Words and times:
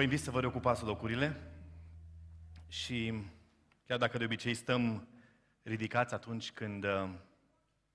Vă 0.00 0.06
invit 0.06 0.24
să 0.24 0.30
vă 0.30 0.40
reocupați 0.40 0.84
locurile 0.84 1.52
și 2.68 3.22
chiar 3.86 3.98
dacă 3.98 4.18
de 4.18 4.24
obicei 4.24 4.54
stăm 4.54 5.08
ridicați 5.62 6.14
atunci 6.14 6.52
când 6.52 6.84
uh, 6.84 7.10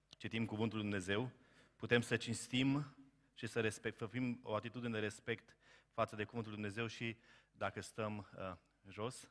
citim 0.10 0.46
Cuvântul 0.46 0.78
Lui 0.78 0.88
Dumnezeu, 0.88 1.32
putem 1.76 2.02
să 2.02 2.18
cinstim 2.18 2.96
și 3.34 3.48
să, 3.48 3.62
respect, 3.62 3.98
să 3.98 4.06
fim 4.08 4.40
o 4.44 4.56
atitudine 4.56 4.92
de 4.92 5.00
respect 5.00 5.56
față 5.92 6.16
de 6.16 6.24
Cuvântul 6.24 6.52
Lui 6.52 6.62
Dumnezeu 6.62 6.88
și 6.88 7.18
dacă 7.52 7.82
stăm 7.82 8.18
uh, 8.18 8.54
jos, 8.90 9.30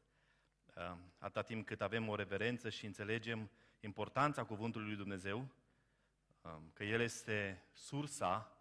uh, 0.76 0.96
atâta 1.18 1.42
timp 1.42 1.66
cât 1.66 1.80
avem 1.80 2.08
o 2.08 2.14
reverență 2.14 2.68
și 2.68 2.86
înțelegem 2.86 3.50
importanța 3.80 4.44
Cuvântului 4.44 4.86
Lui 4.86 4.96
Dumnezeu, 4.96 5.48
uh, 6.40 6.56
că 6.72 6.84
El 6.84 7.00
este 7.00 7.62
sursa 7.72 8.48
Uh, 8.48 8.53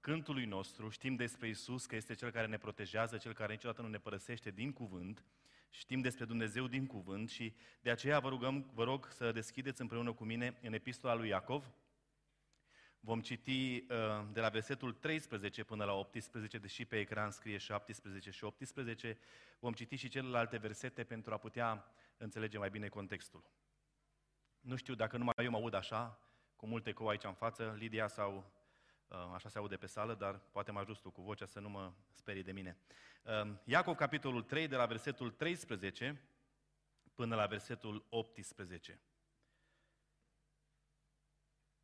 cântului 0.00 0.44
nostru, 0.44 0.88
știm 0.88 1.14
despre 1.14 1.48
Isus 1.48 1.86
că 1.86 1.96
este 1.96 2.14
Cel 2.14 2.30
care 2.30 2.46
ne 2.46 2.58
protejează, 2.58 3.16
Cel 3.16 3.32
care 3.32 3.52
niciodată 3.52 3.82
nu 3.82 3.88
ne 3.88 3.98
părăsește 3.98 4.50
din 4.50 4.72
cuvânt, 4.72 5.24
știm 5.70 6.00
despre 6.00 6.24
Dumnezeu 6.24 6.66
din 6.66 6.86
cuvânt 6.86 7.30
și 7.30 7.54
de 7.80 7.90
aceea 7.90 8.18
vă, 8.18 8.28
rugăm, 8.28 8.70
vă 8.74 8.84
rog 8.84 9.08
să 9.10 9.32
deschideți 9.32 9.80
împreună 9.80 10.12
cu 10.12 10.24
mine 10.24 10.58
în 10.62 10.72
epistola 10.72 11.14
lui 11.14 11.28
Iacov. 11.28 11.70
Vom 13.00 13.20
citi 13.20 13.76
uh, 13.76 14.24
de 14.32 14.40
la 14.40 14.48
versetul 14.48 14.92
13 14.92 15.64
până 15.64 15.84
la 15.84 15.92
18, 15.92 16.58
deși 16.58 16.84
pe 16.84 16.98
ecran 16.98 17.30
scrie 17.30 17.56
17 17.56 18.30
și 18.30 18.44
18. 18.44 19.18
Vom 19.58 19.72
citi 19.72 19.96
și 19.96 20.08
celelalte 20.08 20.56
versete 20.56 21.04
pentru 21.04 21.34
a 21.34 21.36
putea 21.36 21.92
înțelege 22.16 22.58
mai 22.58 22.70
bine 22.70 22.88
contextul. 22.88 23.50
Nu 24.60 24.76
știu 24.76 24.94
dacă 24.94 25.16
numai 25.16 25.34
eu 25.42 25.50
mă 25.50 25.56
aud 25.56 25.74
așa, 25.74 26.20
cu 26.56 26.66
multe 26.66 26.92
cou 26.92 27.08
aici 27.08 27.24
în 27.24 27.34
față, 27.34 27.74
Lidia 27.78 28.08
sau 28.08 28.55
Uh, 28.55 28.55
așa 29.08 29.48
se 29.48 29.58
aude 29.58 29.76
pe 29.76 29.86
sală, 29.86 30.14
dar 30.14 30.38
poate 30.38 30.70
mă 30.70 30.78
ajut 30.78 31.00
tu 31.00 31.10
cu 31.10 31.22
vocea 31.22 31.46
să 31.46 31.60
nu 31.60 31.68
mă 31.68 31.92
sperii 32.12 32.42
de 32.42 32.52
mine. 32.52 32.76
Uh, 33.22 33.54
Iacov, 33.64 33.96
capitolul 33.96 34.42
3, 34.42 34.68
de 34.68 34.76
la 34.76 34.86
versetul 34.86 35.30
13 35.30 36.22
până 37.14 37.34
la 37.34 37.46
versetul 37.46 38.06
18. 38.08 39.00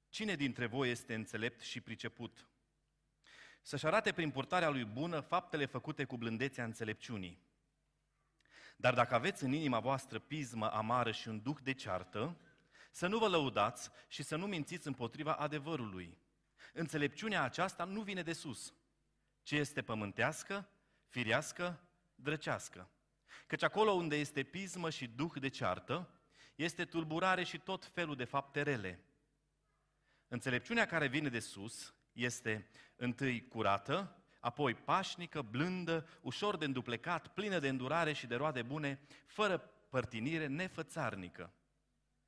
Cine 0.08 0.34
dintre 0.34 0.66
voi 0.66 0.90
este 0.90 1.14
înțelept 1.14 1.60
și 1.60 1.80
priceput? 1.80 2.46
Să-și 3.62 3.86
arate 3.86 4.12
prin 4.12 4.30
purtarea 4.30 4.68
lui 4.68 4.84
bună 4.84 5.20
faptele 5.20 5.66
făcute 5.66 6.04
cu 6.04 6.16
blândețea 6.16 6.64
înțelepciunii. 6.64 7.42
Dar 8.76 8.94
dacă 8.94 9.14
aveți 9.14 9.44
în 9.44 9.52
inima 9.52 9.80
voastră 9.80 10.18
pismă 10.18 10.70
amară 10.70 11.10
și 11.10 11.28
un 11.28 11.42
duh 11.42 11.56
de 11.62 11.72
ceartă, 11.72 12.36
să 12.90 13.06
nu 13.06 13.18
vă 13.18 13.28
lăudați 13.28 13.90
și 14.08 14.22
să 14.22 14.36
nu 14.36 14.46
mințiți 14.46 14.86
împotriva 14.86 15.34
adevărului. 15.34 16.18
Înțelepciunea 16.72 17.42
aceasta 17.42 17.84
nu 17.84 18.02
vine 18.02 18.22
de 18.22 18.32
sus, 18.32 18.74
ci 19.42 19.50
este 19.50 19.82
pământească, 19.82 20.68
firească, 21.08 21.80
drăcească. 22.14 22.90
Căci 23.46 23.62
acolo 23.62 23.90
unde 23.90 24.16
este 24.16 24.42
pismă 24.42 24.90
și 24.90 25.06
duh 25.06 25.32
de 25.40 25.48
ceartă, 25.48 26.10
este 26.54 26.84
tulburare 26.84 27.42
și 27.42 27.58
tot 27.58 27.84
felul 27.84 28.16
de 28.16 28.24
fapte 28.24 28.62
rele. 28.62 29.04
Înțelepciunea 30.28 30.86
care 30.86 31.06
vine 31.06 31.28
de 31.28 31.40
sus 31.40 31.94
este 32.12 32.68
întâi 32.96 33.48
curată, 33.48 34.24
apoi 34.40 34.74
pașnică, 34.74 35.42
blândă, 35.42 36.08
ușor 36.20 36.56
de 36.56 36.64
înduplecat, 36.64 37.28
plină 37.28 37.58
de 37.58 37.68
îndurare 37.68 38.12
și 38.12 38.26
de 38.26 38.34
roade 38.34 38.62
bune, 38.62 39.00
fără 39.26 39.58
părtinire, 39.88 40.46
nefățarnică. 40.46 41.52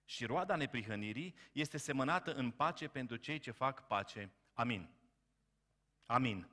Și 0.05 0.24
roada 0.24 0.56
neprihănirii 0.56 1.34
este 1.52 1.77
semănată 1.77 2.34
în 2.34 2.50
pace 2.50 2.88
pentru 2.88 3.16
cei 3.16 3.38
ce 3.38 3.50
fac 3.50 3.86
pace. 3.86 4.30
Amin. 4.52 4.88
Amin. 6.06 6.48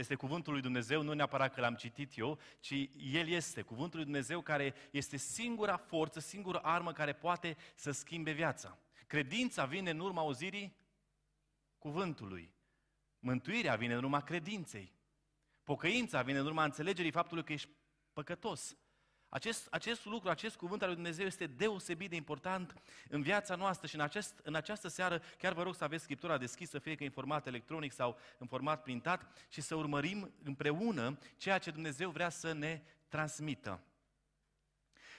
Asta 0.00 0.12
este 0.12 0.26
cuvântul 0.26 0.52
lui 0.52 0.62
Dumnezeu, 0.62 1.02
nu 1.02 1.12
neapărat 1.12 1.54
că 1.54 1.60
l-am 1.60 1.74
citit 1.74 2.18
eu, 2.18 2.38
ci 2.60 2.88
El 2.96 3.28
este 3.28 3.62
cuvântul 3.62 3.96
lui 3.96 4.04
Dumnezeu 4.04 4.40
care 4.40 4.74
este 4.90 5.16
singura 5.16 5.76
forță, 5.76 6.20
singura 6.20 6.58
armă 6.58 6.92
care 6.92 7.12
poate 7.12 7.56
să 7.74 7.90
schimbe 7.90 8.32
viața. 8.32 8.78
Credința 9.06 9.64
vine 9.64 9.90
în 9.90 9.98
urma 9.98 10.20
auzirii 10.20 10.76
cuvântului. 11.78 12.54
Mântuirea 13.18 13.76
vine 13.76 13.94
în 13.94 14.04
urma 14.04 14.20
credinței. 14.20 14.92
Pocăința 15.62 16.22
vine 16.22 16.38
în 16.38 16.46
urma 16.46 16.64
înțelegerii 16.64 17.10
faptului 17.10 17.44
că 17.44 17.52
ești 17.52 17.68
păcătos. 18.12 18.76
Acest, 19.30 19.66
acest 19.70 20.04
lucru, 20.04 20.28
acest 20.28 20.56
cuvânt 20.56 20.82
al 20.82 20.86
lui 20.86 20.96
Dumnezeu 20.96 21.26
este 21.26 21.46
deosebit 21.46 22.10
de 22.10 22.16
important 22.16 22.74
în 23.08 23.22
viața 23.22 23.54
noastră 23.54 23.86
și 23.86 23.94
în, 23.94 24.00
acest, 24.00 24.40
în 24.42 24.54
această 24.54 24.88
seară 24.88 25.22
chiar 25.38 25.52
vă 25.52 25.62
rog 25.62 25.74
să 25.74 25.84
aveți 25.84 26.02
Scriptura 26.02 26.38
deschisă, 26.38 26.78
fie 26.78 26.94
că 26.94 27.04
în 27.04 27.10
format 27.10 27.46
electronic 27.46 27.92
sau 27.92 28.18
în 28.38 28.46
format 28.46 28.82
printat 28.82 29.46
și 29.48 29.60
să 29.60 29.74
urmărim 29.74 30.32
împreună 30.44 31.18
ceea 31.36 31.58
ce 31.58 31.70
Dumnezeu 31.70 32.10
vrea 32.10 32.28
să 32.28 32.52
ne 32.52 32.82
transmită. 33.08 33.80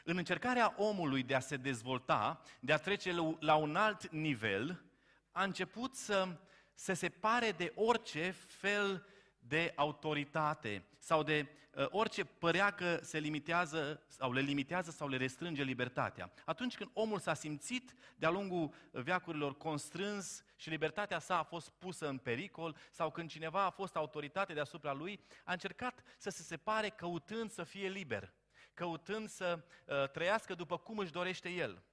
În 0.03 0.17
încercarea 0.17 0.73
omului 0.78 1.23
de 1.23 1.35
a 1.35 1.39
se 1.39 1.57
dezvolta, 1.57 2.41
de 2.59 2.73
a 2.73 2.78
trece 2.78 3.16
la 3.39 3.55
un 3.55 3.75
alt 3.75 4.09
nivel, 4.09 4.83
a 5.31 5.43
început 5.43 5.95
să 5.95 6.38
se 6.73 6.93
separe 6.93 7.51
de 7.51 7.72
orice 7.75 8.31
fel 8.31 9.05
de 9.47 9.74
autoritate 9.75 10.84
sau 11.00 11.24
de 11.24 11.47
uh, 11.75 11.85
orice 11.90 12.24
părea 12.24 12.72
că 12.72 13.00
se 13.02 13.19
limitează 13.19 14.03
sau 14.07 14.31
le 14.31 14.40
limitează 14.40 14.91
sau 14.91 15.07
le 15.07 15.18
restrânge 15.18 15.63
libertatea. 15.63 16.31
Atunci 16.46 16.75
când 16.75 16.90
omul 16.94 17.19
s-a 17.19 17.34
simțit 17.34 17.96
de-a 18.16 18.29
lungul 18.29 18.74
veacurilor 18.91 19.57
constrâns 19.57 20.44
și 20.56 20.69
libertatea 20.69 21.19
sa 21.19 21.38
a 21.38 21.44
fost 21.44 21.69
pusă 21.69 22.07
în 22.07 22.18
pericol 22.18 22.75
sau 22.91 23.12
când 23.12 23.29
cineva 23.29 23.66
a 23.66 23.69
fost 23.69 23.96
autoritate 23.96 24.53
deasupra 24.53 24.94
lui, 24.94 25.19
a 25.44 25.52
încercat 25.52 26.03
să 26.18 26.29
se 26.29 26.41
separe 26.41 26.90
căutând 26.90 27.52
să 27.52 27.63
fie 27.63 27.90
liber, 27.90 28.34
căutând 28.73 29.29
să 29.29 29.59
uh, 29.85 30.09
trăiască 30.09 30.53
după 30.53 30.78
cum 30.78 30.97
își 30.97 31.12
dorește 31.12 31.50
el. 31.50 31.84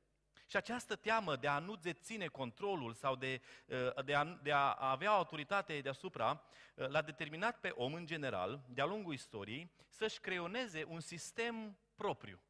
Și 0.48 0.56
această 0.56 0.96
teamă 0.96 1.36
de 1.36 1.46
a 1.46 1.58
nu 1.58 1.76
deține 1.76 2.26
controlul 2.26 2.94
sau 2.94 3.16
de, 3.16 3.40
uh, 3.66 4.04
de, 4.04 4.14
a, 4.14 4.24
de 4.24 4.52
a 4.52 4.90
avea 4.90 5.10
autoritate 5.10 5.80
deasupra, 5.80 6.44
uh, 6.74 6.88
l-a 6.88 7.02
determinat 7.02 7.60
pe 7.60 7.68
om 7.68 7.94
în 7.94 8.06
general, 8.06 8.60
de-a 8.68 8.84
lungul 8.84 9.12
istoriei, 9.12 9.70
să-și 9.88 10.20
creioneze 10.20 10.84
un 10.88 11.00
sistem 11.00 11.78
propriu. 11.96 12.40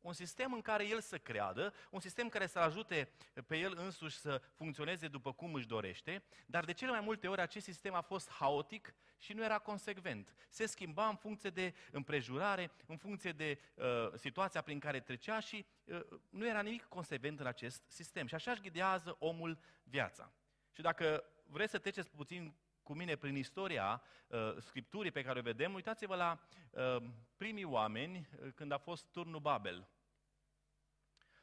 Un 0.00 0.12
sistem 0.12 0.52
în 0.52 0.60
care 0.60 0.86
el 0.86 1.00
să 1.00 1.18
creadă, 1.18 1.74
un 1.90 2.00
sistem 2.00 2.28
care 2.28 2.46
să 2.46 2.58
ajute 2.58 3.12
pe 3.46 3.56
el 3.56 3.74
însuși 3.76 4.18
să 4.18 4.42
funcționeze 4.54 5.08
după 5.08 5.32
cum 5.32 5.54
își 5.54 5.66
dorește, 5.66 6.24
dar 6.46 6.64
de 6.64 6.72
cele 6.72 6.90
mai 6.90 7.00
multe 7.00 7.28
ori 7.28 7.40
acest 7.40 7.64
sistem 7.64 7.94
a 7.94 8.00
fost 8.00 8.30
haotic 8.30 8.94
și 9.18 9.32
nu 9.32 9.44
era 9.44 9.58
consecvent. 9.58 10.34
Se 10.48 10.66
schimba 10.66 11.08
în 11.08 11.16
funcție 11.16 11.50
de 11.50 11.74
împrejurare, 11.90 12.70
în 12.86 12.96
funcție 12.96 13.32
de 13.32 13.58
uh, 13.74 13.84
situația 14.14 14.60
prin 14.60 14.78
care 14.78 15.00
trecea 15.00 15.40
și 15.40 15.66
uh, 15.84 16.00
nu 16.28 16.46
era 16.46 16.60
nimic 16.60 16.84
consecvent 16.84 17.40
în 17.40 17.46
acest 17.46 17.82
sistem. 17.86 18.26
Și 18.26 18.34
așa 18.34 18.50
își 18.50 18.60
ghidează 18.60 19.16
omul 19.18 19.58
viața. 19.82 20.32
Și 20.72 20.82
dacă 20.82 21.24
vreți 21.46 21.70
să 21.70 21.78
treceți 21.78 22.10
puțin 22.10 22.54
cu 22.90 22.96
mine 22.96 23.16
prin 23.16 23.36
istoria 23.36 24.02
uh, 24.26 24.56
Scripturii 24.58 25.10
pe 25.10 25.22
care 25.22 25.38
o 25.38 25.42
vedem, 25.42 25.74
uitați-vă 25.74 26.14
la 26.14 26.38
uh, 26.70 27.02
primii 27.36 27.64
oameni 27.64 28.28
uh, 28.42 28.52
când 28.54 28.72
a 28.72 28.78
fost 28.78 29.06
turnul 29.12 29.40
Babel. 29.40 29.88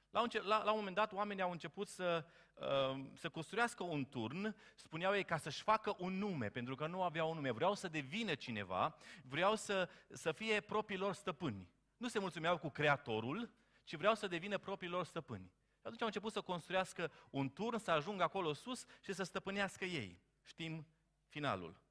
La 0.09 0.21
un, 0.21 0.27
la, 0.41 0.63
la 0.63 0.71
un 0.71 0.77
moment 0.77 0.95
dat, 0.95 1.11
oamenii 1.11 1.43
au 1.43 1.51
început 1.51 1.87
să, 1.87 2.25
uh, 2.55 3.05
să 3.13 3.29
construiască 3.29 3.83
un 3.83 4.05
turn, 4.05 4.55
spuneau 4.75 5.15
ei, 5.15 5.23
ca 5.23 5.37
să-și 5.37 5.61
facă 5.61 5.95
un 5.99 6.17
nume, 6.17 6.49
pentru 6.49 6.75
că 6.75 6.87
nu 6.87 7.03
aveau 7.03 7.29
un 7.29 7.35
nume. 7.35 7.51
Vreau 7.51 7.73
să 7.73 7.87
devină 7.87 8.35
cineva, 8.35 8.95
vreau 9.23 9.55
să, 9.55 9.89
să 10.09 10.31
fie 10.31 10.61
propriilor 10.61 11.13
stăpâni. 11.13 11.69
Nu 11.97 12.07
se 12.07 12.19
mulțumeau 12.19 12.57
cu 12.57 12.69
Creatorul, 12.69 13.51
ci 13.83 13.95
vreau 13.95 14.15
să 14.15 14.27
devină 14.27 14.57
propriilor 14.57 15.05
stăpâni. 15.05 15.51
Și 15.53 15.83
atunci 15.83 16.01
au 16.01 16.07
început 16.07 16.31
să 16.31 16.41
construiască 16.41 17.11
un 17.29 17.49
turn, 17.49 17.77
să 17.77 17.91
ajungă 17.91 18.23
acolo 18.23 18.53
sus 18.53 18.85
și 19.01 19.13
să 19.13 19.23
stăpânească 19.23 19.85
ei. 19.85 20.19
Știm 20.43 20.87
finalul. 21.27 21.85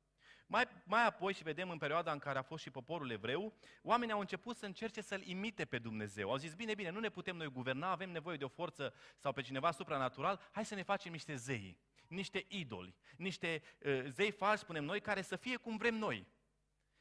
Mai, 0.48 0.64
mai 0.84 1.06
apoi, 1.06 1.32
și 1.32 1.42
vedem 1.42 1.70
în 1.70 1.78
perioada 1.78 2.12
în 2.12 2.18
care 2.18 2.38
a 2.38 2.42
fost 2.42 2.62
și 2.62 2.71
poporul 2.71 3.10
evreu, 3.10 3.54
oamenii 3.83 4.15
au 4.15 4.21
început 4.21 4.56
să 4.56 4.66
încerce 4.66 5.00
să-L 5.00 5.22
imite 5.27 5.65
pe 5.65 5.78
Dumnezeu. 5.78 6.30
Au 6.30 6.36
zis, 6.36 6.54
bine, 6.54 6.74
bine, 6.74 6.91
nu 6.91 7.00
ne 7.00 7.09
putem 7.09 7.36
noi 7.36 7.47
guverna, 7.47 7.91
avem 7.91 8.10
nevoie 8.10 8.36
de 8.36 8.44
o 8.44 8.48
forță 8.48 8.94
sau 9.18 9.33
pe 9.33 9.42
cineva 9.42 9.71
supranatural, 9.71 10.48
hai 10.53 10.65
să 10.65 10.74
ne 10.74 10.83
facem 10.83 11.12
niște 11.12 11.34
zei, 11.34 11.78
niște 12.09 12.44
idoli, 12.48 12.94
niște 13.16 13.62
uh, 13.84 14.04
zei 14.09 14.30
falși, 14.30 14.62
spunem 14.62 14.84
noi, 14.84 15.00
care 15.00 15.22
să 15.22 15.36
fie 15.36 15.56
cum 15.56 15.77
vrem 15.77 15.94
noi 15.94 16.27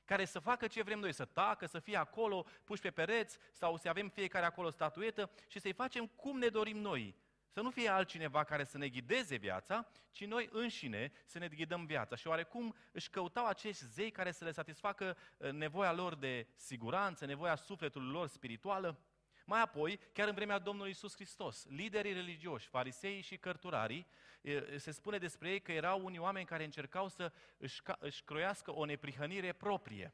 care 0.05 0.25
să 0.25 0.39
facă 0.39 0.67
ce 0.67 0.83
vrem 0.83 0.99
noi, 0.99 1.13
să 1.13 1.25
tacă, 1.25 1.65
să 1.65 1.79
fie 1.79 1.97
acolo 1.97 2.45
puși 2.63 2.81
pe 2.81 2.91
pereți 2.91 3.37
sau 3.51 3.77
să 3.77 3.89
avem 3.89 4.09
fiecare 4.09 4.45
acolo 4.45 4.69
statuetă 4.69 5.31
și 5.47 5.59
să-i 5.59 5.73
facem 5.73 6.07
cum 6.07 6.37
ne 6.37 6.47
dorim 6.47 6.77
noi. 6.77 7.15
Să 7.55 7.61
nu 7.61 7.69
fie 7.69 7.89
altcineva 7.89 8.43
care 8.43 8.63
să 8.63 8.77
ne 8.77 8.89
ghideze 8.89 9.35
viața, 9.35 9.87
ci 10.11 10.25
noi 10.25 10.49
înșine 10.51 11.11
să 11.25 11.39
ne 11.39 11.47
ghidăm 11.47 11.85
viața. 11.85 12.15
Și 12.15 12.27
oarecum 12.27 12.75
își 12.91 13.09
căutau 13.09 13.45
acești 13.45 13.85
zei 13.85 14.11
care 14.11 14.31
să 14.31 14.43
le 14.43 14.51
satisfacă 14.51 15.17
uh, 15.37 15.51
nevoia 15.51 15.93
lor 15.93 16.15
de 16.15 16.47
siguranță, 16.55 17.25
nevoia 17.25 17.55
sufletului 17.55 18.11
lor 18.11 18.27
spirituală. 18.27 18.99
Mai 19.45 19.61
apoi, 19.61 19.99
chiar 20.13 20.27
în 20.27 20.33
vremea 20.33 20.59
Domnului 20.59 20.91
Isus 20.91 21.15
Hristos, 21.15 21.65
liderii 21.67 22.13
religioși, 22.13 22.67
farisei 22.67 23.21
și 23.21 23.37
cărturarii, 23.37 24.07
se 24.75 24.91
spune 24.91 25.17
despre 25.17 25.49
ei 25.49 25.61
că 25.61 25.71
erau 25.71 26.05
unii 26.05 26.19
oameni 26.19 26.45
care 26.45 26.63
încercau 26.63 27.07
să 27.07 27.31
își, 27.57 27.81
își 27.99 28.23
croiască 28.23 28.71
o 28.71 28.85
neprihănire 28.85 29.53
proprie 29.53 30.13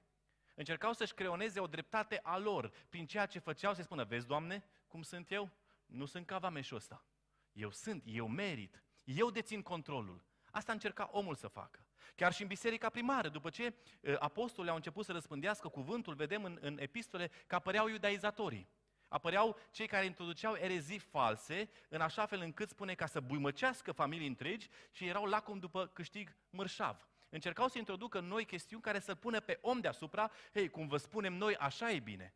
Încercau 0.56 0.94
să-și 0.94 1.14
creoneze 1.14 1.60
o 1.60 1.68
dreptate 1.68 2.20
a 2.24 2.38
lor 2.38 2.72
prin 2.90 3.06
ceea 3.06 3.26
ce 3.26 3.40
făceau, 3.40 3.74
să 3.74 3.82
spună, 3.82 4.04
vezi, 4.04 4.28
Doamne, 4.28 4.64
cum 4.88 5.02
sunt 5.02 5.32
eu? 5.32 5.50
Nu 5.86 6.06
sunt 6.06 6.26
ca 6.26 6.38
vameșul 6.38 6.78
ăsta. 6.78 7.06
Eu 7.52 7.72
sunt, 7.72 8.04
eu 8.06 8.28
merit, 8.28 8.84
eu 9.04 9.30
dețin 9.30 9.62
controlul. 9.62 10.24
Asta 10.52 10.72
încerca 10.72 11.10
omul 11.12 11.36
să 11.36 11.48
facă. 11.48 11.86
Chiar 12.16 12.34
și 12.34 12.42
în 12.42 12.48
biserica 12.48 12.90
primară, 12.90 13.30
după 13.30 13.50
ce 13.50 13.74
uh, 14.02 14.16
apostolii 14.20 14.70
au 14.70 14.76
început 14.76 15.06
să 15.06 15.12
răspândească 15.12 15.68
cuvântul, 15.68 16.14
vedem 16.14 16.44
în, 16.44 16.58
în 16.62 16.78
epistole 16.80 17.32
că 17.48 17.56
apăreau 17.56 17.88
iudaizatorii. 17.88 18.68
Apăreau 19.08 19.58
cei 19.72 19.88
care 19.88 20.06
introduceau 20.06 20.56
erezii 20.56 21.00
false, 21.00 21.70
în 21.90 22.02
așa 22.02 22.26
fel 22.26 22.42
încât 22.42 22.70
spune 22.70 22.94
ca 22.94 23.06
să 23.06 23.20
buimăcească 23.20 23.92
familii 23.92 24.28
întregi 24.28 24.70
și 24.92 25.08
erau 25.08 25.26
lacom 25.26 25.60
după 25.60 25.88
câștig 25.88 26.36
mărșav. 26.50 27.08
Încercau 27.30 27.68
să 27.68 27.78
introducă 27.78 28.20
noi 28.20 28.46
chestiuni 28.46 28.84
care 28.84 29.00
să 29.00 29.16
pună 29.16 29.40
pe 29.40 29.60
om 29.62 29.80
deasupra, 29.80 30.32
hei, 30.54 30.70
cum 30.70 30.88
vă 30.88 30.98
spunem 30.98 31.34
noi, 31.34 31.56
așa 31.56 31.92
e 31.92 32.00
bine. 32.00 32.34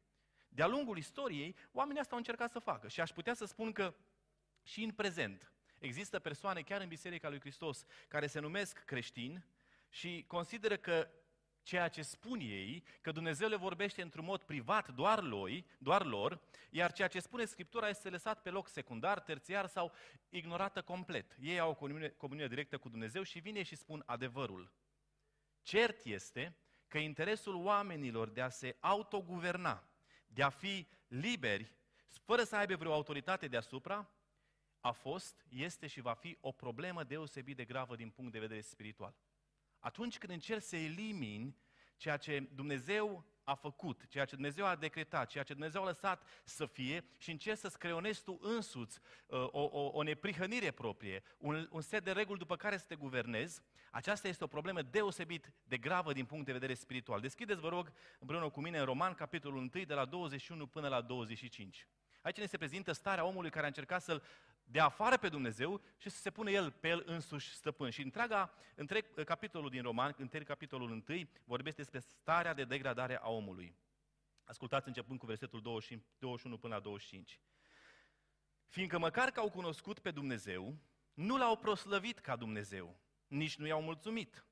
De-a 0.47 0.67
lungul 0.67 0.97
istoriei, 0.97 1.55
oamenii 1.71 1.99
asta 1.99 2.11
au 2.11 2.17
încercat 2.17 2.51
să 2.51 2.59
facă 2.59 2.87
și 2.87 3.01
aș 3.01 3.11
putea 3.11 3.33
să 3.33 3.45
spun 3.45 3.71
că 3.71 3.93
și 4.65 4.83
în 4.83 4.91
prezent 4.91 5.51
există 5.79 6.19
persoane 6.19 6.61
chiar 6.61 6.81
în 6.81 6.87
Biserica 6.87 7.29
lui 7.29 7.39
Hristos 7.39 7.85
care 8.07 8.27
se 8.27 8.39
numesc 8.39 8.83
creștini 8.83 9.45
și 9.89 10.23
consideră 10.27 10.77
că 10.77 11.09
ceea 11.61 11.87
ce 11.87 12.01
spun 12.01 12.39
ei, 12.39 12.83
că 13.01 13.11
Dumnezeu 13.11 13.47
le 13.47 13.55
vorbește 13.55 14.01
într-un 14.01 14.25
mod 14.25 14.43
privat 14.43 14.89
doar, 14.89 15.21
lui, 15.21 15.65
doar 15.77 16.05
lor, 16.05 16.41
iar 16.69 16.91
ceea 16.91 17.07
ce 17.07 17.19
spune 17.19 17.45
Scriptura 17.45 17.89
este 17.89 18.09
lăsat 18.09 18.41
pe 18.41 18.49
loc 18.49 18.67
secundar, 18.67 19.19
terțiar 19.19 19.67
sau 19.67 19.91
ignorată 20.29 20.81
complet. 20.81 21.35
Ei 21.39 21.59
au 21.59 21.69
o 21.69 21.75
comuniune, 21.75 22.09
comuniune 22.09 22.49
directă 22.49 22.77
cu 22.77 22.89
Dumnezeu 22.89 23.23
și 23.23 23.39
vine 23.39 23.63
și 23.63 23.75
spun 23.75 24.03
adevărul. 24.05 24.73
Cert 25.61 26.05
este 26.05 26.57
că 26.87 26.97
interesul 26.97 27.55
oamenilor 27.55 28.29
de 28.29 28.41
a 28.41 28.49
se 28.49 28.77
autoguverna, 28.79 29.87
de 30.27 30.43
a 30.43 30.49
fi 30.49 30.87
liberi, 31.07 31.73
fără 32.23 32.43
să 32.43 32.55
aibă 32.55 32.75
vreo 32.75 32.93
autoritate 32.93 33.47
deasupra, 33.47 34.09
a 34.85 34.91
fost, 34.91 35.45
este 35.49 35.87
și 35.87 36.01
va 36.01 36.13
fi 36.13 36.37
o 36.41 36.51
problemă 36.51 37.03
deosebit 37.03 37.55
de 37.55 37.65
gravă 37.65 37.95
din 37.95 38.09
punct 38.09 38.31
de 38.31 38.39
vedere 38.39 38.61
spiritual. 38.61 39.15
Atunci 39.79 40.17
când 40.17 40.31
încerci 40.31 40.63
să 40.63 40.75
elimini 40.75 41.57
ceea 41.97 42.17
ce 42.17 42.49
Dumnezeu 42.55 43.25
a 43.43 43.53
făcut, 43.53 44.07
ceea 44.07 44.25
ce 44.25 44.35
Dumnezeu 44.35 44.65
a 44.65 44.75
decretat, 44.75 45.29
ceea 45.29 45.43
ce 45.43 45.53
Dumnezeu 45.53 45.81
a 45.81 45.85
lăsat 45.85 46.23
să 46.43 46.65
fie 46.65 47.05
și 47.17 47.31
încerci 47.31 47.57
să-ți 47.57 47.79
creonezi 47.79 48.23
tu 48.23 48.39
însuți 48.41 48.99
uh, 49.25 49.47
o, 49.51 49.61
o, 49.61 49.89
o 49.93 50.03
neprihănire 50.03 50.71
proprie, 50.71 51.23
un, 51.37 51.67
un 51.71 51.81
set 51.81 52.03
de 52.03 52.11
reguli 52.11 52.39
după 52.39 52.55
care 52.55 52.77
să 52.77 52.85
te 52.87 52.95
guvernezi, 52.95 53.61
aceasta 53.91 54.27
este 54.27 54.43
o 54.43 54.47
problemă 54.47 54.81
deosebit 54.81 55.53
de 55.63 55.77
gravă 55.77 56.13
din 56.13 56.25
punct 56.25 56.45
de 56.45 56.51
vedere 56.51 56.73
spiritual. 56.73 57.21
Deschideți, 57.21 57.59
vă 57.59 57.69
rog, 57.69 57.91
împreună 58.19 58.49
cu 58.49 58.61
mine 58.61 58.79
în 58.79 58.85
Roman, 58.85 59.13
capitolul 59.13 59.57
1, 59.57 59.83
de 59.83 59.93
la 59.93 60.05
21 60.05 60.67
până 60.67 60.87
la 60.87 61.01
25. 61.01 61.87
Aici 62.25 62.37
ne 62.37 62.45
se 62.45 62.57
prezintă 62.57 62.91
starea 62.91 63.25
omului 63.25 63.49
care 63.49 63.63
a 63.63 63.67
încercat 63.67 64.01
să-L 64.01 64.23
de 64.67 64.79
afară 64.79 65.17
pe 65.17 65.29
Dumnezeu 65.29 65.81
și 65.97 66.09
să 66.09 66.21
se 66.21 66.31
pună 66.31 66.51
el 66.51 66.71
pe 66.71 66.87
el 66.87 67.03
însuși 67.05 67.53
stăpân. 67.53 67.89
Și 67.89 68.01
întreaga, 68.01 68.53
întreg 68.75 69.23
capitolul 69.23 69.69
din 69.69 69.81
Roman, 69.81 70.15
întreg 70.17 70.43
capitolul 70.43 71.03
1, 71.07 71.29
vorbește 71.43 71.81
despre 71.81 71.99
starea 71.99 72.53
de 72.53 72.63
degradare 72.63 73.17
a 73.17 73.29
omului. 73.29 73.75
Ascultați 74.43 74.87
începând 74.87 75.19
cu 75.19 75.25
versetul 75.25 75.61
21 75.61 76.57
până 76.57 76.73
la 76.75 76.79
25. 76.79 77.39
Fiindcă 78.67 78.97
măcar 78.97 79.31
că 79.31 79.39
au 79.39 79.49
cunoscut 79.49 79.99
pe 79.99 80.11
Dumnezeu, 80.11 80.77
nu 81.13 81.37
l-au 81.37 81.57
proslăvit 81.57 82.19
ca 82.19 82.35
Dumnezeu, 82.35 82.99
nici 83.27 83.55
nu 83.55 83.65
i-au 83.65 83.81
mulțumit, 83.81 84.45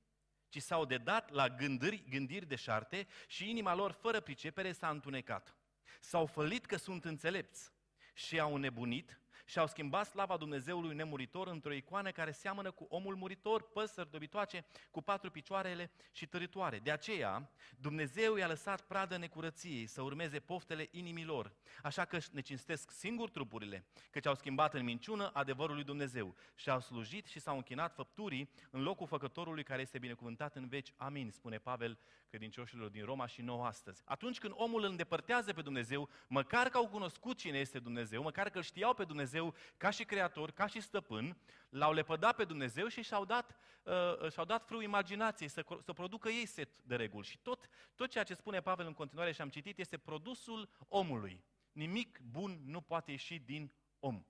ci 0.49 0.61
s-au 0.61 0.85
dedat 0.85 1.29
la 1.29 1.49
gândiri, 1.49 2.03
gândiri 2.09 2.45
de 2.45 2.55
șarte 2.55 3.07
și 3.27 3.49
inima 3.49 3.75
lor 3.75 3.91
fără 3.91 4.19
pricepere 4.19 4.71
s-a 4.71 4.89
întunecat. 4.89 5.55
S-au 5.99 6.25
fălit 6.25 6.65
că 6.65 6.77
sunt 6.77 7.05
înțelepți 7.05 7.71
și 8.13 8.39
au 8.39 8.57
nebunit 8.57 9.21
și 9.45 9.59
au 9.59 9.67
schimbat 9.67 10.07
slava 10.07 10.37
Dumnezeului 10.37 10.95
nemuritor 10.95 11.47
într-o 11.47 11.73
icoană 11.73 12.11
care 12.11 12.31
seamănă 12.31 12.71
cu 12.71 12.85
omul 12.89 13.15
muritor, 13.15 13.61
păsări 13.61 14.11
dobitoace, 14.11 14.65
cu 14.91 15.01
patru 15.01 15.31
picioarele 15.31 15.91
și 16.11 16.25
tăritoare. 16.25 16.79
De 16.79 16.91
aceea, 16.91 17.51
Dumnezeu 17.77 18.35
i-a 18.35 18.47
lăsat 18.47 18.81
pradă 18.81 19.17
necurăției 19.17 19.85
să 19.87 20.01
urmeze 20.01 20.39
poftele 20.39 20.87
inimilor, 20.91 21.53
așa 21.83 22.05
că 22.05 22.17
ne 22.31 22.41
cinstesc 22.41 22.91
singur 22.91 23.29
trupurile, 23.29 23.85
căci 24.11 24.25
au 24.25 24.35
schimbat 24.35 24.73
în 24.73 24.83
minciună 24.83 25.31
adevărul 25.33 25.75
lui 25.75 25.83
Dumnezeu 25.83 26.35
și 26.55 26.69
au 26.69 26.79
slujit 26.79 27.25
și 27.25 27.39
s-au 27.39 27.55
închinat 27.55 27.93
făpturii 27.93 28.49
în 28.69 28.81
locul 28.81 29.07
făcătorului 29.07 29.63
care 29.63 29.81
este 29.81 29.99
binecuvântat 29.99 30.55
în 30.55 30.67
veci. 30.67 30.93
Amin, 30.97 31.31
spune 31.31 31.57
Pavel 31.57 31.97
credincioșilor 32.33 32.89
din 32.89 33.05
Roma 33.05 33.25
și 33.25 33.41
nouă 33.41 33.65
astăzi. 33.65 34.01
Atunci 34.05 34.39
când 34.39 34.53
omul 34.57 34.83
îl 34.83 34.89
îndepărtează 34.89 35.53
pe 35.53 35.61
Dumnezeu, 35.61 36.09
măcar 36.27 36.69
că 36.69 36.77
au 36.77 36.87
cunoscut 36.87 37.37
cine 37.37 37.57
este 37.57 37.79
Dumnezeu, 37.79 38.21
măcar 38.23 38.49
că 38.49 38.57
îl 38.57 38.63
știau 38.63 38.93
pe 38.93 39.03
Dumnezeu 39.03 39.53
ca 39.77 39.89
și 39.89 40.03
creator, 40.03 40.51
ca 40.51 40.67
și 40.67 40.81
stăpân, 40.81 41.37
l-au 41.69 41.93
lepădat 41.93 42.35
pe 42.35 42.43
Dumnezeu 42.43 42.87
și 42.87 43.01
și-au 43.01 43.25
dat, 43.25 43.57
uh, 43.83 44.31
și-au 44.31 44.45
dat 44.45 44.65
frâu 44.65 44.81
imaginației 44.81 45.49
să, 45.49 45.65
să 45.81 45.93
producă 45.93 46.29
ei 46.29 46.45
set 46.45 46.81
de 46.83 46.95
reguli. 46.95 47.25
Și 47.25 47.37
tot, 47.37 47.69
tot 47.95 48.09
ceea 48.09 48.23
ce 48.23 48.33
spune 48.33 48.61
Pavel 48.61 48.85
în 48.85 48.93
continuare 48.93 49.31
și 49.31 49.41
am 49.41 49.49
citit 49.49 49.79
este 49.79 49.97
produsul 49.97 50.69
omului. 50.87 51.43
Nimic 51.71 52.19
bun 52.31 52.61
nu 52.65 52.81
poate 52.81 53.11
ieși 53.11 53.39
din 53.39 53.71
om. 53.99 54.25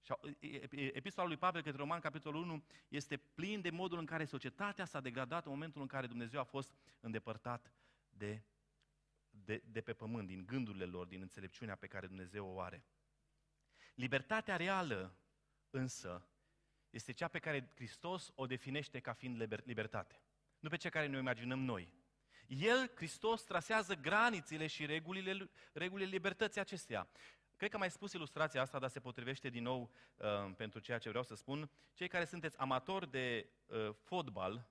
Și 0.00 0.12
epistola 0.92 1.26
lui 1.26 1.36
Pavel 1.36 1.62
către 1.62 1.78
Roman, 1.78 2.00
capitolul 2.00 2.42
1, 2.42 2.64
este 2.88 3.16
plin 3.16 3.60
de 3.60 3.70
modul 3.70 3.98
în 3.98 4.06
care 4.06 4.24
societatea 4.24 4.84
s-a 4.84 5.00
degradat 5.00 5.44
în 5.44 5.52
momentul 5.52 5.80
în 5.80 5.86
care 5.86 6.06
Dumnezeu 6.06 6.40
a 6.40 6.44
fost 6.44 6.74
îndepărtat 7.00 7.72
de, 8.08 8.42
de, 9.30 9.62
de 9.64 9.80
pe 9.80 9.92
pământ, 9.92 10.26
din 10.26 10.46
gândurile 10.46 10.84
lor, 10.84 11.06
din 11.06 11.20
înțelepciunea 11.20 11.76
pe 11.76 11.86
care 11.86 12.06
Dumnezeu 12.06 12.46
o 12.46 12.60
are. 12.60 12.84
Libertatea 13.94 14.56
reală, 14.56 15.16
însă, 15.70 16.28
este 16.90 17.12
cea 17.12 17.28
pe 17.28 17.38
care 17.38 17.70
Hristos 17.74 18.32
o 18.34 18.46
definește 18.46 19.00
ca 19.00 19.12
fiind 19.12 19.60
libertate. 19.64 20.22
Nu 20.58 20.68
pe 20.68 20.76
cea 20.76 20.88
care 20.88 21.06
ne 21.06 21.18
imaginăm 21.18 21.58
noi. 21.58 21.96
El, 22.46 22.90
Hristos, 22.94 23.42
trasează 23.42 23.94
granițele 23.94 24.66
și 24.66 24.86
regulile, 24.86 25.50
regulile 25.72 26.10
libertății 26.10 26.60
acesteia. 26.60 27.08
Cred 27.58 27.70
că 27.70 27.76
am 27.76 27.82
mai 27.82 27.90
spus 27.90 28.12
ilustrația 28.12 28.60
asta, 28.60 28.78
dar 28.78 28.90
se 28.90 29.00
potrivește 29.00 29.48
din 29.48 29.62
nou 29.62 29.90
uh, 30.16 30.26
pentru 30.56 30.78
ceea 30.78 30.98
ce 30.98 31.08
vreau 31.08 31.24
să 31.24 31.34
spun. 31.34 31.70
Cei 31.94 32.08
care 32.08 32.24
sunteți 32.24 32.58
amatori 32.58 33.10
de 33.10 33.48
uh, 33.66 33.88
fotbal, 34.04 34.68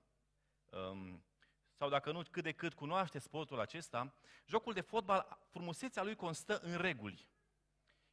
um, 0.70 1.24
sau 1.72 1.88
dacă 1.88 2.12
nu, 2.12 2.22
cât 2.30 2.42
de 2.42 2.52
cât 2.52 2.74
cunoaște 2.74 3.18
sportul 3.18 3.60
acesta, 3.60 4.14
jocul 4.46 4.72
de 4.72 4.80
fotbal, 4.80 5.38
frumusețea 5.50 6.02
lui 6.02 6.14
constă 6.14 6.58
în 6.62 6.76
reguli. 6.76 7.28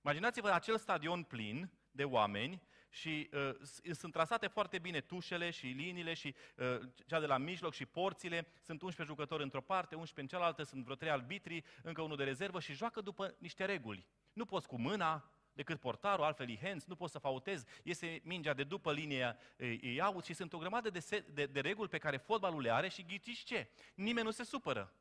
Imaginați-vă 0.02 0.50
acel 0.50 0.78
stadion 0.78 1.24
plin 1.24 1.72
de 1.92 2.04
oameni 2.04 2.62
și 2.90 3.30
uh, 3.34 3.56
sunt 3.92 4.12
trasate 4.12 4.48
foarte 4.48 4.80
bine 4.80 5.02
tușele 5.02 5.50
și 5.50 5.66
liniile 5.66 6.14
și 6.14 6.36
uh, 6.56 6.80
cea 7.06 7.20
de 7.20 7.26
la 7.26 7.38
mijloc 7.38 7.74
și 7.74 7.86
porțile. 7.86 8.48
Sunt 8.62 8.82
11 8.82 9.16
jucători 9.16 9.44
într-o 9.44 9.62
parte, 9.62 9.96
11 9.96 10.22
în 10.22 10.40
cealaltă, 10.40 10.64
sunt 10.64 10.84
vreo 10.84 10.96
3 10.96 11.12
arbitri, 11.12 11.64
încă 11.84 12.02
unul 12.02 12.18
de 12.18 12.24
rezervă 12.24 12.60
și 12.60 12.74
joacă 12.74 13.02
după 13.02 13.36
niște 13.40 13.66
reguli. 13.66 14.06
Nu 14.36 14.46
poți 14.46 14.68
cu 14.68 14.80
mâna, 14.80 15.30
decât 15.54 15.80
portarul, 15.80 16.26
altfel 16.26 16.50
e 16.50 16.58
hands, 16.62 16.86
nu 16.86 16.96
poți 16.96 17.12
să 17.12 17.20
fautezi, 17.20 17.66
iese 17.84 18.22
mingea 18.24 18.54
de 18.54 18.64
după 18.64 18.92
linie, 18.92 19.38
e 19.82 20.02
out 20.02 20.26
și 20.26 20.34
sunt 20.34 20.54
o 20.54 20.58
grămadă 20.58 20.90
de, 20.90 21.00
se, 21.00 21.20
de, 21.34 21.46
de 21.46 21.60
reguli 21.60 21.90
pe 21.90 21.98
care 21.98 22.18
fotbalul 22.18 22.62
le 22.62 22.72
are 22.72 22.88
și 22.88 23.06
ghiciți 23.06 23.44
ce? 23.44 23.70
Nimeni 23.94 24.26
nu 24.26 24.32
se 24.32 24.44
supără. 24.44 24.94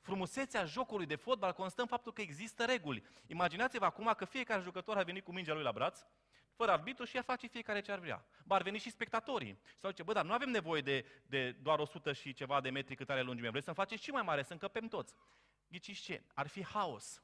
Frumusețea 0.00 0.64
jocului 0.64 1.06
de 1.06 1.14
fotbal 1.14 1.52
constă 1.52 1.80
în 1.80 1.86
faptul 1.86 2.12
că 2.12 2.20
există 2.20 2.64
reguli. 2.64 3.04
Imaginați-vă 3.26 3.84
acum 3.84 4.14
că 4.16 4.24
fiecare 4.24 4.62
jucător 4.62 4.96
a 4.96 5.02
venit 5.02 5.24
cu 5.24 5.32
mingea 5.32 5.54
lui 5.54 5.62
la 5.62 5.72
braț, 5.72 6.04
fără 6.54 6.70
arbitru 6.70 7.04
și 7.04 7.16
ea 7.16 7.22
face 7.22 7.46
fiecare 7.46 7.80
ce 7.80 7.92
ar 7.92 7.98
vrea. 7.98 8.26
Ba 8.44 8.54
ar 8.54 8.62
veni 8.62 8.78
și 8.78 8.90
spectatorii. 8.90 9.58
Sau 9.76 9.90
zice, 9.90 10.02
bă, 10.02 10.12
dar 10.12 10.24
nu 10.24 10.32
avem 10.32 10.48
nevoie 10.50 10.80
de, 10.80 11.06
de 11.26 11.50
doar 11.50 11.78
100 11.78 12.12
și 12.12 12.32
ceva 12.32 12.60
de 12.60 12.70
metri 12.70 12.94
cât 12.94 13.10
are 13.10 13.22
lungime. 13.22 13.50
Vreți 13.50 13.64
să-mi 13.64 13.76
faceți 13.76 14.02
și 14.02 14.10
mai 14.10 14.22
mare, 14.22 14.42
să 14.42 14.52
încăpem 14.52 14.88
toți. 14.88 15.14
Ghiciți 15.68 16.02
ce? 16.02 16.22
Ar 16.34 16.46
fi 16.46 16.64
haos. 16.64 17.22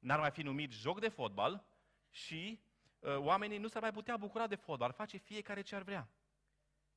N-ar 0.00 0.18
mai 0.18 0.30
fi 0.30 0.42
numit 0.42 0.72
joc 0.72 1.00
de 1.00 1.08
fotbal 1.08 1.64
și 2.10 2.60
uh, 2.98 3.16
oamenii 3.16 3.58
nu 3.58 3.68
s-ar 3.68 3.82
mai 3.82 3.92
putea 3.92 4.16
bucura 4.16 4.46
de 4.46 4.54
fotbal. 4.54 4.88
Ar 4.88 4.94
face 4.94 5.16
fiecare 5.16 5.62
ce 5.62 5.74
ar 5.74 5.82
vrea. 5.82 6.08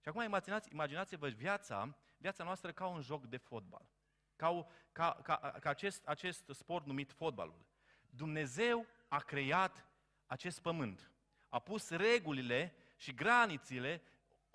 Și 0.02 0.10
acum 0.10 0.22
imaginați, 0.22 0.72
imaginați-vă 0.72 1.28
viața, 1.28 1.98
viața 2.18 2.44
noastră 2.44 2.72
ca 2.72 2.88
un 2.88 3.02
joc 3.02 3.26
de 3.26 3.38
fotbal 3.38 3.88
ca, 4.36 4.68
ca, 4.92 5.20
ca, 5.24 5.58
ca 5.60 5.70
acest, 5.70 6.06
acest 6.06 6.44
sport 6.50 6.86
numit 6.86 7.12
fotbalul. 7.12 7.66
Dumnezeu 8.10 8.86
a 9.08 9.20
creat 9.20 9.86
acest 10.26 10.62
pământ. 10.62 11.12
A 11.50 11.60
pus 11.60 11.90
regulile 11.90 12.74
și 12.98 13.14
granițele 13.14 14.02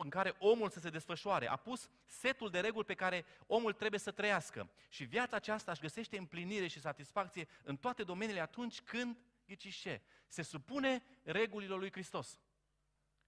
în 0.04 0.10
care 0.10 0.34
omul 0.38 0.70
să 0.70 0.80
se 0.80 0.90
desfășoare. 0.90 1.48
A 1.48 1.56
pus 1.56 1.90
setul 2.06 2.50
de 2.50 2.60
reguli 2.60 2.84
pe 2.84 2.94
care 2.94 3.24
omul 3.46 3.72
trebuie 3.72 4.00
să 4.00 4.10
trăiască. 4.10 4.70
Și 4.88 5.04
viața 5.04 5.36
aceasta 5.36 5.70
își 5.70 5.80
găsește 5.80 6.18
împlinire 6.18 6.66
și 6.66 6.80
satisfacție 6.80 7.48
în 7.62 7.76
toate 7.76 8.02
domeniile 8.02 8.40
atunci 8.40 8.80
când, 8.80 9.16
ghiciți 9.46 9.78
ce, 9.78 10.00
se 10.26 10.42
supune 10.42 11.02
regulilor 11.22 11.78
lui 11.78 11.92
Hristos. 11.92 12.38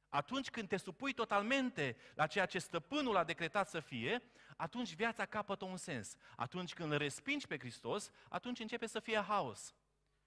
atunci 0.08 0.50
când 0.50 0.68
te 0.68 0.76
supui 0.76 1.12
totalmente 1.12 1.96
la 2.14 2.26
ceea 2.26 2.46
ce 2.46 2.58
stăpânul 2.58 3.16
a 3.16 3.24
decretat 3.24 3.68
să 3.68 3.80
fie, 3.80 4.22
atunci 4.56 4.94
viața 4.94 5.26
capătă 5.26 5.64
un 5.64 5.76
sens. 5.76 6.16
Atunci 6.36 6.74
când 6.74 6.92
îl 6.92 6.98
respingi 6.98 7.46
pe 7.46 7.58
Hristos, 7.58 8.10
atunci 8.28 8.58
începe 8.58 8.86
să 8.86 9.00
fie 9.00 9.20
haos. 9.20 9.74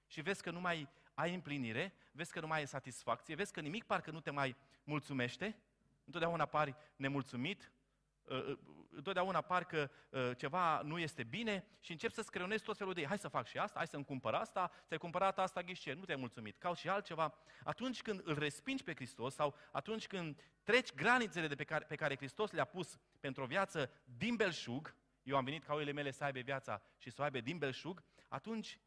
Și 0.08 0.22
vezi 0.22 0.42
că 0.42 0.52
nu 0.52 0.60
mai 0.60 0.88
ai 1.14 1.34
împlinire, 1.34 1.94
vezi 2.12 2.32
că 2.32 2.40
nu 2.40 2.48
mai 2.48 2.60
ai 2.60 2.68
satisfacție, 2.68 3.36
vezi 3.36 3.52
că 3.54 3.60
nimic 3.60 3.84
parcă 3.84 4.12
nu 4.12 4.20
te 4.20 4.32
mai 4.32 4.56
mulțumește, 4.84 5.58
întotdeauna 6.06 6.46
pari 6.46 6.76
nemulțumit, 6.96 7.72
ă, 8.30 8.36
ă, 8.36 8.58
întotdeauna 8.90 9.42
parcă 9.42 9.92
uh, 10.10 10.32
ceva 10.38 10.82
nu 10.82 11.00
este 11.00 11.24
bine 11.24 11.66
și 11.80 11.92
începi 11.92 12.14
să-ți 12.14 12.32
creionezi 12.32 12.64
tot 12.64 12.78
felul 12.78 12.94
de 12.94 13.06
hai 13.06 13.18
să 13.18 13.28
fac 13.28 13.48
și 13.48 13.58
asta, 13.58 13.78
hai 13.78 13.88
să-mi 13.88 14.06
cumpăr 14.06 14.34
asta, 14.34 14.72
ți-ai 14.86 15.00
cumpărat 15.00 15.40
asta 15.40 15.62
ghișe, 15.62 15.94
nu 15.94 16.06
te-ai 16.06 16.18
mulțumit, 16.18 16.58
cauți 16.58 16.80
și 16.80 16.90
altceva. 16.90 17.34
Atunci 17.64 18.02
când 18.02 18.22
îl 18.24 18.38
respingi 18.38 18.84
pe 18.84 18.94
Hristos 18.96 19.34
sau 19.34 19.56
atunci 19.72 20.08
când 20.08 20.42
treci 20.64 20.94
granițele 20.94 21.48
de 21.48 21.56
pe 21.56 21.64
care, 21.64 21.86
pe 21.86 21.96
care 21.96 22.16
Hristos 22.16 22.52
le-a 22.52 22.66
pus 22.66 22.98
pentru 23.20 23.44
o 23.44 23.46
viață 23.46 23.92
din 24.04 24.36
belșug, 24.36 24.96
eu 25.24 25.36
am 25.36 25.44
venit 25.44 25.64
ca 25.64 25.74
oile 25.74 25.92
mele 25.92 26.12
să 26.12 26.24
aibă 26.24 26.40
viața 26.40 26.82
și 26.98 27.10
să 27.10 27.22
o 27.22 27.24
aibă 27.24 27.40
din 27.40 27.58
belșug, 27.58 28.04
atunci 28.28 28.80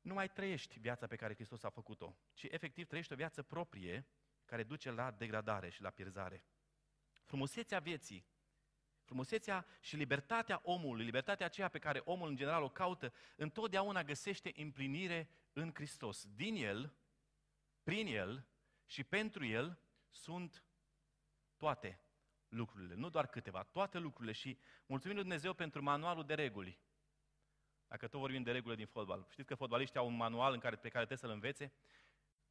nu 0.00 0.14
mai 0.14 0.28
trăiești 0.28 0.78
viața 0.78 1.06
pe 1.06 1.16
care 1.16 1.34
Hristos 1.34 1.62
a 1.62 1.68
făcut-o, 1.68 2.16
ci 2.34 2.42
efectiv 2.42 2.86
trăiești 2.86 3.12
o 3.12 3.16
viață 3.16 3.42
proprie 3.42 4.06
care 4.52 4.64
duce 4.64 4.90
la 4.90 5.10
degradare 5.10 5.68
și 5.68 5.82
la 5.82 5.90
pierzare. 5.90 6.44
Frumusețea 7.24 7.78
vieții 7.78 8.26
Frumusețea 9.02 9.66
și 9.80 9.96
libertatea 9.96 10.60
omului, 10.64 11.04
libertatea 11.04 11.46
aceea 11.46 11.68
pe 11.68 11.78
care 11.78 12.02
omul 12.04 12.28
în 12.28 12.36
general 12.36 12.62
o 12.62 12.68
caută, 12.68 13.12
întotdeauna 13.36 14.02
găsește 14.02 14.52
împlinire 14.56 15.28
în 15.52 15.70
Hristos. 15.74 16.26
Din 16.34 16.54
El, 16.56 16.94
prin 17.82 18.06
El 18.06 18.46
și 18.86 19.04
pentru 19.04 19.44
El 19.44 19.78
sunt 20.10 20.64
toate 21.56 22.00
lucrurile, 22.48 22.94
nu 22.94 23.08
doar 23.08 23.26
câteva, 23.26 23.62
toate 23.62 23.98
lucrurile 23.98 24.32
și 24.32 24.58
mulțumim 24.86 25.16
lui 25.16 25.24
Dumnezeu 25.24 25.52
pentru 25.52 25.82
manualul 25.82 26.24
de 26.24 26.34
reguli. 26.34 26.80
Dacă 27.86 28.08
tot 28.08 28.20
vorbim 28.20 28.42
de 28.42 28.52
regulile 28.52 28.76
din 28.76 28.92
fotbal. 28.92 29.26
Știți 29.30 29.48
că 29.48 29.54
fotbaliștii 29.54 29.98
au 29.98 30.06
un 30.06 30.16
manual 30.16 30.52
în 30.52 30.58
care, 30.58 30.76
pe 30.76 30.88
care 30.88 31.04
trebuie 31.04 31.18
să-l 31.18 31.30
învețe? 31.30 31.72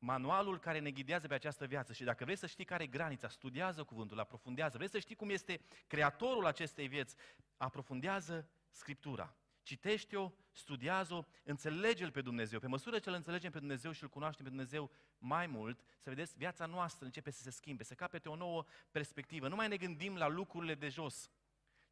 Manualul 0.01 0.59
care 0.59 0.79
ne 0.79 0.91
ghidează 0.91 1.27
pe 1.27 1.33
această 1.33 1.65
viață 1.65 1.93
și 1.93 2.03
dacă 2.03 2.23
vrei 2.23 2.35
să 2.35 2.47
știi 2.47 2.65
care 2.65 2.83
e 2.83 2.87
granița, 2.87 3.27
studiază 3.27 3.83
cuvântul, 3.83 4.19
aprofundează, 4.19 4.77
vrei 4.77 4.89
să 4.89 4.99
știi 4.99 5.15
cum 5.15 5.29
este 5.29 5.61
creatorul 5.87 6.45
acestei 6.45 6.87
vieți, 6.87 7.15
aprofundează 7.57 8.49
Scriptura. 8.69 9.35
Citește-o, 9.63 10.31
studiază-o, 10.51 11.23
înțelege-L 11.43 12.11
pe 12.11 12.21
Dumnezeu. 12.21 12.59
Pe 12.59 12.67
măsură 12.67 12.99
ce 12.99 13.09
îl 13.09 13.15
înțelegem 13.15 13.51
pe 13.51 13.59
Dumnezeu 13.59 13.91
și 13.91 14.03
îl 14.03 14.09
cunoaștem 14.09 14.43
pe 14.43 14.49
Dumnezeu 14.49 14.91
mai 15.17 15.47
mult, 15.47 15.79
să 15.79 16.09
vedeți, 16.09 16.37
viața 16.37 16.65
noastră 16.65 17.05
începe 17.05 17.31
să 17.31 17.41
se 17.41 17.49
schimbe, 17.49 17.83
să 17.83 17.93
capete 17.93 18.29
o 18.29 18.35
nouă 18.35 18.65
perspectivă. 18.91 19.47
Nu 19.47 19.55
mai 19.55 19.67
ne 19.67 19.77
gândim 19.77 20.15
la 20.17 20.27
lucrurile 20.27 20.75
de 20.75 20.89
jos, 20.89 21.31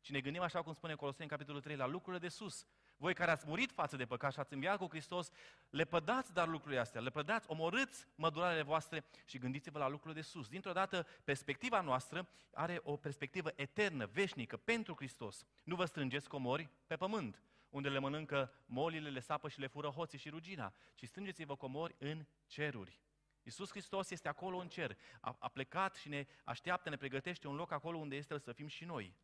ci 0.01 0.09
ne 0.09 0.21
gândim, 0.21 0.41
așa 0.41 0.61
cum 0.61 0.73
spune 0.73 0.95
Coloseni 0.95 1.23
în 1.23 1.29
capitolul 1.29 1.61
3, 1.61 1.75
la 1.75 1.85
lucrurile 1.85 2.21
de 2.21 2.27
sus. 2.27 2.67
Voi 3.01 3.13
care 3.13 3.31
ați 3.31 3.47
murit 3.47 3.71
față 3.71 3.95
de 3.95 4.05
păcat 4.05 4.33
și 4.33 4.39
ați 4.39 4.53
înviat 4.53 4.77
cu 4.77 4.87
Hristos, 4.89 5.29
le 5.69 5.83
pădați 5.83 6.33
dar 6.33 6.47
lucrurile 6.47 6.79
astea, 6.79 7.01
le 7.01 7.09
pădați, 7.09 7.49
omorâți 7.49 8.07
mădurarele 8.15 8.61
voastre 8.61 9.05
și 9.25 9.37
gândiți-vă 9.37 9.79
la 9.79 9.87
lucrurile 9.87 10.21
de 10.21 10.27
sus. 10.27 10.47
Dintr-o 10.47 10.71
dată, 10.71 11.07
perspectiva 11.23 11.81
noastră 11.81 12.29
are 12.53 12.79
o 12.83 12.97
perspectivă 12.97 13.51
eternă, 13.55 14.05
veșnică, 14.05 14.57
pentru 14.57 14.95
Hristos. 14.95 15.45
Nu 15.63 15.75
vă 15.75 15.85
strângeți 15.85 16.29
comori 16.29 16.69
pe 16.87 16.95
pământ, 16.95 17.41
unde 17.69 17.89
le 17.89 17.99
mănâncă 17.99 18.53
molile, 18.65 19.09
le 19.09 19.19
sapă 19.19 19.49
și 19.49 19.59
le 19.59 19.67
fură 19.67 19.87
hoții 19.87 20.17
și 20.17 20.29
rugina, 20.29 20.73
ci 20.95 21.07
strângeți-vă 21.07 21.55
comori 21.55 21.95
în 21.99 22.25
ceruri. 22.47 23.01
Iisus 23.43 23.69
Hristos 23.69 24.09
este 24.09 24.27
acolo 24.27 24.57
în 24.57 24.67
cer, 24.67 24.97
a, 25.19 25.35
a 25.39 25.47
plecat 25.47 25.95
și 25.95 26.09
ne 26.09 26.25
așteaptă, 26.43 26.89
ne 26.89 26.97
pregătește 26.97 27.47
un 27.47 27.55
loc 27.55 27.71
acolo 27.71 27.97
unde 27.97 28.15
este 28.15 28.37
să 28.37 28.51
fim 28.51 28.67
și 28.67 28.85
noi. 28.85 29.15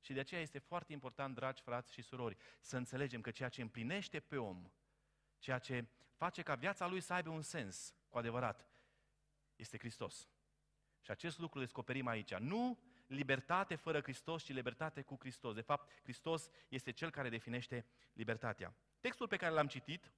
Și 0.00 0.12
de 0.12 0.20
aceea 0.20 0.40
este 0.40 0.58
foarte 0.58 0.92
important, 0.92 1.34
dragi 1.34 1.62
frați 1.62 1.92
și 1.92 2.02
surori, 2.02 2.36
să 2.60 2.76
înțelegem 2.76 3.20
că 3.20 3.30
ceea 3.30 3.48
ce 3.48 3.62
împlinește 3.62 4.20
pe 4.20 4.36
om, 4.36 4.70
ceea 5.38 5.58
ce 5.58 5.86
face 6.14 6.42
ca 6.42 6.54
viața 6.54 6.86
lui 6.86 7.00
să 7.00 7.12
aibă 7.12 7.30
un 7.30 7.42
sens, 7.42 7.94
cu 8.08 8.18
adevărat, 8.18 8.68
este 9.56 9.78
Hristos. 9.78 10.28
Și 11.00 11.10
acest 11.10 11.38
lucru 11.38 11.58
descoperim 11.58 12.06
aici. 12.06 12.34
Nu 12.34 12.78
libertate 13.06 13.74
fără 13.74 14.00
Hristos, 14.00 14.42
ci 14.42 14.52
libertate 14.52 15.02
cu 15.02 15.16
Hristos. 15.20 15.54
De 15.54 15.60
fapt, 15.60 15.92
Hristos 16.02 16.48
este 16.68 16.90
cel 16.90 17.10
care 17.10 17.28
definește 17.28 17.86
libertatea. 18.12 18.74
Textul 19.00 19.28
pe 19.28 19.36
care 19.36 19.52
l-am 19.52 19.66
citit 19.66 20.12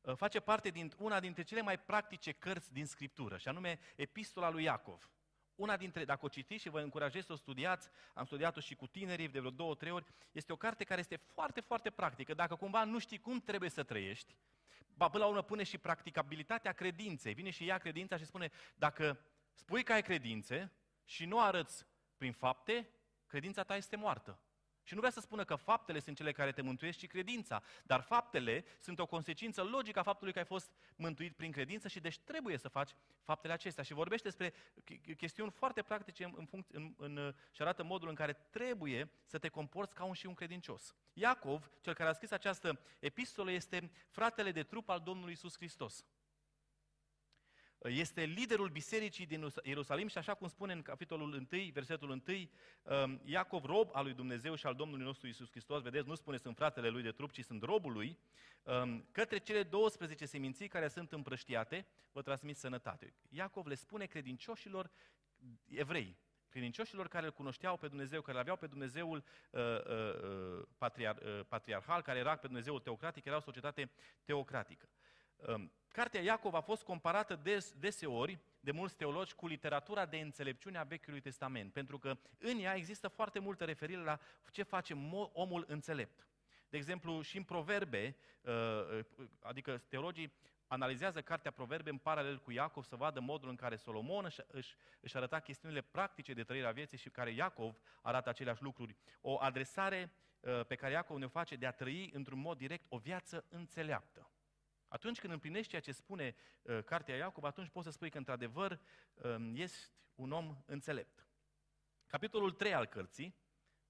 uh, 0.00 0.16
face 0.16 0.40
parte 0.40 0.70
din 0.70 0.92
una 0.98 1.20
dintre 1.20 1.42
cele 1.42 1.60
mai 1.60 1.78
practice 1.78 2.32
cărți 2.32 2.72
din 2.72 2.86
Scriptură, 2.86 3.36
și 3.36 3.48
anume 3.48 3.78
Epistola 3.96 4.50
lui 4.50 4.62
Iacov. 4.62 5.10
Una 5.54 5.76
dintre, 5.76 6.04
dacă 6.04 6.24
o 6.24 6.28
citiți 6.28 6.62
și 6.62 6.68
vă 6.68 6.80
încurajez 6.80 7.24
să 7.24 7.32
o 7.32 7.36
studiați, 7.36 7.88
am 8.14 8.24
studiat-o 8.24 8.60
și 8.60 8.74
cu 8.74 8.86
tinerii 8.86 9.28
de 9.28 9.38
vreo 9.38 9.50
două, 9.50 9.74
trei 9.74 9.92
ori, 9.92 10.04
este 10.32 10.52
o 10.52 10.56
carte 10.56 10.84
care 10.84 11.00
este 11.00 11.16
foarte, 11.16 11.60
foarte 11.60 11.90
practică. 11.90 12.34
Dacă 12.34 12.56
cumva 12.56 12.84
nu 12.84 12.98
știi 12.98 13.18
cum 13.18 13.40
trebuie 13.40 13.70
să 13.70 13.82
trăiești, 13.82 14.36
ba, 14.94 15.08
până 15.08 15.22
la 15.22 15.28
urmă 15.28 15.42
pune 15.42 15.62
și 15.62 15.78
practicabilitatea 15.78 16.72
credinței. 16.72 17.34
Vine 17.34 17.50
și 17.50 17.68
ea 17.68 17.78
credința 17.78 18.16
și 18.16 18.24
spune, 18.24 18.50
dacă 18.74 19.20
spui 19.52 19.82
că 19.82 19.92
ai 19.92 20.02
credințe 20.02 20.72
și 21.04 21.24
nu 21.24 21.40
arăți 21.40 21.86
prin 22.16 22.32
fapte, 22.32 22.88
credința 23.26 23.62
ta 23.62 23.76
este 23.76 23.96
moartă. 23.96 24.38
Și 24.82 24.94
nu 24.94 25.00
vrea 25.00 25.12
să 25.12 25.20
spună 25.20 25.44
că 25.44 25.54
faptele 25.54 25.98
sunt 25.98 26.16
cele 26.16 26.32
care 26.32 26.52
te 26.52 26.62
mântuiesc, 26.62 26.98
ci 26.98 27.06
credința. 27.06 27.62
Dar 27.82 28.00
faptele 28.00 28.64
sunt 28.80 28.98
o 28.98 29.06
consecință 29.06 29.62
logică 29.62 29.98
a 29.98 30.02
faptului 30.02 30.32
că 30.32 30.38
ai 30.38 30.44
fost 30.44 30.70
mântuit 30.96 31.36
prin 31.36 31.52
credință 31.52 31.88
și 31.88 32.00
deci 32.00 32.18
trebuie 32.18 32.56
să 32.56 32.68
faci 32.68 32.90
faptele 33.22 33.52
acestea. 33.52 33.84
Și 33.84 33.92
vorbește 33.92 34.28
despre 34.28 34.54
chestiuni 35.16 35.50
foarte 35.50 35.82
practice 35.82 36.24
în, 36.24 36.48
în, 36.50 36.64
în, 36.72 36.94
în, 36.96 37.34
și 37.52 37.62
arată 37.62 37.82
modul 37.82 38.08
în 38.08 38.14
care 38.14 38.32
trebuie 38.32 39.10
să 39.24 39.38
te 39.38 39.48
comporți 39.48 39.94
ca 39.94 40.04
un 40.04 40.14
și 40.14 40.26
un 40.26 40.34
credincios. 40.34 40.94
Iacov, 41.12 41.70
cel 41.80 41.94
care 41.94 42.08
a 42.08 42.12
scris 42.12 42.30
această 42.30 42.80
epistolă, 42.98 43.50
este 43.50 43.90
fratele 44.08 44.52
de 44.52 44.62
trup 44.62 44.88
al 44.88 45.00
Domnului 45.00 45.32
Isus 45.32 45.56
Hristos 45.56 46.04
este 47.82 48.24
liderul 48.24 48.68
bisericii 48.68 49.26
din 49.26 49.48
Ierusalim 49.62 50.06
și 50.06 50.18
așa 50.18 50.34
cum 50.34 50.48
spune 50.48 50.72
în 50.72 50.82
capitolul 50.82 51.32
1, 51.32 51.70
versetul 51.72 52.10
1, 52.10 52.22
um, 53.04 53.20
Iacov, 53.24 53.64
rob 53.64 53.90
al 53.92 54.04
lui 54.04 54.14
Dumnezeu 54.14 54.54
și 54.54 54.66
al 54.66 54.74
Domnului 54.74 55.04
nostru 55.04 55.26
Isus 55.26 55.50
Hristos, 55.50 55.82
vedeți, 55.82 56.08
nu 56.08 56.14
spune 56.14 56.36
sunt 56.36 56.56
fratele 56.56 56.88
lui 56.88 57.02
de 57.02 57.10
trup, 57.10 57.30
ci 57.30 57.44
sunt 57.44 57.62
robul 57.62 57.92
lui, 57.92 58.18
um, 58.62 59.04
către 59.10 59.38
cele 59.38 59.62
12 59.62 60.26
seminții 60.26 60.68
care 60.68 60.88
sunt 60.88 61.12
împrăștiate, 61.12 61.86
vă 62.12 62.22
transmit 62.22 62.56
sănătate. 62.56 63.14
Iacov 63.28 63.66
le 63.66 63.74
spune 63.74 64.06
credincioșilor 64.06 64.90
evrei, 65.68 66.16
credincioșilor 66.48 67.08
care 67.08 67.26
îl 67.26 67.32
cunoșteau 67.32 67.76
pe 67.76 67.88
Dumnezeu, 67.88 68.20
care 68.20 68.38
aveau 68.38 68.56
pe 68.56 68.66
Dumnezeul 68.66 69.24
uh, 69.50 69.60
uh, 69.60 69.78
uh, 70.58 70.62
patriar, 70.78 71.16
uh, 71.16 71.40
patriarhal, 71.48 72.02
care 72.02 72.18
era 72.18 72.36
pe 72.36 72.46
Dumnezeul 72.46 72.80
teocratic, 72.80 73.24
era 73.24 73.36
o 73.36 73.40
societate 73.40 73.90
teocratică. 74.24 74.88
Um, 75.48 75.72
Cartea 75.92 76.20
Iacov 76.20 76.54
a 76.54 76.60
fost 76.60 76.82
comparată 76.82 77.36
des, 77.36 77.72
deseori 77.78 78.38
de 78.60 78.70
mulți 78.70 78.96
teologi 78.96 79.34
cu 79.34 79.46
literatura 79.46 80.06
de 80.06 80.16
înțelepciune 80.16 80.78
a 80.78 80.82
Vechiului 80.82 81.20
Testament, 81.20 81.72
pentru 81.72 81.98
că 81.98 82.18
în 82.38 82.58
ea 82.58 82.74
există 82.74 83.08
foarte 83.08 83.38
multă 83.38 83.64
referire 83.64 84.02
la 84.02 84.18
ce 84.50 84.62
face 84.62 84.94
omul 85.32 85.64
înțelept. 85.68 86.26
De 86.68 86.76
exemplu, 86.76 87.20
și 87.20 87.36
în 87.36 87.42
proverbe, 87.42 88.16
uh, 88.40 88.52
uh, 89.18 89.26
adică 89.40 89.78
teologii 89.88 90.32
analizează 90.66 91.22
cartea 91.22 91.50
Proverbe 91.50 91.90
în 91.90 91.98
paralel 91.98 92.38
cu 92.38 92.50
Iacov 92.50 92.84
să 92.84 92.96
vadă 92.96 93.20
modul 93.20 93.48
în 93.48 93.56
care 93.56 93.76
Solomon 93.76 94.24
își, 94.24 94.40
își, 94.46 94.76
își 95.00 95.16
arăta 95.16 95.40
chestiunile 95.40 95.80
practice 95.80 96.32
de 96.32 96.42
trăire 96.42 96.66
a 96.66 96.70
vieții 96.70 96.98
și 96.98 97.10
care 97.10 97.30
Iacov 97.30 97.76
arată 98.02 98.28
aceleași 98.28 98.62
lucruri. 98.62 98.96
O 99.20 99.38
adresare 99.40 100.12
uh, 100.40 100.64
pe 100.66 100.74
care 100.74 100.92
Iacov 100.92 101.16
ne 101.16 101.26
face 101.26 101.56
de 101.56 101.66
a 101.66 101.70
trăi 101.70 102.10
într-un 102.12 102.38
mod 102.38 102.58
direct 102.58 102.84
o 102.88 102.98
viață 102.98 103.44
înțeleaptă. 103.48 104.31
Atunci 104.92 105.20
când 105.20 105.32
împlinești 105.32 105.68
ceea 105.68 105.80
ce 105.80 105.92
spune 105.92 106.34
uh, 106.62 106.82
cartea 106.84 107.16
Iacob, 107.16 107.44
atunci 107.44 107.68
poți 107.68 107.86
să 107.86 107.92
spui 107.92 108.10
că 108.10 108.18
într-adevăr 108.18 108.80
uh, 109.14 109.50
ești 109.54 109.90
un 110.14 110.32
om 110.32 110.56
înțelept. 110.66 111.26
Capitolul 112.06 112.52
3 112.52 112.74
al 112.74 112.86
cărții, 112.86 113.36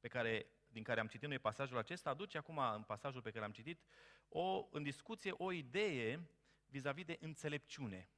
pe 0.01 0.09
care, 0.09 0.47
din 0.69 0.83
care 0.83 1.01
am 1.01 1.07
citit 1.07 1.29
noi 1.29 1.39
pasajul 1.39 1.79
acesta, 1.79 2.11
aduce 2.11 2.39
acum 2.39 2.59
în 2.59 2.83
pasajul 2.83 3.23
pe 3.23 3.29
care 3.29 3.41
l-am 3.41 3.53
citit 3.53 3.83
o, 4.29 4.69
în 4.71 4.83
discuție 4.83 5.33
o 5.37 5.53
idee 5.53 6.29
vis-a-vis 6.67 7.05
de 7.05 7.17
înțelepciune. 7.21 8.11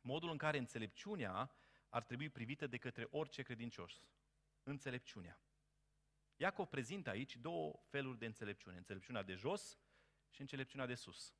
Modul 0.00 0.30
în 0.30 0.36
care 0.36 0.58
înțelepciunea 0.58 1.54
ar 1.88 2.04
trebui 2.04 2.28
privită 2.28 2.66
de 2.66 2.76
către 2.76 3.08
orice 3.10 3.42
credincios. 3.42 4.06
Înțelepciunea. 4.62 5.40
Iacov 6.36 6.66
prezintă 6.66 7.10
aici 7.10 7.36
două 7.36 7.80
feluri 7.88 8.18
de 8.18 8.26
înțelepciune. 8.26 8.76
Înțelepciunea 8.76 9.22
de 9.22 9.34
jos 9.34 9.78
și 10.30 10.40
înțelepciunea 10.40 10.86
de 10.86 10.94
sus 10.94 11.34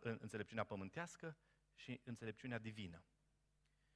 înțelepciunea 0.00 0.64
pământească 0.64 1.36
și 1.74 2.00
înțelepciunea 2.04 2.58
divină. 2.58 3.04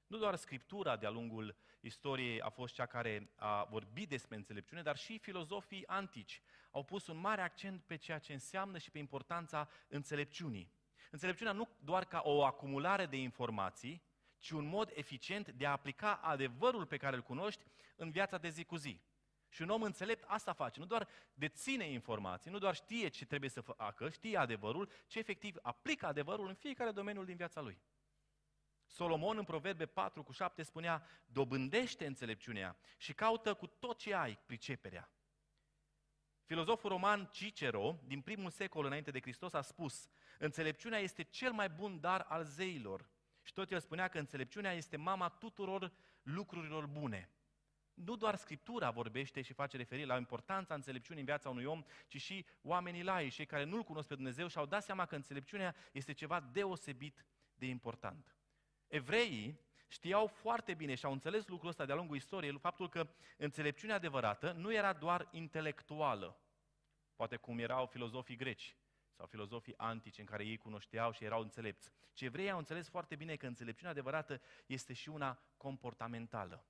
Nu 0.07 0.19
doar 0.19 0.35
Scriptura 0.35 0.97
de-a 0.97 1.11
lungul 1.11 1.57
istoriei 1.81 2.41
a 2.41 2.49
fost 2.49 2.75
cea 2.75 2.87
care 2.87 3.33
a 3.37 3.65
vorbit 3.65 4.09
despre 4.09 4.37
înțelepciune, 4.37 4.83
dar 4.83 4.97
și 4.97 5.19
filozofii 5.19 5.87
antici 5.87 6.43
au 6.71 6.85
pus 6.85 7.07
un 7.07 7.17
mare 7.17 7.41
accent 7.41 7.83
pe 7.83 7.97
ceea 7.97 8.19
ce 8.19 8.33
înseamnă 8.33 8.79
și 8.79 8.91
pe 8.91 8.99
importanța 8.99 9.69
înțelepciunii. 9.89 10.73
Înțelepciunea 11.11 11.53
nu 11.53 11.69
doar 11.81 12.05
ca 12.05 12.21
o 12.25 12.45
acumulare 12.45 13.07
de 13.07 13.17
informații, 13.17 14.03
ci 14.39 14.51
un 14.51 14.65
mod 14.65 14.91
eficient 14.95 15.51
de 15.51 15.67
a 15.67 15.71
aplica 15.71 16.15
adevărul 16.15 16.87
pe 16.87 16.97
care 16.97 17.17
îl 17.17 17.23
cunoști 17.23 17.65
în 17.97 18.11
viața 18.11 18.39
de 18.39 18.49
zi 18.49 18.65
cu 18.65 18.77
zi. 18.77 19.01
Și 19.49 19.62
un 19.62 19.69
om 19.69 19.83
înțelept 19.83 20.25
asta 20.26 20.52
face, 20.52 20.81
nu 20.81 20.87
doar 20.87 21.09
deține 21.35 21.90
informații, 21.90 22.50
nu 22.50 22.59
doar 22.59 22.75
știe 22.75 23.09
ce 23.09 23.26
trebuie 23.26 23.50
să 23.50 23.61
facă, 23.61 24.09
știe 24.09 24.37
adevărul, 24.37 24.90
ci 25.07 25.14
efectiv 25.14 25.57
aplică 25.62 26.07
adevărul 26.07 26.49
în 26.49 26.55
fiecare 26.55 26.90
domeniu 26.90 27.25
din 27.25 27.37
viața 27.37 27.61
lui. 27.61 27.81
Solomon 28.87 29.37
în 29.37 29.45
Proverbe 29.45 29.87
4 29.87 30.23
cu 30.23 30.33
7 30.33 30.62
spunea, 30.62 31.07
dobândește 31.26 32.07
înțelepciunea 32.07 32.76
și 32.97 33.14
caută 33.14 33.55
cu 33.55 33.67
tot 33.67 33.99
ce 33.99 34.14
ai 34.14 34.38
priceperea. 34.47 35.12
Filozoful 36.45 36.90
roman 36.90 37.28
Cicero, 37.33 37.99
din 38.05 38.21
primul 38.21 38.50
secol 38.50 38.85
înainte 38.85 39.11
de 39.11 39.21
Hristos, 39.21 39.52
a 39.52 39.61
spus, 39.61 40.09
înțelepciunea 40.38 40.99
este 40.99 41.23
cel 41.23 41.52
mai 41.52 41.69
bun 41.69 42.00
dar 42.00 42.21
al 42.28 42.45
zeilor. 42.45 43.09
Și 43.43 43.52
tot 43.52 43.71
el 43.71 43.81
spunea 43.81 44.09
că 44.09 44.19
înțelepciunea 44.19 44.73
este 44.73 44.97
mama 44.97 45.28
tuturor 45.28 45.93
lucrurilor 46.23 46.87
bune. 46.87 47.31
Nu 48.05 48.17
doar 48.17 48.35
Scriptura 48.35 48.90
vorbește 48.90 49.43
și 49.43 49.52
face 49.52 49.76
referire 49.76 50.07
la 50.07 50.17
importanța 50.17 50.75
înțelepciunii 50.75 51.21
în 51.21 51.26
viața 51.26 51.49
unui 51.49 51.64
om, 51.64 51.85
ci 52.07 52.21
și 52.21 52.47
oamenii 52.62 53.02
lai, 53.02 53.28
cei 53.28 53.47
care 53.47 53.64
nu-L 53.64 53.83
cunosc 53.83 54.09
pe 54.09 54.14
Dumnezeu 54.14 54.47
și 54.49 54.59
au 54.59 54.67
dat 54.67 54.83
seama 54.83 55.07
că 55.07 55.14
înțelepciunea 55.14 55.75
este 55.93 56.12
ceva 56.12 56.40
deosebit 56.40 57.26
de 57.55 57.67
important. 57.67 58.37
Evreii 58.87 59.61
știau 59.88 60.26
foarte 60.26 60.75
bine 60.75 60.95
și 60.95 61.05
au 61.05 61.12
înțeles 61.12 61.47
lucrul 61.47 61.69
ăsta 61.69 61.85
de-a 61.85 61.95
lungul 61.95 62.17
istoriei, 62.17 62.59
faptul 62.59 62.88
că 62.88 63.09
înțelepciunea 63.37 63.97
adevărată 63.97 64.52
nu 64.52 64.73
era 64.73 64.93
doar 64.93 65.28
intelectuală, 65.31 66.40
poate 67.17 67.37
cum 67.37 67.59
erau 67.59 67.87
filozofii 67.87 68.37
greci 68.37 68.76
sau 69.12 69.26
filozofii 69.26 69.78
antici 69.78 70.19
în 70.19 70.25
care 70.25 70.47
ei 70.47 70.57
cunoșteau 70.57 71.12
și 71.12 71.25
erau 71.25 71.40
înțelepți, 71.40 71.90
ci 72.12 72.21
evreii 72.21 72.50
au 72.50 72.59
înțeles 72.59 72.88
foarte 72.88 73.17
bine 73.17 73.37
că 73.37 73.47
înțelepciunea 73.47 73.93
adevărată 73.93 74.40
este 74.67 74.93
și 74.93 75.09
una 75.09 75.38
comportamentală. 75.57 76.67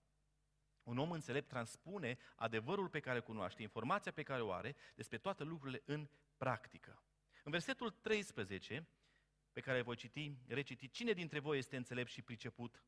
Un 0.88 0.98
om 0.98 1.10
înțelept 1.10 1.48
transpune 1.48 2.18
adevărul 2.36 2.88
pe 2.88 3.00
care 3.00 3.20
cunoaște, 3.20 3.62
informația 3.62 4.12
pe 4.12 4.22
care 4.22 4.42
o 4.42 4.52
are 4.52 4.76
despre 4.94 5.18
toate 5.18 5.44
lucrurile 5.44 5.82
în 5.84 6.08
practică. 6.36 7.02
În 7.44 7.50
versetul 7.50 7.90
13, 7.90 8.88
pe 9.52 9.60
care 9.60 9.82
voi 9.82 9.96
citi, 9.96 10.32
reciti, 10.46 10.90
cine 10.90 11.12
dintre 11.12 11.38
voi 11.38 11.58
este 11.58 11.76
înțelept 11.76 12.10
și 12.10 12.22
priceput? 12.22 12.82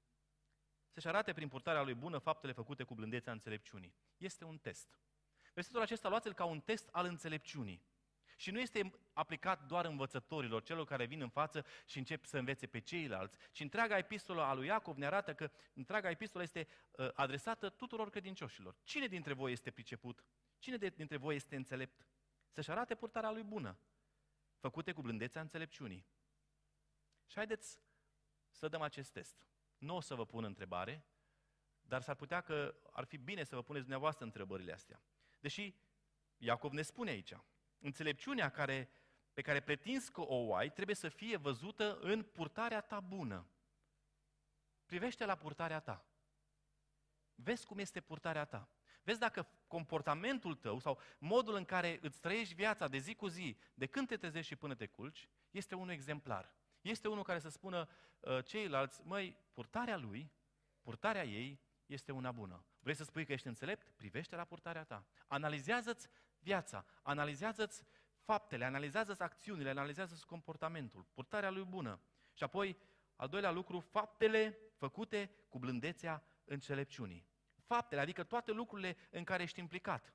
Să-și 0.88 1.08
arate 1.08 1.32
prin 1.32 1.48
purtarea 1.48 1.82
lui 1.82 1.94
bună 1.94 2.18
faptele 2.18 2.52
făcute 2.52 2.82
cu 2.82 2.94
blândețea 2.94 3.32
înțelepciunii. 3.32 3.94
Este 4.16 4.44
un 4.44 4.58
test. 4.58 5.00
Versetul 5.54 5.80
acesta 5.80 6.08
luați-l 6.08 6.32
ca 6.32 6.44
un 6.44 6.60
test 6.60 6.88
al 6.92 7.06
înțelepciunii. 7.06 7.82
Și 8.40 8.50
nu 8.50 8.60
este 8.60 8.92
aplicat 9.12 9.66
doar 9.66 9.84
învățătorilor, 9.84 10.62
celor 10.62 10.84
care 10.86 11.04
vin 11.04 11.20
în 11.20 11.28
față 11.28 11.64
și 11.86 11.98
încep 11.98 12.24
să 12.24 12.38
învețe 12.38 12.66
pe 12.66 12.78
ceilalți, 12.78 13.38
ci 13.52 13.60
întreaga 13.60 13.98
epistolă 13.98 14.42
a 14.42 14.54
lui 14.54 14.66
Iacov 14.66 14.96
ne 14.96 15.06
arată 15.06 15.34
că 15.34 15.50
întreaga 15.74 16.10
epistolă 16.10 16.42
este 16.42 16.68
uh, 16.90 17.08
adresată 17.14 17.68
tuturor 17.68 18.10
credincioșilor. 18.10 18.76
Cine 18.82 19.06
dintre 19.06 19.32
voi 19.32 19.52
este 19.52 19.70
priceput? 19.70 20.24
Cine 20.58 20.76
dintre 20.76 21.16
voi 21.16 21.34
este 21.34 21.56
înțelept? 21.56 22.06
Să-și 22.50 22.70
arate 22.70 22.94
purtarea 22.94 23.30
lui 23.30 23.42
bună, 23.42 23.78
făcute 24.58 24.92
cu 24.92 25.02
blândețea 25.02 25.40
înțelepciunii. 25.40 26.06
Și 27.26 27.36
haideți 27.36 27.78
să 28.50 28.68
dăm 28.68 28.82
acest 28.82 29.12
test. 29.12 29.46
Nu 29.78 29.96
o 29.96 30.00
să 30.00 30.14
vă 30.14 30.26
pun 30.26 30.44
întrebare, 30.44 31.04
dar 31.80 32.02
s-ar 32.02 32.14
putea 32.14 32.40
că 32.40 32.74
ar 32.90 33.04
fi 33.04 33.16
bine 33.16 33.44
să 33.44 33.54
vă 33.54 33.62
puneți 33.62 33.82
dumneavoastră 33.82 34.24
întrebările 34.24 34.72
astea. 34.72 35.02
Deși 35.40 35.74
Iacov 36.36 36.72
ne 36.72 36.82
spune 36.82 37.10
aici, 37.10 37.32
înțelepciunea 37.80 38.48
care, 38.48 38.90
pe 39.32 39.42
care 39.42 39.60
pretinzi 39.60 40.12
că 40.12 40.20
o 40.20 40.54
ai 40.54 40.72
trebuie 40.72 40.96
să 40.96 41.08
fie 41.08 41.36
văzută 41.36 41.98
în 42.00 42.22
purtarea 42.22 42.80
ta 42.80 43.00
bună. 43.00 43.46
Privește 44.86 45.24
la 45.24 45.34
purtarea 45.34 45.80
ta. 45.80 46.04
Vezi 47.34 47.66
cum 47.66 47.78
este 47.78 48.00
purtarea 48.00 48.44
ta. 48.44 48.68
Vezi 49.02 49.18
dacă 49.18 49.48
comportamentul 49.66 50.54
tău 50.54 50.78
sau 50.78 51.00
modul 51.18 51.54
în 51.54 51.64
care 51.64 51.98
îți 52.02 52.20
trăiești 52.20 52.54
viața 52.54 52.88
de 52.88 52.98
zi 52.98 53.14
cu 53.14 53.26
zi, 53.26 53.56
de 53.74 53.86
când 53.86 54.08
te 54.08 54.16
trezești 54.16 54.48
și 54.48 54.56
până 54.56 54.74
te 54.74 54.86
culci, 54.86 55.28
este 55.50 55.74
unul 55.74 55.92
exemplar. 55.92 56.54
Este 56.80 57.08
unul 57.08 57.22
care 57.22 57.38
să 57.38 57.48
spună 57.48 57.88
uh, 58.20 58.44
ceilalți, 58.44 59.00
măi, 59.04 59.36
purtarea 59.52 59.96
lui, 59.96 60.32
purtarea 60.82 61.24
ei 61.24 61.60
este 61.86 62.12
una 62.12 62.32
bună. 62.32 62.64
Vrei 62.80 62.94
să 62.94 63.04
spui 63.04 63.24
că 63.24 63.32
ești 63.32 63.46
înțelept? 63.46 63.90
Privește 63.96 64.36
la 64.36 64.44
purtarea 64.44 64.84
ta. 64.84 65.06
Analizează-ți 65.26 66.08
viața, 66.40 66.84
analizează-ți 67.02 67.84
faptele, 68.20 68.64
analizează-ți 68.64 69.22
acțiunile, 69.22 69.70
analizează-ți 69.70 70.26
comportamentul, 70.26 71.06
purtarea 71.12 71.50
lui 71.50 71.64
bună. 71.64 72.00
Și 72.34 72.42
apoi, 72.42 72.78
al 73.16 73.28
doilea 73.28 73.50
lucru, 73.50 73.80
faptele 73.80 74.58
făcute 74.76 75.30
cu 75.48 75.58
blândețea 75.58 76.22
înțelepciunii. 76.44 77.28
Faptele, 77.64 78.00
adică 78.00 78.24
toate 78.24 78.52
lucrurile 78.52 78.96
în 79.10 79.24
care 79.24 79.42
ești 79.42 79.60
implicat. 79.60 80.14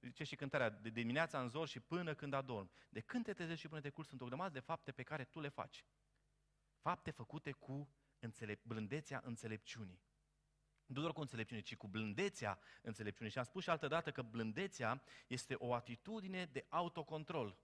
Zice 0.00 0.24
și 0.24 0.36
cântarea, 0.36 0.70
de 0.70 0.88
dimineața 0.90 1.40
în 1.40 1.48
zor 1.48 1.68
și 1.68 1.80
până 1.80 2.14
când 2.14 2.32
adorm. 2.32 2.70
De 2.88 3.00
când 3.00 3.24
te 3.24 3.32
trezești 3.32 3.60
și 3.60 3.68
până 3.68 3.80
te 3.80 3.90
culci, 3.90 4.06
sunt 4.08 4.20
o 4.20 4.24
grămadă 4.24 4.52
de 4.52 4.60
fapte 4.60 4.92
pe 4.92 5.02
care 5.02 5.24
tu 5.24 5.40
le 5.40 5.48
faci. 5.48 5.84
Fapte 6.78 7.10
făcute 7.10 7.52
cu 7.52 7.88
înțelep- 8.18 8.62
blândețea 8.62 9.20
înțelepciunii. 9.24 10.00
Nu 10.86 11.00
doar 11.00 11.12
cu 11.12 11.20
înțelepciune, 11.20 11.60
ci 11.60 11.76
cu 11.76 11.88
blândețea 11.88 12.58
înțelepciunii. 12.82 13.32
Și 13.32 13.38
am 13.38 13.44
spus 13.44 13.62
și 13.62 13.70
altă 13.70 13.88
dată 13.88 14.10
că 14.10 14.22
blândețea 14.22 15.02
este 15.26 15.54
o 15.58 15.74
atitudine 15.74 16.44
de 16.44 16.66
autocontrol. 16.68 17.58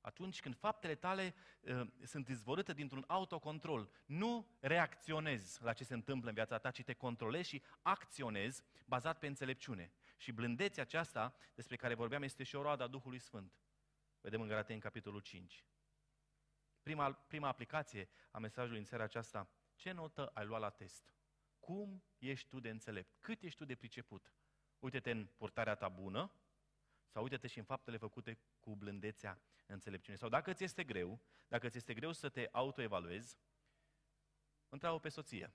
Atunci 0.00 0.40
când 0.40 0.56
faptele 0.56 0.94
tale 0.94 1.34
uh, 1.60 1.86
sunt 2.04 2.28
izvorâte 2.28 2.72
dintr-un 2.72 3.04
autocontrol, 3.06 3.90
nu 4.06 4.48
reacționezi 4.60 5.62
la 5.62 5.72
ce 5.72 5.84
se 5.84 5.94
întâmplă 5.94 6.28
în 6.28 6.34
viața 6.34 6.58
ta, 6.58 6.70
ci 6.70 6.82
te 6.82 6.92
controlezi 6.92 7.48
și 7.48 7.62
acționezi 7.82 8.64
bazat 8.84 9.18
pe 9.18 9.26
înțelepciune. 9.26 9.92
Și 10.16 10.32
blândețea 10.32 10.82
aceasta 10.82 11.34
despre 11.54 11.76
care 11.76 11.94
vorbeam 11.94 12.22
este 12.22 12.42
și 12.42 12.56
o 12.56 12.62
roadă 12.62 12.82
a 12.82 12.86
Duhului 12.86 13.18
Sfânt. 13.18 13.58
Vedem 14.20 14.40
în 14.40 14.48
Galateni, 14.48 14.80
capitolul 14.80 15.20
5. 15.20 15.64
Prima, 16.82 17.12
prima 17.12 17.48
aplicație 17.48 18.08
a 18.30 18.38
mesajului 18.38 18.78
în 18.78 18.84
seara 18.84 19.04
aceasta. 19.04 19.48
Ce 19.74 19.92
notă 19.92 20.30
ai 20.34 20.46
luat 20.46 20.60
la 20.60 20.70
test? 20.70 21.17
Cum 21.68 22.02
ești 22.18 22.48
tu 22.48 22.60
de 22.60 22.68
înțelept? 22.70 23.16
Cât 23.20 23.42
ești 23.42 23.58
tu 23.58 23.64
de 23.64 23.74
priceput? 23.74 24.32
Uite-te 24.78 25.10
în 25.10 25.26
purtarea 25.36 25.74
ta 25.74 25.88
bună 25.88 26.32
sau 27.06 27.22
uite-te 27.22 27.46
și 27.46 27.58
în 27.58 27.64
faptele 27.64 27.96
făcute 27.96 28.38
cu 28.60 28.76
blândețea 28.76 29.40
înțelepciunii. 29.66 30.18
Sau 30.18 30.28
dacă 30.28 30.52
ți 30.52 30.64
este 30.64 30.84
greu, 30.84 31.20
dacă 31.48 31.68
ți 31.68 31.76
este 31.76 31.94
greu 31.94 32.12
să 32.12 32.28
te 32.28 32.48
autoevaluezi, 32.52 33.38
întreabă 34.68 34.98
pe 34.98 35.08
soție. 35.08 35.52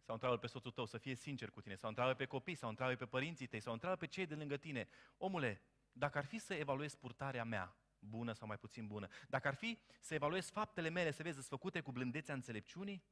Sau 0.00 0.14
întreabă 0.14 0.38
pe 0.38 0.46
soțul 0.46 0.70
tău 0.70 0.86
să 0.86 0.98
fie 0.98 1.14
sincer 1.14 1.50
cu 1.50 1.60
tine. 1.60 1.74
Sau 1.74 1.88
întreabă 1.88 2.14
pe 2.14 2.26
copii, 2.26 2.54
sau 2.54 2.68
întreabă 2.68 2.94
pe 2.94 3.06
părinții 3.06 3.46
tăi, 3.46 3.60
sau 3.60 3.72
întreabă 3.72 3.96
pe 3.96 4.06
cei 4.06 4.26
de 4.26 4.34
lângă 4.34 4.56
tine. 4.56 4.88
Omule, 5.16 5.62
dacă 5.92 6.18
ar 6.18 6.24
fi 6.24 6.38
să 6.38 6.54
evaluezi 6.54 6.98
purtarea 6.98 7.44
mea, 7.44 7.76
bună 7.98 8.32
sau 8.32 8.46
mai 8.46 8.58
puțin 8.58 8.86
bună, 8.86 9.08
dacă 9.28 9.48
ar 9.48 9.54
fi 9.54 9.78
să 10.00 10.14
evaluezi 10.14 10.50
faptele 10.50 10.88
mele, 10.88 11.10
să 11.10 11.22
vezi, 11.22 11.48
făcute 11.48 11.80
cu 11.80 11.92
blândețea 11.92 12.34
înțelepciunii, 12.34 13.04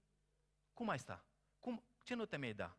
cum 0.73 0.89
ai 0.89 0.99
sta? 0.99 1.27
Cum, 1.63 1.83
ce 2.03 2.15
note 2.15 2.37
mi-ai 2.37 2.55
da? 2.55 2.77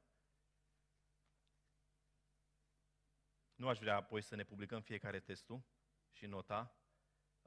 Nu 3.55 3.67
aș 3.67 3.79
vrea 3.79 3.95
apoi 3.95 4.21
să 4.21 4.35
ne 4.35 4.43
publicăm 4.43 4.81
fiecare 4.81 5.19
testul 5.19 5.63
și 6.11 6.25
nota. 6.25 6.77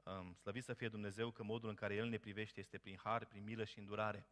Um, 0.03 0.33
slăvit 0.33 0.63
să 0.63 0.73
fie 0.73 0.89
Dumnezeu 0.89 1.31
că 1.31 1.43
modul 1.43 1.69
în 1.69 1.75
care 1.75 1.95
El 1.95 2.07
ne 2.07 2.17
privește 2.17 2.59
este 2.59 2.77
prin 2.77 2.97
har, 2.97 3.25
prin 3.25 3.43
milă 3.43 3.63
și 3.63 3.79
îndurare. 3.79 4.27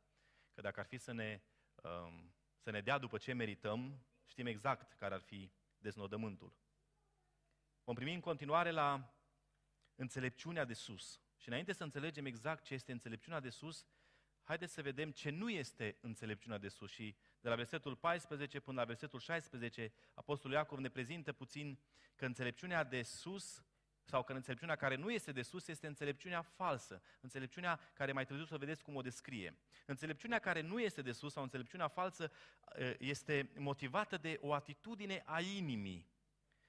Că 0.54 0.62
dacă 0.62 0.80
ar 0.80 0.86
fi 0.86 0.98
să 0.98 1.12
ne, 1.12 1.42
um, 1.76 2.34
să 2.58 2.72
ne 2.72 2.82
dea 2.82 2.98
după 2.98 3.18
ce 3.18 3.34
merităm, 3.34 4.06
știm 4.26 4.46
exact 4.46 4.94
care 4.94 5.14
ar 5.14 5.22
fi 5.22 5.52
deznodământul. 5.78 6.54
Vom 7.84 7.96
primi 7.96 8.14
în 8.14 8.20
continuare 8.20 8.72
la 8.72 9.16
înțelepciunea 9.96 10.66
de 10.66 10.74
sus. 10.74 11.22
Și 11.38 11.48
înainte 11.48 11.74
să 11.74 11.84
înțelegem 11.84 12.26
exact 12.26 12.64
ce 12.64 12.74
este 12.74 12.92
înțelepciunea 12.92 13.40
de 13.40 13.50
sus, 13.50 13.86
haideți 14.44 14.74
să 14.74 14.82
vedem 14.82 15.12
ce 15.12 15.30
nu 15.30 15.50
este 15.50 15.98
înțelepciunea 16.02 16.58
de 16.58 16.68
sus. 16.68 16.92
Și 16.92 17.16
de 17.46 17.52
la 17.52 17.58
versetul 17.58 17.96
14 17.96 18.60
până 18.60 18.80
la 18.80 18.86
versetul 18.86 19.20
16, 19.20 19.94
Apostolul 20.14 20.56
Iacov 20.58 20.80
ne 20.80 20.90
prezintă 20.90 21.34
puțin 21.34 21.80
că 22.16 22.26
înțelepciunea 22.26 22.84
de 22.84 23.02
sus 23.02 23.64
sau 24.04 24.24
că 24.24 24.34
înțelepciunea 24.34 24.76
care 24.76 24.96
nu 24.96 25.12
este 25.12 25.32
de 25.32 25.42
sus 25.42 25.68
este 25.68 25.88
înțelepciunea 25.88 26.42
falsă, 26.42 27.02
înțelepciunea 27.22 27.80
care 27.94 28.12
mai 28.12 28.26
târziu 28.26 28.46
să 28.46 28.58
vedeți 28.58 28.84
cum 28.84 28.96
o 28.96 29.02
descrie. 29.02 29.58
Înțelepciunea 29.86 30.40
care 30.40 30.62
nu 30.62 30.80
este 30.80 31.02
de 31.02 31.12
sus 31.12 31.32
sau 31.34 31.44
înțelepciunea 31.44 31.88
falsă 31.88 32.32
este 32.98 33.52
motivată 33.58 34.18
de 34.18 34.38
o 34.42 34.54
atitudine 34.54 35.24
a 35.26 35.42
inimii. 35.42 36.10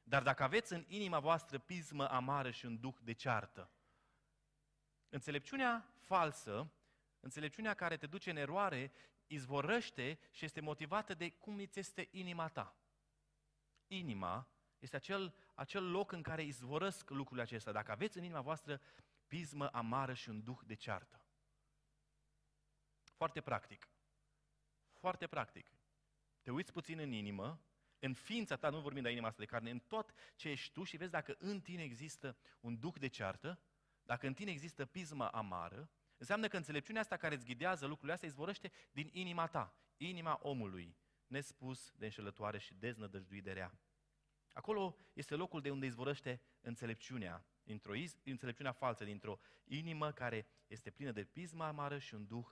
Dar 0.03 0.23
dacă 0.23 0.43
aveți 0.43 0.73
în 0.73 0.85
inima 0.89 1.19
voastră 1.19 1.59
pismă 1.59 2.09
amară 2.11 2.51
și 2.51 2.67
un 2.67 2.81
duh 2.81 2.97
de 3.03 3.13
ceartă, 3.13 3.71
înțelepciunea 5.09 5.93
falsă 5.99 6.71
Înțelepciunea 7.27 7.75
care 7.75 7.97
te 7.97 8.07
duce 8.07 8.31
în 8.31 8.37
eroare 8.37 8.93
izvorăște 9.27 10.19
și 10.31 10.45
este 10.45 10.61
motivată 10.61 11.15
de 11.15 11.31
cum 11.31 11.59
îți 11.59 11.79
este 11.79 12.09
inima 12.11 12.49
ta. 12.49 12.77
Inima 13.87 14.49
este 14.79 14.97
acel, 14.97 15.35
acel 15.55 15.91
loc 15.91 16.13
în 16.13 16.23
care 16.23 16.43
izvorăsc 16.43 17.11
lucrurile 17.11 17.43
acestea. 17.43 17.73
Dacă 17.73 17.91
aveți 17.91 18.19
în 18.19 18.25
inima 18.25 18.41
voastră 18.41 18.81
pismă 19.27 19.69
amară 19.73 20.15
și 20.15 20.29
un 20.29 20.43
duh 20.43 20.59
de 20.65 20.75
ceartă. 20.75 21.27
Foarte 23.17 23.41
practic. 23.41 23.89
Foarte 24.93 25.27
practic. 25.27 25.71
Te 26.43 26.51
uiți 26.51 26.73
puțin 26.73 26.99
în 26.99 27.13
inimă, 27.13 27.61
în 27.99 28.15
ființa 28.15 28.57
ta, 28.57 28.71
nu 28.71 28.81
vorbim 28.81 29.03
de 29.03 29.11
inima 29.11 29.27
asta 29.27 29.41
de 29.41 29.47
carne, 29.47 29.71
în 29.71 29.79
tot 29.79 30.13
ce 30.37 30.49
ești 30.49 30.73
tu 30.73 30.83
și 30.83 30.97
vezi 30.97 31.11
dacă 31.11 31.37
în 31.39 31.61
tine 31.61 31.83
există 31.83 32.37
un 32.61 32.79
duc 32.79 32.99
de 32.99 33.09
ceartă, 33.09 33.61
dacă 34.03 34.27
în 34.27 34.35
tine 34.35 34.51
există 34.51 34.87
pismă 34.87 35.29
amară, 35.33 35.91
înseamnă 36.17 36.49
că 36.49 36.57
înțelepciunea 36.57 37.01
asta 37.01 37.17
care 37.17 37.35
îți 37.35 37.45
ghidează 37.45 37.87
lucrurile 37.87 38.13
astea 38.13 38.29
izvorăște 38.29 38.73
din 38.93 39.09
inima 39.13 39.47
ta, 39.47 39.77
inima 39.97 40.39
omului, 40.43 40.97
nespus 41.27 41.93
de 41.97 42.05
înșelătoare 42.05 42.59
și 42.59 42.75
deznădăjduit 42.75 43.45
de 43.45 43.53
rea. 43.53 43.79
Acolo 44.53 44.97
este 45.13 45.35
locul 45.35 45.61
de 45.61 45.71
unde 45.71 45.87
izvorăște 45.87 46.41
înțelepciunea, 46.61 47.47
dintr-o 47.63 47.95
iz, 47.95 48.17
înțelepciunea 48.25 48.73
falsă, 48.73 49.05
dintr-o 49.05 49.39
inimă 49.65 50.13
care 50.13 50.47
este 50.67 50.91
plină 50.91 51.13
de 51.13 51.25
pismă 51.25 51.65
amară 51.65 51.99
și 51.99 52.15
un 52.15 52.27
duh 52.27 52.47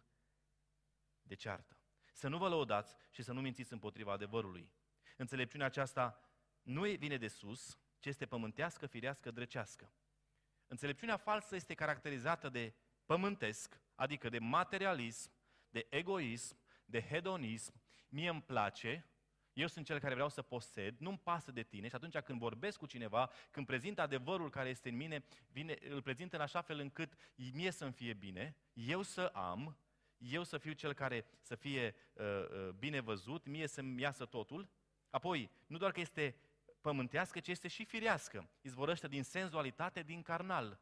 de 1.22 1.35
ceartă. 1.35 1.79
Să 2.12 2.29
nu 2.29 2.38
vă 2.38 2.48
lăudați 2.48 2.94
și 3.11 3.22
să 3.22 3.33
nu 3.33 3.40
mințiți 3.40 3.72
împotriva 3.72 4.12
adevărului. 4.12 4.72
Înțelepciunea 5.16 5.66
aceasta 5.66 6.20
nu 6.62 6.83
vine 6.83 7.16
de 7.16 7.29
sus, 7.29 7.79
ci 7.98 8.07
este 8.07 8.27
pământească, 8.27 8.87
firească, 8.87 9.31
drăcească. 9.31 9.92
Înțelepciunea 10.66 11.16
falsă 11.16 11.55
este 11.55 11.74
caracterizată 11.74 12.48
de 12.48 12.74
pământesc, 13.04 13.80
adică 13.94 14.28
de 14.28 14.38
materialism, 14.38 15.30
de 15.70 15.86
egoism, 15.90 16.56
de 16.84 17.02
hedonism. 17.02 17.82
Mie 18.08 18.28
îmi 18.28 18.42
place, 18.42 19.06
eu 19.52 19.66
sunt 19.66 19.86
cel 19.86 19.98
care 19.98 20.14
vreau 20.14 20.28
să 20.28 20.42
posed, 20.42 20.94
nu-mi 20.98 21.18
pasă 21.18 21.52
de 21.52 21.62
tine 21.62 21.88
și 21.88 21.94
atunci 21.94 22.18
când 22.18 22.38
vorbesc 22.38 22.78
cu 22.78 22.86
cineva, 22.86 23.30
când 23.50 23.66
prezint 23.66 23.98
adevărul 23.98 24.50
care 24.50 24.68
este 24.68 24.88
în 24.88 24.96
mine, 24.96 25.24
vine, 25.52 25.78
îl 25.88 26.02
prezint 26.02 26.32
în 26.32 26.40
așa 26.40 26.60
fel 26.60 26.78
încât 26.78 27.12
mie 27.52 27.70
să-mi 27.70 27.92
fie 27.92 28.12
bine, 28.12 28.56
eu 28.72 29.02
să 29.02 29.30
am, 29.34 29.78
eu 30.18 30.44
să 30.44 30.58
fiu 30.58 30.72
cel 30.72 30.92
care 30.92 31.24
să 31.40 31.54
fie 31.54 31.94
uh, 32.12 32.24
uh, 32.24 32.68
bine 32.68 33.00
văzut, 33.00 33.46
mie 33.46 33.66
să-mi 33.66 34.00
iasă 34.00 34.24
totul. 34.24 34.68
Apoi, 35.10 35.50
nu 35.66 35.78
doar 35.78 35.92
că 35.92 36.00
este 36.00 36.36
pământească, 36.80 37.40
ci 37.40 37.48
este 37.48 37.68
și 37.68 37.84
firească. 37.84 38.48
Izvorăște 38.60 39.08
din 39.08 39.22
senzualitate, 39.22 40.02
din 40.02 40.22
carnal. 40.22 40.80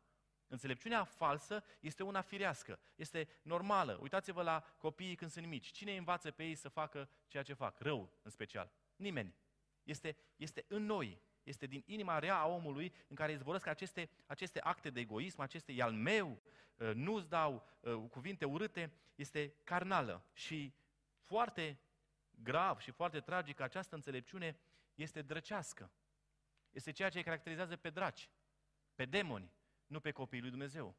Înțelepciunea 0.52 1.04
falsă 1.04 1.64
este 1.80 2.02
una 2.02 2.20
firească, 2.20 2.78
este 2.94 3.28
normală. 3.42 3.98
Uitați-vă 4.00 4.42
la 4.42 4.64
copiii 4.78 5.14
când 5.14 5.30
sunt 5.30 5.46
mici. 5.46 5.70
Cine 5.70 5.96
învață 5.96 6.30
pe 6.30 6.44
ei 6.44 6.54
să 6.54 6.68
facă 6.68 7.08
ceea 7.26 7.42
ce 7.42 7.52
fac? 7.52 7.78
Rău, 7.78 8.12
în 8.22 8.30
special. 8.30 8.72
Nimeni. 8.96 9.34
Este, 9.82 10.16
este 10.36 10.64
în 10.68 10.84
noi, 10.84 11.20
este 11.42 11.66
din 11.66 11.82
inima 11.86 12.18
rea 12.18 12.36
a 12.36 12.46
omului 12.46 12.94
în 13.08 13.16
care 13.16 13.32
izvorăsc 13.32 13.66
aceste, 13.66 14.10
aceste 14.26 14.60
acte 14.60 14.90
de 14.90 15.00
egoism, 15.00 15.40
aceste 15.40 15.72
e 15.72 15.82
al 15.82 15.92
meu, 15.92 16.42
uh, 16.76 16.90
nu-ți 16.94 17.28
dau 17.28 17.66
uh, 17.80 18.02
cuvinte 18.10 18.44
urâte, 18.44 18.92
este 19.14 19.54
carnală. 19.64 20.24
Și 20.32 20.74
foarte 21.20 21.78
grav 22.30 22.78
și 22.78 22.90
foarte 22.90 23.20
tragic, 23.20 23.60
această 23.60 23.94
înțelepciune 23.94 24.58
este 24.94 25.22
drăcească. 25.22 25.90
Este 26.70 26.90
ceea 26.90 27.08
ce 27.08 27.18
îi 27.18 27.24
caracterizează 27.24 27.76
pe 27.76 27.90
draci, 27.90 28.28
pe 28.94 29.04
demoni, 29.04 29.52
nu 29.92 30.00
pe 30.00 30.10
copiii 30.10 30.40
lui 30.40 30.50
Dumnezeu. 30.50 30.96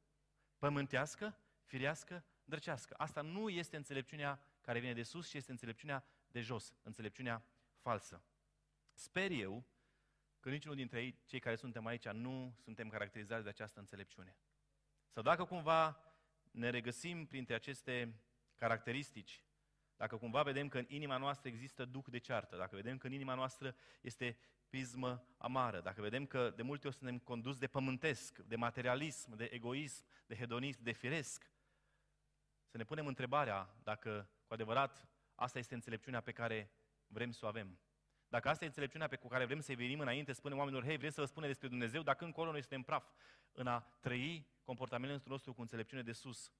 Pământească, 0.57 1.37
firească, 1.63 2.25
drăcească. 2.45 2.93
Asta 2.97 3.21
nu 3.21 3.49
este 3.49 3.75
înțelepciunea 3.75 4.41
care 4.61 4.79
vine 4.79 4.93
de 4.93 5.03
sus, 5.03 5.29
ci 5.29 5.33
este 5.33 5.51
înțelepciunea 5.51 6.05
de 6.27 6.41
jos, 6.41 6.73
înțelepciunea 6.81 7.45
falsă. 7.77 8.23
Sper 8.93 9.31
eu 9.31 9.65
că 10.39 10.49
niciunul 10.49 10.77
dintre 10.77 11.01
ei, 11.01 11.19
cei 11.25 11.39
care 11.39 11.55
suntem 11.55 11.85
aici, 11.85 12.07
nu 12.07 12.55
suntem 12.63 12.89
caracterizați 12.89 13.43
de 13.43 13.49
această 13.49 13.79
înțelepciune. 13.79 14.37
Sau 15.09 15.23
dacă 15.23 15.45
cumva 15.45 15.99
ne 16.51 16.69
regăsim 16.69 17.25
printre 17.25 17.53
aceste 17.53 18.21
caracteristici, 18.55 19.43
dacă 19.97 20.17
cumva 20.17 20.43
vedem 20.43 20.67
că 20.67 20.77
în 20.77 20.85
inima 20.87 21.17
noastră 21.17 21.49
există 21.49 21.85
duc 21.85 22.07
de 22.07 22.17
ceartă, 22.17 22.57
dacă 22.57 22.75
vedem 22.75 22.97
că 22.97 23.07
în 23.07 23.13
inima 23.13 23.33
noastră 23.33 23.75
este 24.01 24.37
pismă 24.69 25.27
amară, 25.37 25.81
dacă 25.81 26.01
vedem 26.01 26.25
că 26.25 26.49
de 26.55 26.61
multe 26.61 26.87
ori 26.87 26.95
suntem 26.95 27.19
condus 27.19 27.57
de 27.57 27.67
pământesc, 27.67 28.37
de 28.37 28.55
materialism, 28.55 29.35
de 29.35 29.49
egoism, 29.51 30.05
de 30.25 30.35
hedonism, 30.35 30.83
de 30.83 30.91
firesc, 30.91 31.51
să 32.65 32.77
ne 32.77 32.83
punem 32.83 33.07
întrebarea 33.07 33.75
dacă 33.83 34.29
cu 34.45 34.53
adevărat 34.53 35.07
asta 35.35 35.59
este 35.59 35.73
înțelepciunea 35.73 36.21
pe 36.21 36.31
care 36.31 36.71
vrem 37.07 37.31
să 37.31 37.45
o 37.45 37.47
avem. 37.47 37.79
Dacă 38.27 38.49
asta 38.49 38.63
e 38.63 38.67
înțelepciunea 38.67 39.07
pe 39.07 39.15
care 39.15 39.45
vrem 39.45 39.59
să-i 39.59 39.75
venim 39.75 39.99
înainte, 39.99 40.33
spunem 40.33 40.57
oamenilor, 40.57 40.85
hei, 40.85 40.97
vrem 40.97 41.09
să 41.09 41.21
vă 41.21 41.27
spunem 41.27 41.49
despre 41.49 41.67
Dumnezeu, 41.67 42.01
dacă 42.01 42.25
încolo 42.25 42.51
noi 42.51 42.61
suntem 42.61 42.81
praf 42.81 43.11
în 43.51 43.67
a 43.67 43.79
trăi 43.79 44.47
comportamentul 44.63 45.31
nostru 45.31 45.53
cu 45.53 45.61
înțelepciune 45.61 46.01
de 46.01 46.11
sus. 46.11 46.51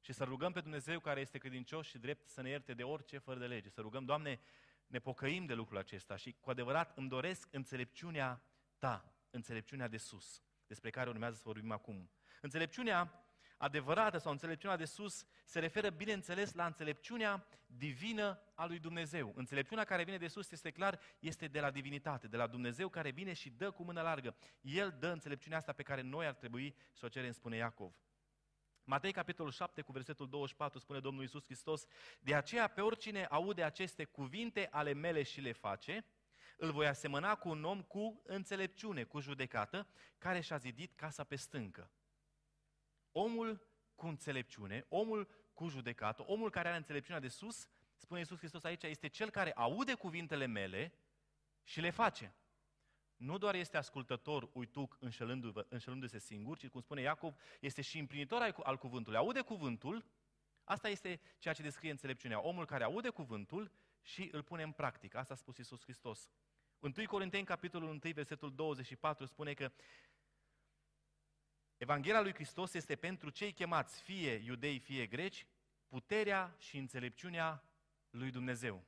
Și 0.00 0.12
să 0.12 0.24
rugăm 0.24 0.52
pe 0.52 0.60
Dumnezeu 0.60 1.00
care 1.00 1.20
este 1.20 1.38
credincios 1.38 1.86
și 1.86 1.98
drept 1.98 2.28
să 2.28 2.42
ne 2.42 2.48
ierte 2.48 2.74
de 2.74 2.82
orice 2.82 3.18
fără 3.18 3.38
de 3.38 3.46
lege. 3.46 3.68
Să 3.68 3.80
rugăm, 3.80 4.04
Doamne, 4.04 4.40
ne 4.86 4.98
pocăim 4.98 5.46
de 5.46 5.54
lucrul 5.54 5.78
acesta 5.78 6.16
și 6.16 6.36
cu 6.40 6.50
adevărat 6.50 6.96
îmi 6.96 7.08
doresc 7.08 7.48
înțelepciunea 7.50 8.42
ta, 8.78 9.14
înțelepciunea 9.30 9.88
de 9.88 9.96
sus, 9.96 10.42
despre 10.66 10.90
care 10.90 11.10
urmează 11.10 11.36
să 11.36 11.42
vorbim 11.44 11.70
acum. 11.70 12.10
Înțelepciunea 12.40 13.24
adevărată 13.56 14.18
sau 14.18 14.32
înțelepciunea 14.32 14.76
de 14.76 14.84
sus 14.84 15.26
se 15.44 15.58
referă, 15.58 15.90
bineînțeles, 15.90 16.52
la 16.52 16.66
înțelepciunea 16.66 17.46
divină 17.66 18.42
a 18.54 18.66
lui 18.66 18.78
Dumnezeu. 18.78 19.32
Înțelepciunea 19.36 19.84
care 19.84 20.04
vine 20.04 20.18
de 20.18 20.28
sus, 20.28 20.50
este 20.50 20.70
clar, 20.70 21.00
este 21.18 21.46
de 21.46 21.60
la 21.60 21.70
divinitate, 21.70 22.26
de 22.26 22.36
la 22.36 22.46
Dumnezeu 22.46 22.88
care 22.88 23.10
vine 23.10 23.32
și 23.32 23.50
dă 23.50 23.70
cu 23.70 23.82
mână 23.82 24.02
largă. 24.02 24.36
El 24.60 24.96
dă 24.98 25.08
înțelepciunea 25.08 25.58
asta 25.58 25.72
pe 25.72 25.82
care 25.82 26.00
noi 26.00 26.26
ar 26.26 26.34
trebui 26.34 26.76
să 26.92 27.06
o 27.06 27.08
cerem, 27.08 27.32
spune 27.32 27.56
Iacov. 27.56 27.94
Matei, 28.90 29.12
capitolul 29.12 29.52
7, 29.52 29.82
cu 29.82 29.92
versetul 29.92 30.28
24, 30.28 30.78
spune 30.78 31.00
Domnul 31.00 31.22
Iisus 31.22 31.44
Hristos, 31.44 31.86
De 32.20 32.34
aceea, 32.34 32.68
pe 32.68 32.80
oricine 32.80 33.24
aude 33.24 33.62
aceste 33.62 34.04
cuvinte 34.04 34.68
ale 34.70 34.92
mele 34.92 35.22
și 35.22 35.40
le 35.40 35.52
face, 35.52 36.04
îl 36.56 36.72
voi 36.72 36.86
asemăna 36.86 37.34
cu 37.34 37.48
un 37.48 37.64
om 37.64 37.82
cu 37.82 38.22
înțelepciune, 38.24 39.04
cu 39.04 39.20
judecată, 39.20 39.86
care 40.18 40.40
și-a 40.40 40.56
zidit 40.56 40.92
casa 40.94 41.24
pe 41.24 41.36
stâncă. 41.36 41.90
Omul 43.12 43.66
cu 43.94 44.06
înțelepciune, 44.06 44.86
omul 44.88 45.28
cu 45.52 45.68
judecată, 45.68 46.22
omul 46.26 46.50
care 46.50 46.68
are 46.68 46.76
înțelepciunea 46.76 47.20
de 47.20 47.28
sus, 47.28 47.68
spune 47.96 48.18
Iisus 48.18 48.38
Hristos 48.38 48.64
aici, 48.64 48.82
este 48.82 49.08
cel 49.08 49.30
care 49.30 49.52
aude 49.52 49.94
cuvintele 49.94 50.46
mele 50.46 50.92
și 51.62 51.80
le 51.80 51.90
face 51.90 52.34
nu 53.20 53.38
doar 53.38 53.54
este 53.54 53.76
ascultător, 53.76 54.50
uituc, 54.52 54.96
înșelându-se 55.68 56.18
singur, 56.18 56.58
ci, 56.58 56.68
cum 56.68 56.80
spune 56.80 57.00
Iacov, 57.00 57.34
este 57.60 57.82
și 57.82 57.98
împlinitor 57.98 58.54
al 58.62 58.78
cuvântului. 58.78 59.18
Aude 59.18 59.40
cuvântul, 59.40 60.04
asta 60.64 60.88
este 60.88 61.20
ceea 61.38 61.54
ce 61.54 61.62
descrie 61.62 61.90
înțelepciunea. 61.90 62.40
Omul 62.40 62.66
care 62.66 62.84
aude 62.84 63.08
cuvântul 63.08 63.70
și 64.02 64.28
îl 64.32 64.42
pune 64.42 64.62
în 64.62 64.72
practică. 64.72 65.18
Asta 65.18 65.34
a 65.34 65.36
spus 65.36 65.56
Iisus 65.56 65.82
Hristos. 65.82 66.30
1 66.78 66.92
Corinteni, 67.06 67.44
capitolul 67.44 67.88
1, 67.88 67.98
versetul 68.14 68.54
24, 68.54 69.24
spune 69.24 69.54
că 69.54 69.72
Evanghelia 71.76 72.20
lui 72.20 72.34
Hristos 72.34 72.74
este 72.74 72.96
pentru 72.96 73.30
cei 73.30 73.52
chemați, 73.52 74.02
fie 74.02 74.32
iudei, 74.32 74.78
fie 74.78 75.06
greci, 75.06 75.46
puterea 75.88 76.56
și 76.58 76.78
înțelepciunea 76.78 77.64
lui 78.10 78.30
Dumnezeu. 78.30 78.84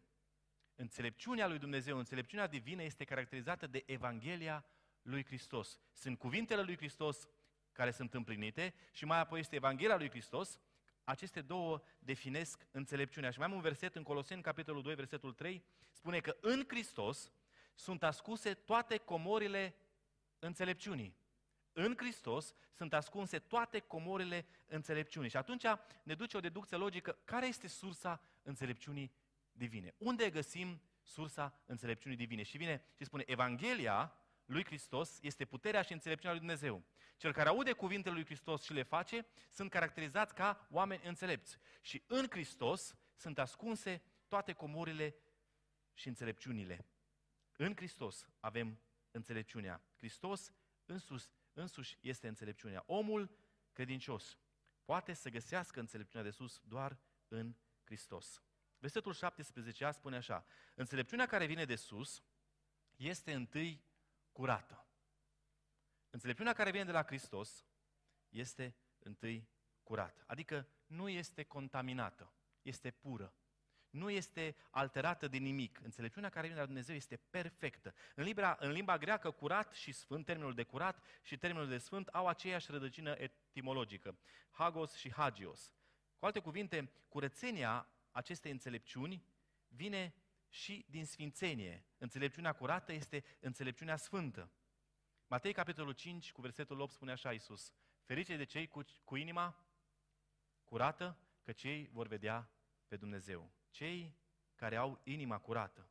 Înțelepciunea 0.74 1.46
lui 1.46 1.58
Dumnezeu, 1.58 1.98
înțelepciunea 1.98 2.46
divină 2.46 2.82
este 2.82 3.04
caracterizată 3.04 3.66
de 3.66 3.82
Evanghelia 3.87 4.64
lui 5.02 5.24
Hristos. 5.24 5.80
Sunt 5.92 6.18
cuvintele 6.18 6.62
lui 6.62 6.76
Hristos 6.76 7.28
care 7.72 7.90
sunt 7.90 8.14
împlinite 8.14 8.74
și 8.92 9.04
mai 9.04 9.18
apoi 9.18 9.40
este 9.40 9.56
Evanghelia 9.56 9.96
lui 9.96 10.11
Hristos. 10.11 10.61
Aceste 11.04 11.40
două 11.40 11.82
definesc 11.98 12.66
înțelepciunea. 12.70 13.30
Și 13.30 13.38
mai 13.38 13.46
am 13.46 13.54
un 13.54 13.61
verset 13.61 13.96
în 13.96 14.02
Coloseni, 14.02 14.42
capitolul 14.42 14.82
2, 14.82 14.94
versetul 14.94 15.32
3, 15.32 15.64
spune 15.90 16.20
că 16.20 16.37
în 16.40 16.64
Hristos 16.68 17.32
sunt 17.74 18.02
ascunse 18.02 18.54
toate 18.54 18.96
comorile 18.96 19.74
înțelepciunii. 20.38 21.16
În 21.72 21.94
Hristos 21.96 22.54
sunt 22.72 22.94
ascunse 22.94 23.38
toate 23.38 23.78
comorile 23.78 24.46
înțelepciunii. 24.66 25.30
Și 25.30 25.37
atunci 25.37 25.64
ne 26.02 26.14
duce 26.14 26.37
o 26.37 26.40
deducție 26.40 26.76
logică. 26.76 27.18
Care 27.24 27.46
este 27.46 27.68
sursa 27.68 28.20
înțelepciunii 28.42 29.12
divine. 29.52 29.94
Unde 29.98 30.30
găsim 30.30 30.82
sursa 31.02 31.62
înțelepciunii 31.66 32.16
divine? 32.16 32.42
Și 32.42 32.56
vine 32.56 32.84
și 32.96 33.04
spune, 33.04 33.24
Evanghelia 33.26 34.16
lui 34.44 34.64
Hristos 34.64 35.18
este 35.22 35.44
puterea 35.44 35.82
și 35.82 35.92
înțelepciunea 35.92 36.36
lui 36.36 36.46
Dumnezeu. 36.46 36.84
Cel 37.16 37.32
care 37.32 37.48
aude 37.48 37.72
cuvintele 37.72 38.14
lui 38.14 38.24
Hristos 38.24 38.62
și 38.62 38.72
le 38.72 38.82
face, 38.82 39.26
sunt 39.50 39.70
caracterizați 39.70 40.34
ca 40.34 40.66
oameni 40.70 41.02
înțelepți. 41.04 41.58
Și 41.80 42.04
în 42.06 42.26
Hristos 42.30 42.96
sunt 43.14 43.38
ascunse 43.38 44.02
toate 44.28 44.52
comorile 44.52 45.14
și 45.94 46.08
înțelepciunile. 46.08 46.86
În 47.56 47.76
Hristos 47.76 48.28
avem 48.40 48.80
înțelepciunea. 49.10 49.82
Hristos 49.96 50.52
însus, 50.84 51.30
însuși 51.52 51.98
este 52.00 52.28
înțelepciunea. 52.28 52.82
Omul 52.86 53.36
credincios 53.72 54.38
poate 54.84 55.12
să 55.12 55.30
găsească 55.30 55.80
înțelepciunea 55.80 56.26
de 56.26 56.32
sus 56.32 56.60
doar 56.64 56.98
în 57.28 57.54
Hristos. 57.84 58.42
Versetul 58.82 59.12
17 59.12 59.90
spune 59.90 60.16
așa, 60.16 60.44
înțelepciunea 60.74 61.26
care 61.26 61.46
vine 61.46 61.64
de 61.64 61.76
sus 61.76 62.22
este 62.96 63.32
întâi 63.32 63.84
curată. 64.32 64.86
Înțelepciunea 66.10 66.52
care 66.52 66.70
vine 66.70 66.84
de 66.84 66.92
la 66.92 67.02
Hristos 67.02 67.66
este 68.28 68.76
întâi 68.98 69.48
curată, 69.82 70.24
adică 70.26 70.68
nu 70.86 71.08
este 71.08 71.42
contaminată. 71.42 72.32
este 72.62 72.90
pură. 72.90 73.34
Nu 73.90 74.10
este 74.10 74.56
alterată 74.70 75.28
de 75.28 75.36
nimic. 75.36 75.80
Înțelepciunea 75.82 76.30
care 76.30 76.42
vine 76.42 76.54
de 76.54 76.60
la 76.60 76.66
Dumnezeu 76.66 76.94
este 76.94 77.16
perfectă. 77.16 77.94
În 78.14 78.24
limba, 78.24 78.56
în 78.60 78.70
limba 78.70 78.98
greacă, 78.98 79.30
curat 79.30 79.72
și 79.72 79.92
sfânt, 79.92 80.24
termenul 80.24 80.54
de 80.54 80.62
curat 80.62 81.04
și 81.22 81.38
termenul 81.38 81.68
de 81.68 81.78
sfânt 81.78 82.08
au 82.08 82.26
aceeași 82.26 82.70
rădăcină 82.70 83.14
etimologică. 83.18 84.18
Hagos 84.50 84.94
și 84.94 85.12
hagios. 85.12 85.74
Cu 86.18 86.24
alte 86.24 86.40
cuvinte, 86.40 86.92
curățenia 87.08 87.86
acestei 88.12 88.51
înțelepciuni 88.51 89.25
vine 89.68 90.14
și 90.48 90.87
din 90.90 91.07
sfințenie. 91.07 91.87
Înțelepciunea 91.98 92.53
curată 92.53 92.92
este 92.92 93.25
înțelepciunea 93.40 93.96
sfântă. 93.96 94.51
Matei, 95.27 95.53
capitolul 95.53 95.92
5, 95.92 96.33
cu 96.33 96.40
versetul 96.40 96.81
8, 96.81 96.92
spune 96.92 97.12
așa 97.12 97.33
Iisus. 97.33 97.72
Ferice 98.03 98.37
de 98.37 98.44
cei 98.44 98.66
cu, 98.66 98.81
cu 99.05 99.16
inima 99.16 99.66
curată, 100.64 101.18
că 101.42 101.53
cei 101.53 101.88
vor 101.92 102.07
vedea 102.07 102.51
pe 102.87 102.96
Dumnezeu. 102.96 103.53
Cei 103.70 104.16
care 104.55 104.77
au 104.77 105.01
inima 105.05 105.38
curată. 105.38 105.90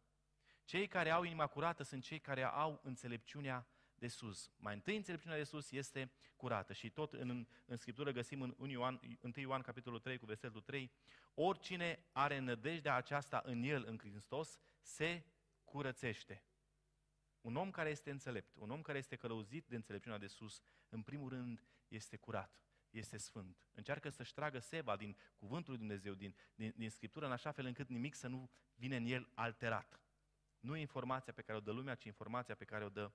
Cei 0.64 0.88
care 0.88 1.10
au 1.10 1.24
inima 1.24 1.48
curată 1.48 1.84
sunt 1.84 2.04
cei 2.04 2.20
care 2.20 2.44
au 2.44 2.80
înțelepciunea 2.84 3.68
de 4.02 4.08
sus. 4.08 4.52
Mai 4.58 4.74
întâi 4.74 4.96
înțelepciunea 4.96 5.38
de 5.38 5.44
sus 5.44 5.72
este 5.72 6.12
curată 6.36 6.74
și 6.74 6.90
tot 6.90 7.14
în, 7.14 7.48
în 7.66 7.78
Scriptură 7.78 8.12
găsim 8.12 8.42
în 8.42 8.56
1 8.58 8.72
Ioan, 8.72 9.00
1 9.22 9.34
Ioan 9.36 9.62
capitolul 9.62 10.00
3 10.00 10.18
cu 10.18 10.26
versetul 10.26 10.62
3 10.62 10.92
oricine 11.34 12.06
are 12.12 12.40
nădejdea 12.40 12.96
aceasta 12.96 13.42
în 13.46 13.64
el, 13.64 13.84
în 13.88 13.98
Hristos, 13.98 14.60
se 14.82 15.26
curățește. 15.64 16.44
Un 17.42 17.56
om 17.56 17.72
care 17.72 17.90
este 17.90 18.12
înțelept, 18.12 18.56
un 18.56 18.70
om 18.70 18.82
care 18.82 18.98
este 18.98 19.16
călăuzit 19.16 19.68
de 19.68 19.76
înțelepciunea 19.76 20.18
de 20.18 20.28
sus, 20.28 20.62
în 20.90 21.02
primul 21.02 21.30
rând 21.30 21.64
este 21.88 22.18
curat, 22.18 22.62
este 22.90 23.18
sfânt. 23.18 23.66
Încearcă 23.72 24.10
să-și 24.10 24.34
tragă 24.34 24.60
seva 24.60 24.96
din 24.96 25.18
cuvântul 25.36 25.72
lui 25.72 25.80
Dumnezeu, 25.80 26.14
din, 26.14 26.36
din, 26.56 26.74
din 26.78 26.90
Scriptură, 26.90 27.26
în 27.26 27.32
așa 27.32 27.52
fel 27.52 27.66
încât 27.66 27.90
nimic 27.90 28.16
să 28.16 28.28
nu 28.28 28.50
vină 28.76 28.96
în 28.96 29.06
el 29.06 29.32
alterat. 29.34 30.02
Nu 30.60 30.76
informația 30.76 31.34
pe 31.34 31.42
care 31.42 31.58
o 31.58 31.62
dă 31.62 31.72
lumea, 31.72 31.96
ci 31.96 32.04
informația 32.04 32.56
pe 32.56 32.66
care 32.66 32.86
o 32.86 32.90
dă 32.90 33.12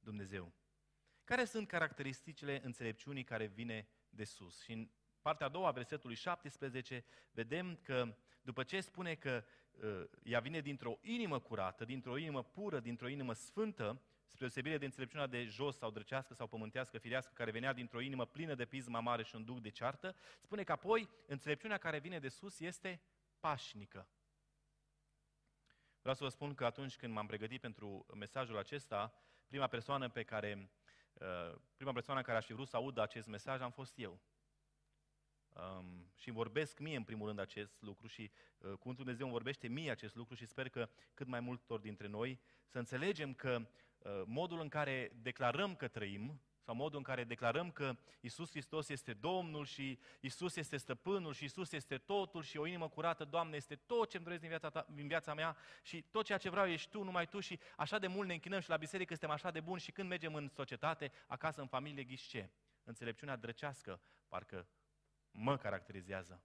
Dumnezeu. 0.00 0.52
Care 1.24 1.44
sunt 1.44 1.68
caracteristicile 1.68 2.60
înțelepciunii 2.64 3.24
care 3.24 3.46
vine 3.46 3.88
de 4.08 4.24
sus? 4.24 4.62
Și 4.62 4.72
în 4.72 4.88
partea 5.22 5.46
a 5.46 5.50
doua, 5.50 5.70
versetului 5.70 6.16
17, 6.16 7.04
vedem 7.32 7.78
că 7.82 8.16
după 8.42 8.62
ce 8.62 8.80
spune 8.80 9.14
că 9.14 9.44
uh, 9.70 10.04
ea 10.22 10.40
vine 10.40 10.60
dintr-o 10.60 10.98
inimă 11.02 11.40
curată, 11.40 11.84
dintr-o 11.84 12.16
inimă 12.16 12.42
pură, 12.42 12.80
dintr-o 12.80 13.08
inimă 13.08 13.32
sfântă, 13.32 14.02
spre 14.26 14.38
deosebire 14.38 14.78
de 14.78 14.84
înțelepciunea 14.84 15.26
de 15.26 15.44
jos 15.44 15.76
sau 15.76 15.90
drăcească 15.90 16.34
sau 16.34 16.46
pământească, 16.46 16.98
firească, 16.98 17.32
care 17.34 17.50
venea 17.50 17.72
dintr-o 17.72 18.00
inimă 18.00 18.26
plină 18.26 18.54
de 18.54 18.64
pisma 18.64 19.00
mare 19.00 19.22
și 19.22 19.34
un 19.34 19.44
duc 19.44 19.60
de 19.60 19.68
ceartă, 19.68 20.16
spune 20.40 20.62
că 20.62 20.72
apoi 20.72 21.08
înțelepciunea 21.26 21.78
care 21.78 21.98
vine 21.98 22.18
de 22.18 22.28
sus 22.28 22.60
este 22.60 23.00
pașnică. 23.40 24.08
Vreau 26.00 26.14
să 26.14 26.24
vă 26.24 26.30
spun 26.30 26.54
că 26.54 26.64
atunci 26.64 26.96
când 26.96 27.12
m-am 27.12 27.26
pregătit 27.26 27.60
pentru 27.60 28.06
mesajul 28.14 28.58
acesta, 28.58 29.14
prima 29.46 29.66
persoană 29.66 30.08
pe 30.08 30.22
care, 30.22 30.70
uh, 31.12 31.58
prima 31.76 31.92
persoană 31.92 32.22
care 32.22 32.38
aș 32.38 32.44
fi 32.44 32.52
vrut 32.52 32.68
să 32.68 32.76
audă 32.76 33.02
acest 33.02 33.26
mesaj 33.26 33.60
am 33.60 33.70
fost 33.70 33.98
eu. 33.98 34.20
Um, 35.52 36.12
și 36.16 36.28
îmi 36.28 36.36
vorbesc 36.36 36.78
mie 36.78 36.96
în 36.96 37.04
primul 37.04 37.26
rând 37.26 37.38
acest 37.38 37.82
lucru 37.82 38.06
și 38.06 38.22
uh, 38.22 38.72
Cuvântul 38.72 38.94
Dumnezeu 38.94 39.24
îmi 39.24 39.34
vorbește 39.34 39.68
mie 39.68 39.90
acest 39.90 40.14
lucru 40.14 40.34
și 40.34 40.46
sper 40.46 40.68
că 40.68 40.88
cât 41.14 41.26
mai 41.26 41.40
multor 41.40 41.80
dintre 41.80 42.06
noi 42.06 42.40
să 42.66 42.78
înțelegem 42.78 43.34
că 43.34 43.68
uh, 43.98 44.22
modul 44.26 44.60
în 44.60 44.68
care 44.68 45.12
declarăm 45.22 45.76
că 45.76 45.88
trăim 45.88 46.40
sau 46.70 46.78
modul 46.78 46.98
în 46.98 47.04
care 47.04 47.24
declarăm 47.24 47.70
că 47.70 47.96
Isus 48.20 48.50
Hristos 48.50 48.88
este 48.88 49.12
Domnul 49.12 49.64
și 49.64 49.98
Isus 50.20 50.56
este 50.56 50.76
stăpânul 50.76 51.32
și 51.32 51.44
Isus 51.44 51.72
este 51.72 51.98
totul 51.98 52.42
și 52.42 52.56
o 52.56 52.66
inimă 52.66 52.88
curată, 52.88 53.24
Doamne, 53.24 53.56
este 53.56 53.76
tot 53.76 54.08
ce 54.08 54.16
îmi 54.16 54.24
doresc 54.24 54.40
din 54.40 54.50
viața, 54.50 54.70
ta, 54.70 54.86
din 54.94 55.06
viața 55.06 55.34
mea 55.34 55.56
și 55.82 56.02
tot 56.02 56.24
ceea 56.24 56.38
ce 56.38 56.50
vreau 56.50 56.66
ești 56.66 56.90
Tu, 56.90 57.02
numai 57.02 57.28
Tu 57.28 57.40
și 57.40 57.60
așa 57.76 57.98
de 57.98 58.06
mult 58.06 58.26
ne 58.26 58.32
închinăm 58.32 58.60
și 58.60 58.68
la 58.68 58.76
biserică 58.76 59.14
suntem 59.14 59.30
așa 59.30 59.50
de 59.50 59.60
buni 59.60 59.80
și 59.80 59.92
când 59.92 60.08
mergem 60.08 60.34
în 60.34 60.48
societate, 60.48 61.12
acasă, 61.26 61.60
în 61.60 61.66
familie, 61.66 62.04
ghiși 62.04 62.28
ce? 62.28 62.50
Înțelepciunea 62.84 63.36
drăcească, 63.36 64.00
parcă 64.28 64.68
mă 65.30 65.56
caracterizează. 65.56 66.42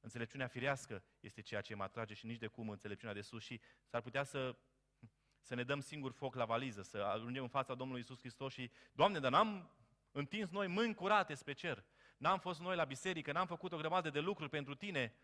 Înțelepciunea 0.00 0.46
firească 0.46 1.04
este 1.20 1.40
ceea 1.40 1.60
ce 1.60 1.74
mă 1.74 1.82
atrage 1.82 2.14
și 2.14 2.26
nici 2.26 2.38
de 2.38 2.46
cum 2.46 2.68
înțelepciunea 2.68 3.14
de 3.14 3.20
sus 3.20 3.42
și 3.42 3.60
s-ar 3.84 4.00
putea 4.00 4.22
să 4.22 4.56
să 5.42 5.54
ne 5.54 5.62
dăm 5.62 5.80
singur 5.80 6.12
foc 6.12 6.34
la 6.34 6.44
valiză, 6.44 6.82
să 6.82 6.96
ajungem 6.96 7.42
în 7.42 7.48
fața 7.48 7.74
Domnului 7.74 8.02
Isus 8.02 8.18
Hristos 8.18 8.52
și, 8.52 8.70
Doamne, 8.92 9.18
dar 9.18 9.30
n-am 9.30 9.70
întins 10.12 10.50
noi 10.50 10.66
mâini 10.66 10.94
curate 10.94 11.34
spre 11.34 11.52
cer, 11.52 11.84
n-am 12.16 12.38
fost 12.38 12.60
noi 12.60 12.76
la 12.76 12.84
biserică, 12.84 13.32
n-am 13.32 13.46
făcut 13.46 13.72
o 13.72 13.76
grămadă 13.76 14.10
de 14.10 14.20
lucruri 14.20 14.50
pentru 14.50 14.74
tine, 14.74 15.14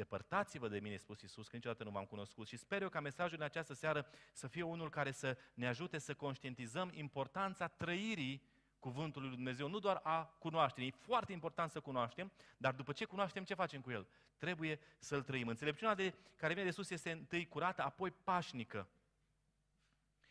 Depărtați-vă 0.00 0.68
de 0.68 0.78
mine, 0.78 0.96
spus 0.96 1.20
Iisus, 1.22 1.48
că 1.48 1.56
niciodată 1.56 1.84
nu 1.84 1.90
v-am 1.90 2.04
cunoscut. 2.04 2.46
Și 2.46 2.56
sper 2.56 2.82
eu 2.82 2.88
ca 2.88 3.00
mesajul 3.00 3.38
în 3.38 3.44
această 3.44 3.74
seară 3.74 4.06
să 4.32 4.46
fie 4.46 4.62
unul 4.62 4.90
care 4.90 5.10
să 5.10 5.36
ne 5.54 5.66
ajute 5.66 5.98
să 5.98 6.14
conștientizăm 6.14 6.90
importanța 6.94 7.68
trăirii 7.68 8.42
cuvântului 8.78 9.28
lui 9.28 9.36
Dumnezeu, 9.36 9.68
nu 9.68 9.78
doar 9.78 10.00
a 10.02 10.24
cunoașterii. 10.38 10.88
E 10.88 11.04
foarte 11.04 11.32
important 11.32 11.70
să 11.70 11.80
cunoaștem, 11.80 12.32
dar 12.56 12.74
după 12.74 12.92
ce 12.92 13.04
cunoaștem, 13.04 13.44
ce 13.44 13.54
facem 13.54 13.80
cu 13.80 13.90
el? 13.90 14.06
Trebuie 14.36 14.80
să-l 14.98 15.22
trăim. 15.22 15.48
Înțelepciunea 15.48 15.94
de, 15.94 16.14
care 16.36 16.52
vine 16.52 16.64
de 16.64 16.70
sus 16.70 16.90
este 16.90 17.10
întâi 17.10 17.46
curată, 17.46 17.82
apoi 17.82 18.10
pașnică. 18.10 18.88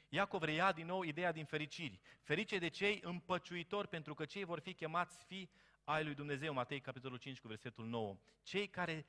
Iacov 0.09 0.43
reia 0.43 0.71
din 0.71 0.85
nou 0.85 1.01
ideea 1.01 1.31
din 1.31 1.45
fericiri. 1.45 1.99
Ferice 2.21 2.57
de 2.57 2.67
cei 2.67 2.99
împăciuitori, 3.03 3.87
pentru 3.87 4.13
că 4.13 4.25
cei 4.25 4.43
vor 4.43 4.59
fi 4.59 4.73
chemați 4.73 5.23
fi 5.23 5.49
ai 5.83 6.03
lui 6.03 6.13
Dumnezeu, 6.13 6.53
Matei, 6.53 6.79
capitolul 6.79 7.17
5, 7.17 7.39
cu 7.39 7.47
versetul 7.47 7.85
9. 7.85 8.17
Cei 8.43 8.67
care 8.67 9.05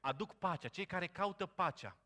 aduc 0.00 0.34
pacea, 0.34 0.68
cei 0.68 0.84
care 0.86 1.06
caută 1.06 1.46
pacea. 1.46 1.96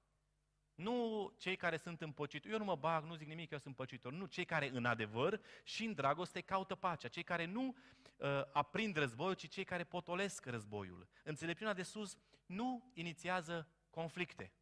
Nu 0.75 1.33
cei 1.39 1.57
care 1.57 1.77
sunt 1.77 2.01
împăcitori. 2.01 2.53
Eu 2.53 2.59
nu 2.59 2.65
mă 2.65 2.77
bag, 2.77 3.05
nu 3.05 3.15
zic 3.15 3.29
nimic, 3.29 3.51
eu 3.51 3.59
sunt 3.59 3.77
împăcitor. 3.79 4.13
Nu, 4.13 4.27
cei 4.27 4.45
care 4.45 4.69
în 4.69 4.85
adevăr 4.85 5.41
și 5.63 5.85
în 5.85 5.93
dragoste 5.93 6.41
caută 6.41 6.75
pacea. 6.75 7.09
Cei 7.09 7.23
care 7.23 7.45
nu 7.45 7.77
uh, 8.17 8.29
aprind 8.53 8.97
războiul, 8.97 9.35
ci 9.35 9.49
cei 9.49 9.65
care 9.65 9.85
potolesc 9.85 10.47
războiul. 10.47 11.09
Înțelepciunea 11.25 11.73
de 11.73 11.83
sus 11.83 12.17
nu 12.47 12.91
inițiază 12.95 13.69
conflicte 13.91 14.53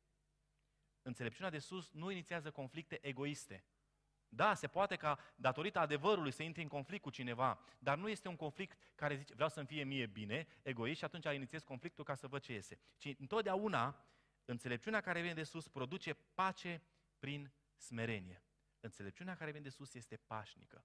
înțelepciunea 1.07 1.51
de 1.51 1.59
sus 1.59 1.91
nu 1.93 2.11
inițiază 2.11 2.51
conflicte 2.51 3.07
egoiste. 3.07 3.65
Da, 4.29 4.55
se 4.55 4.67
poate 4.67 4.97
ca 4.97 5.19
datorită 5.37 5.79
adevărului 5.79 6.31
să 6.31 6.43
intri 6.43 6.63
în 6.63 6.69
conflict 6.69 7.03
cu 7.03 7.11
cineva, 7.11 7.61
dar 7.79 7.99
nu 7.99 8.09
este 8.09 8.29
un 8.29 8.37
conflict 8.37 8.79
care 8.95 9.17
zice 9.17 9.35
vreau 9.35 9.49
să-mi 9.49 9.67
fie 9.67 9.85
mie 9.85 10.07
bine, 10.07 10.47
egoist 10.63 10.99
și 10.99 11.05
atunci 11.05 11.25
inițiez 11.35 11.63
conflictul 11.63 12.05
ca 12.05 12.15
să 12.15 12.27
văd 12.27 12.43
ce 12.43 12.53
iese. 12.53 12.79
Ci 12.99 13.15
întotdeauna 13.19 14.05
înțelepciunea 14.45 15.01
care 15.01 15.21
vine 15.21 15.35
de 15.35 15.43
sus 15.43 15.69
produce 15.69 16.13
pace 16.15 16.83
prin 17.19 17.53
smerenie. 17.77 18.43
Înțelepciunea 18.81 19.35
care 19.37 19.51
vine 19.51 19.63
de 19.63 19.71
sus 19.71 19.95
este 19.95 20.17
pașnică. 20.17 20.85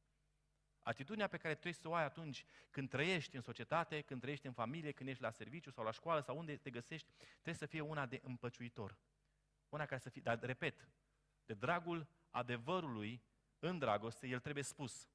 Atitudinea 0.80 1.28
pe 1.28 1.38
care 1.38 1.54
trebuie 1.54 1.74
să 1.74 1.88
o 1.88 1.94
ai 1.94 2.04
atunci 2.04 2.46
când 2.70 2.90
trăiești 2.90 3.36
în 3.36 3.42
societate, 3.42 4.02
când 4.02 4.22
trăiești 4.22 4.48
în 4.48 4.54
familie, 4.54 4.92
când 4.92 5.10
ești 5.10 5.22
la 5.22 5.32
serviciu 5.32 5.70
sau 5.70 5.84
la 5.84 5.92
școală 5.92 6.22
sau 6.22 6.38
unde 6.38 6.56
te 6.56 6.70
găsești, 6.70 7.08
trebuie 7.32 7.54
să 7.54 7.66
fie 7.66 7.82
una 7.82 8.06
de 8.06 8.20
împăciuitor. 8.24 8.98
Una 9.72 9.86
care 9.86 10.02
să 10.02 10.10
fie, 10.10 10.22
dar 10.22 10.40
repet, 10.40 10.90
de 11.46 11.54
dragul 11.54 12.08
adevărului 12.30 13.24
în 13.60 13.80
dragoste, 13.80 14.28
el 14.28 14.40
trebuie 14.40 14.64
spus. 14.64 15.10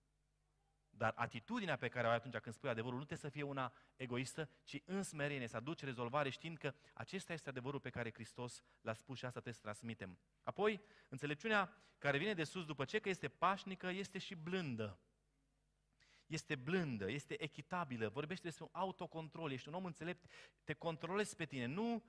Dar 0.91 1.13
atitudinea 1.17 1.77
pe 1.77 1.89
care 1.89 2.07
o 2.07 2.11
ai 2.11 2.17
atunci 2.17 2.37
când 2.37 2.55
spui 2.55 2.69
adevărul 2.69 2.99
nu 2.99 3.05
trebuie 3.05 3.31
să 3.31 3.37
fie 3.37 3.43
una 3.43 3.73
egoistă, 3.97 4.51
ci 4.65 4.83
în 4.85 5.03
smerenie, 5.03 5.47
să 5.47 5.57
aduci 5.57 5.83
rezolvare 5.83 6.31
știind 6.31 6.57
că 6.57 6.75
acesta 6.95 7.33
este 7.33 7.49
adevărul 7.49 7.81
pe 7.81 7.91
care 7.91 8.13
Hristos 8.13 8.63
l-a 8.81 8.95
spus 8.95 9.19
și 9.19 9.25
asta 9.25 9.41
trebuie 9.41 9.55
să 9.55 9.61
transmitem. 9.61 10.19
Apoi, 10.43 10.81
înțelepciunea 11.09 11.73
care 11.99 12.19
vine 12.19 12.35
de 12.35 12.45
sus 12.45 12.65
după 12.65 12.85
ce 12.85 12.99
că 12.99 13.09
este 13.09 13.29
pașnică, 13.29 13.89
este 13.89 14.19
și 14.19 14.35
blândă. 14.35 15.01
Este 16.27 16.55
blândă, 16.55 17.11
este 17.11 17.43
echitabilă, 17.43 18.09
vorbește 18.09 18.47
despre 18.47 18.65
un 18.65 18.71
autocontrol, 18.73 19.53
ești 19.53 19.69
un 19.69 19.75
om 19.75 19.85
înțelept, 19.85 20.31
te 20.65 20.73
controlezi 20.73 21.37
pe 21.37 21.45
tine, 21.45 21.67
nu 21.67 22.05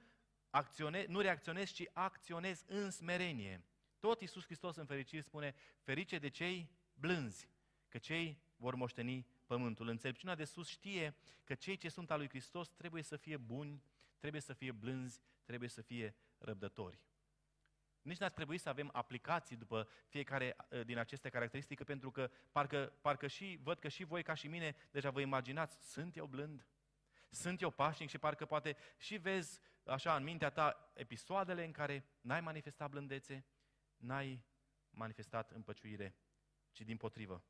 acționez, 0.50 1.06
nu 1.08 1.20
reacționezi, 1.20 1.74
ci 1.74 1.90
acționezi 1.94 2.64
în 2.68 2.92
smerenie. 2.92 3.64
Tot 4.00 4.22
Iisus 4.22 4.44
Hristos 4.44 4.76
în 4.76 4.86
fericire 4.86 5.22
spune, 5.22 5.56
ferice 5.82 6.18
de 6.18 6.30
cei 6.30 6.72
blânzi, 6.94 7.50
că 7.88 7.98
cei 7.98 8.42
vor 8.56 8.76
moșteni 8.76 9.28
pământul. 9.46 9.88
Înțelepciunea 9.88 10.36
de 10.36 10.44
sus 10.44 10.68
știe 10.68 11.16
că 11.44 11.56
cei 11.56 11.78
ce 11.78 11.90
sunt 11.90 12.12
al 12.12 12.18
lui 12.18 12.30
Hristos 12.30 12.70
trebuie 12.70 13.04
să 13.04 13.16
fie 13.16 13.38
buni, 13.38 13.84
trebuie 14.18 14.42
să 14.42 14.54
fie 14.54 14.72
blânzi, 14.72 15.22
trebuie 15.44 15.70
să 15.70 15.82
fie 15.82 16.16
răbdători. 16.38 17.00
Nici 18.02 18.18
n-ar 18.18 18.32
trebui 18.32 18.58
să 18.58 18.70
avem 18.70 18.90
aplicații 18.94 19.56
după 19.56 19.90
fiecare 20.08 20.56
uh, 20.70 20.86
din 20.86 20.98
aceste 20.98 21.30
caracteristici, 21.30 21.84
pentru 21.84 22.12
că 22.12 22.32
parcă, 22.52 22.94
parcă 23.02 23.28
și 23.28 23.60
văd 23.64 23.80
că 23.80 23.88
și 23.88 24.04
voi, 24.04 24.24
ca 24.24 24.34
și 24.34 24.48
mine, 24.48 24.76
deja 24.92 25.10
vă 25.10 25.22
imaginați, 25.22 25.92
sunt 25.92 26.16
eu 26.16 26.26
blând? 26.26 26.68
Sunt 27.30 27.62
eu 27.62 27.70
pașnic 27.70 28.10
și 28.10 28.18
parcă 28.18 28.46
poate 28.46 28.78
și 28.98 29.18
vezi 29.18 29.60
așa 29.88 30.15
în 30.15 30.23
mintea 30.23 30.50
ta 30.50 30.91
episoadele 30.93 31.65
în 31.65 31.71
care 31.71 32.06
n-ai 32.21 32.41
manifestat 32.41 32.89
blândețe, 32.89 33.45
n-ai 33.97 34.45
manifestat 34.89 35.52
împăciuire, 35.52 36.15
ci 36.71 36.82
din 36.82 36.97
potrivă. 36.97 37.43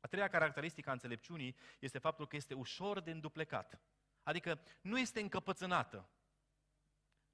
A 0.00 0.06
treia 0.06 0.28
caracteristică 0.28 0.88
a 0.88 0.92
înțelepciunii 0.92 1.56
este 1.78 1.98
faptul 1.98 2.26
că 2.26 2.36
este 2.36 2.54
ușor 2.54 3.00
de 3.00 3.10
înduplecat. 3.10 3.80
Adică 4.22 4.60
nu 4.80 4.98
este 4.98 5.20
încăpățânată. 5.20 6.10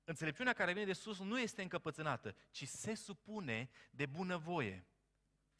Înțelepciunea 0.05 0.53
care 0.53 0.73
vine 0.73 0.85
de 0.85 0.93
sus 0.93 1.19
nu 1.19 1.39
este 1.39 1.63
încăpățânată, 1.63 2.37
ci 2.51 2.69
se 2.69 2.95
supune 2.95 3.71
de 3.91 4.07
bunăvoie. 4.07 4.87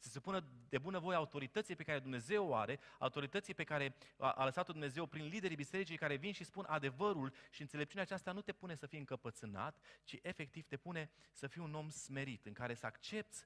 Se 0.03 0.09
supune 0.09 0.43
de 0.69 0.77
bunăvoie 0.77 1.15
autorității 1.15 1.75
pe 1.75 1.83
care 1.83 1.99
Dumnezeu 1.99 2.47
o 2.47 2.55
are, 2.55 2.79
autorității 2.99 3.53
pe 3.53 3.63
care 3.63 3.95
a 4.17 4.43
lăsat-o 4.43 4.71
Dumnezeu 4.71 5.05
prin 5.05 5.25
liderii 5.25 5.55
bisericii 5.55 5.97
care 5.97 6.15
vin 6.15 6.31
și 6.31 6.43
spun 6.43 6.65
adevărul 6.67 7.33
și 7.49 7.61
înțelepciunea 7.61 8.03
aceasta 8.03 8.31
nu 8.31 8.41
te 8.41 8.53
pune 8.53 8.75
să 8.75 8.85
fii 8.85 8.99
încăpățânat, 8.99 9.79
ci 10.03 10.19
efectiv 10.21 10.65
te 10.65 10.77
pune 10.77 11.11
să 11.33 11.47
fii 11.47 11.61
un 11.61 11.73
om 11.73 11.89
smerit, 11.89 12.45
în 12.45 12.53
care 12.53 12.73
să 12.73 12.85
accepti 12.85 13.37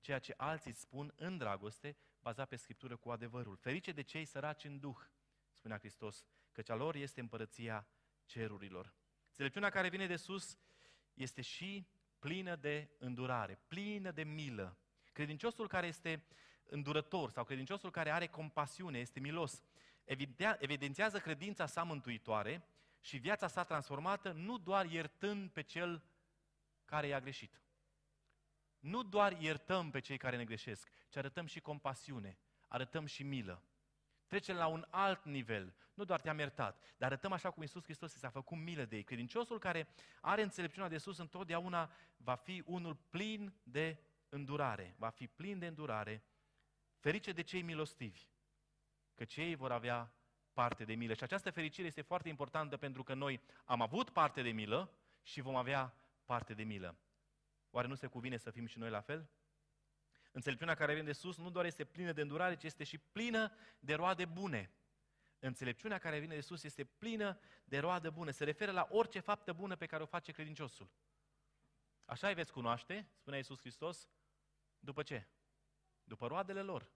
ceea 0.00 0.18
ce 0.18 0.34
alții 0.36 0.70
îți 0.70 0.80
spun 0.80 1.12
în 1.16 1.38
dragoste, 1.38 1.96
bazat 2.20 2.48
pe 2.48 2.56
Scriptură 2.56 2.96
cu 2.96 3.10
adevărul. 3.10 3.56
Ferice 3.56 3.92
de 3.92 4.02
cei 4.02 4.24
săraci 4.24 4.64
în 4.64 4.78
Duh, 4.78 4.98
spunea 5.52 5.78
Hristos, 5.78 6.24
căci 6.52 6.70
a 6.70 6.74
lor 6.74 6.94
este 6.94 7.20
împărăția 7.20 7.88
cerurilor. 8.24 8.94
Înțelepciunea 9.26 9.70
care 9.70 9.88
vine 9.88 10.06
de 10.06 10.16
sus 10.16 10.58
este 11.14 11.42
și 11.42 11.88
plină 12.18 12.56
de 12.56 12.88
îndurare, 12.98 13.58
plină 13.68 14.10
de 14.10 14.24
milă. 14.24 14.78
Credinciosul 15.14 15.68
care 15.68 15.86
este 15.86 16.24
îndurător 16.64 17.30
sau 17.30 17.44
credinciosul 17.44 17.90
care 17.90 18.10
are 18.10 18.26
compasiune, 18.26 18.98
este 18.98 19.20
milos, 19.20 19.64
evidențiază 20.58 21.18
credința 21.18 21.66
sa 21.66 21.82
mântuitoare 21.82 22.68
și 23.00 23.16
viața 23.16 23.46
sa 23.46 23.64
transformată 23.64 24.32
nu 24.32 24.58
doar 24.58 24.86
iertând 24.86 25.50
pe 25.50 25.62
cel 25.62 26.02
care 26.84 27.06
i-a 27.06 27.20
greșit. 27.20 27.60
Nu 28.78 29.02
doar 29.02 29.40
iertăm 29.40 29.90
pe 29.90 30.00
cei 30.00 30.16
care 30.16 30.36
ne 30.36 30.44
greșesc, 30.44 30.90
ci 31.08 31.16
arătăm 31.16 31.46
și 31.46 31.60
compasiune, 31.60 32.38
arătăm 32.68 33.06
și 33.06 33.22
milă. 33.22 33.62
Trecem 34.26 34.56
la 34.56 34.66
un 34.66 34.86
alt 34.90 35.24
nivel. 35.24 35.74
Nu 35.94 36.04
doar 36.04 36.20
te-am 36.20 36.38
iertat, 36.38 36.94
dar 36.96 37.10
arătăm 37.10 37.32
așa 37.32 37.50
cum 37.50 37.62
Iisus 37.62 37.82
Hristos 37.82 38.12
s-a 38.12 38.30
făcut 38.30 38.58
milă 38.58 38.84
de 38.84 38.96
ei. 38.96 39.04
Credinciosul 39.04 39.58
care 39.58 39.88
are 40.20 40.42
înțelepciunea 40.42 40.88
de 40.88 40.98
sus 40.98 41.18
întotdeauna 41.18 41.90
va 42.16 42.34
fi 42.34 42.62
unul 42.66 42.94
plin 42.94 43.54
de 43.62 43.98
îndurare. 44.34 44.94
Va 44.98 45.08
fi 45.08 45.26
plin 45.26 45.58
de 45.58 45.66
îndurare. 45.66 46.24
Ferice 46.98 47.32
de 47.32 47.42
cei 47.42 47.62
milostivi, 47.62 48.26
că 49.14 49.24
cei 49.24 49.54
vor 49.54 49.72
avea 49.72 50.12
parte 50.52 50.84
de 50.84 50.94
milă. 50.94 51.14
Și 51.14 51.22
această 51.22 51.50
fericire 51.50 51.86
este 51.86 52.02
foarte 52.02 52.28
importantă 52.28 52.76
pentru 52.76 53.02
că 53.02 53.14
noi 53.14 53.40
am 53.64 53.80
avut 53.80 54.10
parte 54.10 54.42
de 54.42 54.50
milă 54.50 54.90
și 55.22 55.40
vom 55.40 55.56
avea 55.56 55.94
parte 56.24 56.54
de 56.54 56.62
milă. 56.62 56.96
Oare 57.70 57.86
nu 57.86 57.94
se 57.94 58.06
cuvine 58.06 58.36
să 58.36 58.50
fim 58.50 58.66
și 58.66 58.78
noi 58.78 58.90
la 58.90 59.00
fel? 59.00 59.30
Înțelepciunea 60.32 60.74
care 60.74 60.92
vine 60.92 61.06
de 61.06 61.12
sus 61.12 61.36
nu 61.36 61.50
doar 61.50 61.64
este 61.64 61.84
plină 61.84 62.12
de 62.12 62.20
îndurare, 62.20 62.56
ci 62.56 62.62
este 62.62 62.84
și 62.84 62.98
plină 62.98 63.52
de 63.78 63.94
roade 63.94 64.24
bune. 64.24 64.70
Înțelepciunea 65.38 65.98
care 65.98 66.18
vine 66.18 66.34
de 66.34 66.40
sus 66.40 66.62
este 66.62 66.84
plină 66.84 67.38
de 67.64 67.78
roade 67.78 68.10
bune. 68.10 68.30
Se 68.30 68.44
referă 68.44 68.72
la 68.72 68.86
orice 68.90 69.20
faptă 69.20 69.52
bună 69.52 69.76
pe 69.76 69.86
care 69.86 70.02
o 70.02 70.06
face 70.06 70.32
credinciosul. 70.32 70.90
Așa 72.04 72.28
îi 72.28 72.34
veți 72.34 72.52
cunoaște, 72.52 73.08
spunea 73.14 73.38
Iisus 73.38 73.58
Hristos, 73.58 74.08
după 74.84 75.02
ce? 75.02 75.26
După 76.04 76.26
roadele 76.26 76.62
lor. 76.62 76.92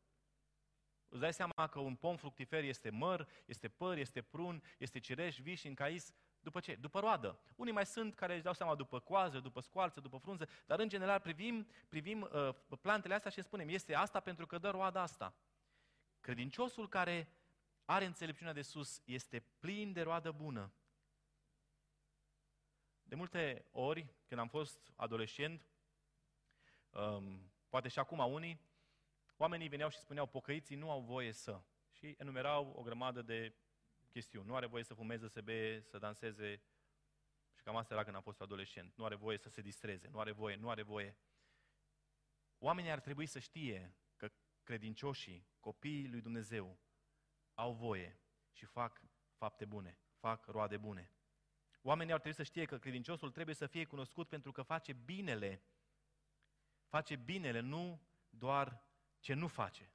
Îți 1.09 1.21
dai 1.21 1.33
seama 1.33 1.67
că 1.71 1.79
un 1.79 1.97
pom 1.97 2.17
fructifer 2.17 2.65
este 2.65 2.91
măr, 2.91 3.29
este 3.45 3.69
păr, 3.69 3.97
este 3.97 4.23
prun, 4.23 4.63
este 4.79 4.99
cireș, 4.99 5.39
vișin, 5.39 5.75
cais, 5.75 6.15
după 6.41 6.61
ce? 6.61 6.75
După 6.75 7.01
roadă. 7.01 7.41
Unii 7.57 7.73
mai 7.73 7.87
sunt 7.87 8.15
care 8.15 8.35
își 8.35 8.43
dau 8.43 8.53
seama 8.53 8.75
după 8.75 9.01
coază, 9.01 9.41
după 9.41 9.61
scoarță, 9.61 10.01
după 10.01 10.19
frunză, 10.19 10.49
dar 10.67 10.79
în 10.79 10.89
general 10.89 11.21
privim, 11.21 11.69
privim 11.89 12.21
uh, 12.21 12.55
plantele 12.81 13.15
astea 13.15 13.31
și 13.31 13.43
spunem, 13.43 13.69
este 13.69 13.95
asta 13.95 14.21
pentru 14.21 14.47
că 14.47 14.59
dă 14.59 14.71
roada 14.71 15.01
asta. 15.01 15.35
Credinciosul 16.21 16.89
care 16.89 17.29
are 17.85 18.05
înțelepciunea 18.05 18.53
de 18.53 18.63
sus 18.63 19.03
este 19.05 19.41
plin 19.41 19.93
de 19.93 20.03
roadă 20.03 20.31
bună. 20.31 20.73
De 23.03 23.15
multe 23.15 23.65
ori, 23.71 24.07
când 24.27 24.41
am 24.41 24.49
fost 24.49 24.93
adolescent, 24.97 25.69
um, 26.91 27.51
poate 27.69 27.89
și 27.89 27.99
acum 27.99 28.33
unii, 28.33 28.61
oamenii 29.37 29.69
veneau 29.69 29.89
și 29.89 29.99
spuneau, 29.99 30.27
pocăiții 30.27 30.77
nu 30.77 30.91
au 30.91 31.01
voie 31.01 31.33
să. 31.33 31.63
Și 31.91 32.15
enumerau 32.19 32.73
o 32.77 32.83
grămadă 32.83 33.23
de 33.23 33.55
chestiuni. 34.09 34.47
Nu 34.47 34.55
are 34.55 34.67
voie 34.67 34.83
să 34.83 34.95
fumeze, 34.95 35.29
să 35.29 35.41
bee, 35.41 35.81
să 35.81 35.99
danseze. 35.99 36.63
Și 37.55 37.63
cam 37.63 37.77
asta 37.77 37.95
era 37.95 38.03
când 38.03 38.17
am 38.17 38.23
fost 38.23 38.41
adolescent. 38.41 38.97
Nu 38.97 39.05
are 39.05 39.15
voie 39.15 39.39
să 39.39 39.49
se 39.49 39.61
distreze, 39.61 40.09
nu 40.09 40.21
are 40.21 40.33
voie, 40.33 40.57
nu 40.57 40.71
are 40.71 40.83
voie. 40.83 41.17
Oamenii 42.59 42.91
ar 42.91 43.01
trebui 43.01 43.27
să 43.27 43.39
știe 43.39 43.97
că 44.17 44.31
credincioșii, 44.63 45.47
copiii 45.61 46.09
lui 46.09 46.21
Dumnezeu, 46.21 46.79
au 47.55 47.73
voie 47.73 48.21
și 48.53 48.65
fac 48.65 49.03
fapte 49.35 49.65
bune, 49.65 49.99
fac 50.17 50.47
roade 50.47 50.77
bune. 50.77 51.13
Oamenii 51.83 52.13
ar 52.13 52.21
trebui 52.21 52.37
să 52.37 52.43
știe 52.43 52.65
că 52.65 52.79
credinciosul 52.79 53.31
trebuie 53.31 53.55
să 53.55 53.67
fie 53.67 53.85
cunoscut 53.85 54.29
pentru 54.29 54.53
că 54.53 54.63
face 54.63 54.93
binele. 54.93 55.63
Face 56.89 57.17
binele, 57.17 57.61
nu 57.61 58.01
doar 58.31 58.83
ce 59.21 59.35
nu 59.35 59.47
face. 59.47 59.93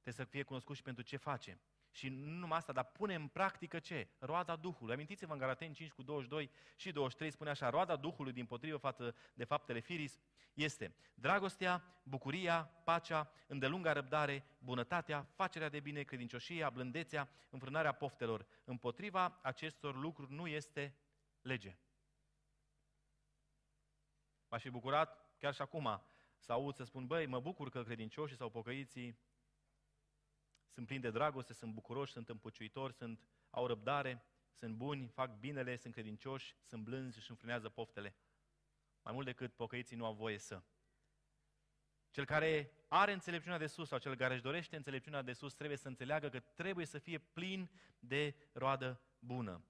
Trebuie 0.00 0.24
să 0.24 0.30
fie 0.30 0.42
cunoscut 0.42 0.76
și 0.76 0.82
pentru 0.82 1.02
ce 1.02 1.16
face. 1.16 1.60
Și 1.90 2.08
nu 2.08 2.38
numai 2.38 2.58
asta, 2.58 2.72
dar 2.72 2.84
pune 2.84 3.14
în 3.14 3.28
practică 3.28 3.78
ce? 3.78 4.08
Roada 4.18 4.56
Duhului. 4.56 4.94
Amintiți-vă 4.94 5.32
în 5.32 5.38
Galateni 5.38 5.74
5 5.74 5.92
cu 5.92 6.02
22 6.02 6.50
și 6.76 6.92
23 6.92 7.30
spune 7.30 7.50
așa, 7.50 7.70
roada 7.70 7.96
Duhului 7.96 8.32
din 8.32 8.46
potrivă 8.46 8.76
față 8.76 9.14
de 9.34 9.44
faptele 9.44 9.80
firis 9.80 10.20
este 10.54 10.94
dragostea, 11.14 11.84
bucuria, 12.02 12.64
pacea, 12.84 13.30
îndelunga 13.46 13.92
răbdare, 13.92 14.44
bunătatea, 14.58 15.26
facerea 15.34 15.68
de 15.68 15.80
bine, 15.80 16.02
credincioșia, 16.02 16.70
blândețea, 16.70 17.28
înfrânarea 17.50 17.92
poftelor. 17.92 18.46
Împotriva 18.64 19.38
acestor 19.42 19.96
lucruri 19.96 20.32
nu 20.32 20.46
este 20.46 20.96
lege. 21.42 21.78
M-aș 24.48 24.62
fi 24.62 24.70
bucurat 24.70 25.36
chiar 25.38 25.54
și 25.54 25.62
acum 25.62 26.02
să 26.44 26.52
aud 26.52 26.74
să 26.74 26.84
spun, 26.84 27.06
băi, 27.06 27.26
mă 27.26 27.40
bucur 27.40 27.70
că 27.70 27.82
credincioșii 27.82 28.36
sau 28.36 28.50
pocăiții 28.50 29.18
sunt 30.68 30.86
plini 30.86 31.02
de 31.02 31.10
dragoste, 31.10 31.52
sunt 31.52 31.72
bucuroși, 31.72 32.12
sunt 32.12 32.28
împuciuitori, 32.28 32.92
sunt, 32.92 33.20
au 33.50 33.66
răbdare, 33.66 34.24
sunt 34.54 34.74
buni, 34.74 35.08
fac 35.08 35.38
binele, 35.38 35.76
sunt 35.76 35.92
credincioși, 35.92 36.56
sunt 36.62 36.82
blânzi 36.82 37.20
și 37.20 37.30
înfrânează 37.30 37.68
poftele. 37.68 38.16
Mai 39.02 39.12
mult 39.12 39.26
decât 39.26 39.52
pocăiții 39.54 39.96
nu 39.96 40.04
au 40.04 40.14
voie 40.14 40.38
să. 40.38 40.62
Cel 42.10 42.24
care 42.24 42.70
are 42.88 43.12
înțelepciunea 43.12 43.58
de 43.58 43.66
sus 43.66 43.88
sau 43.88 43.98
cel 43.98 44.16
care 44.16 44.34
își 44.34 44.42
dorește 44.42 44.76
înțelepciunea 44.76 45.22
de 45.22 45.32
sus 45.32 45.54
trebuie 45.54 45.78
să 45.78 45.88
înțeleagă 45.88 46.28
că 46.28 46.40
trebuie 46.40 46.86
să 46.86 46.98
fie 46.98 47.18
plin 47.18 47.70
de 47.98 48.34
roadă 48.52 49.00
bună. 49.18 49.64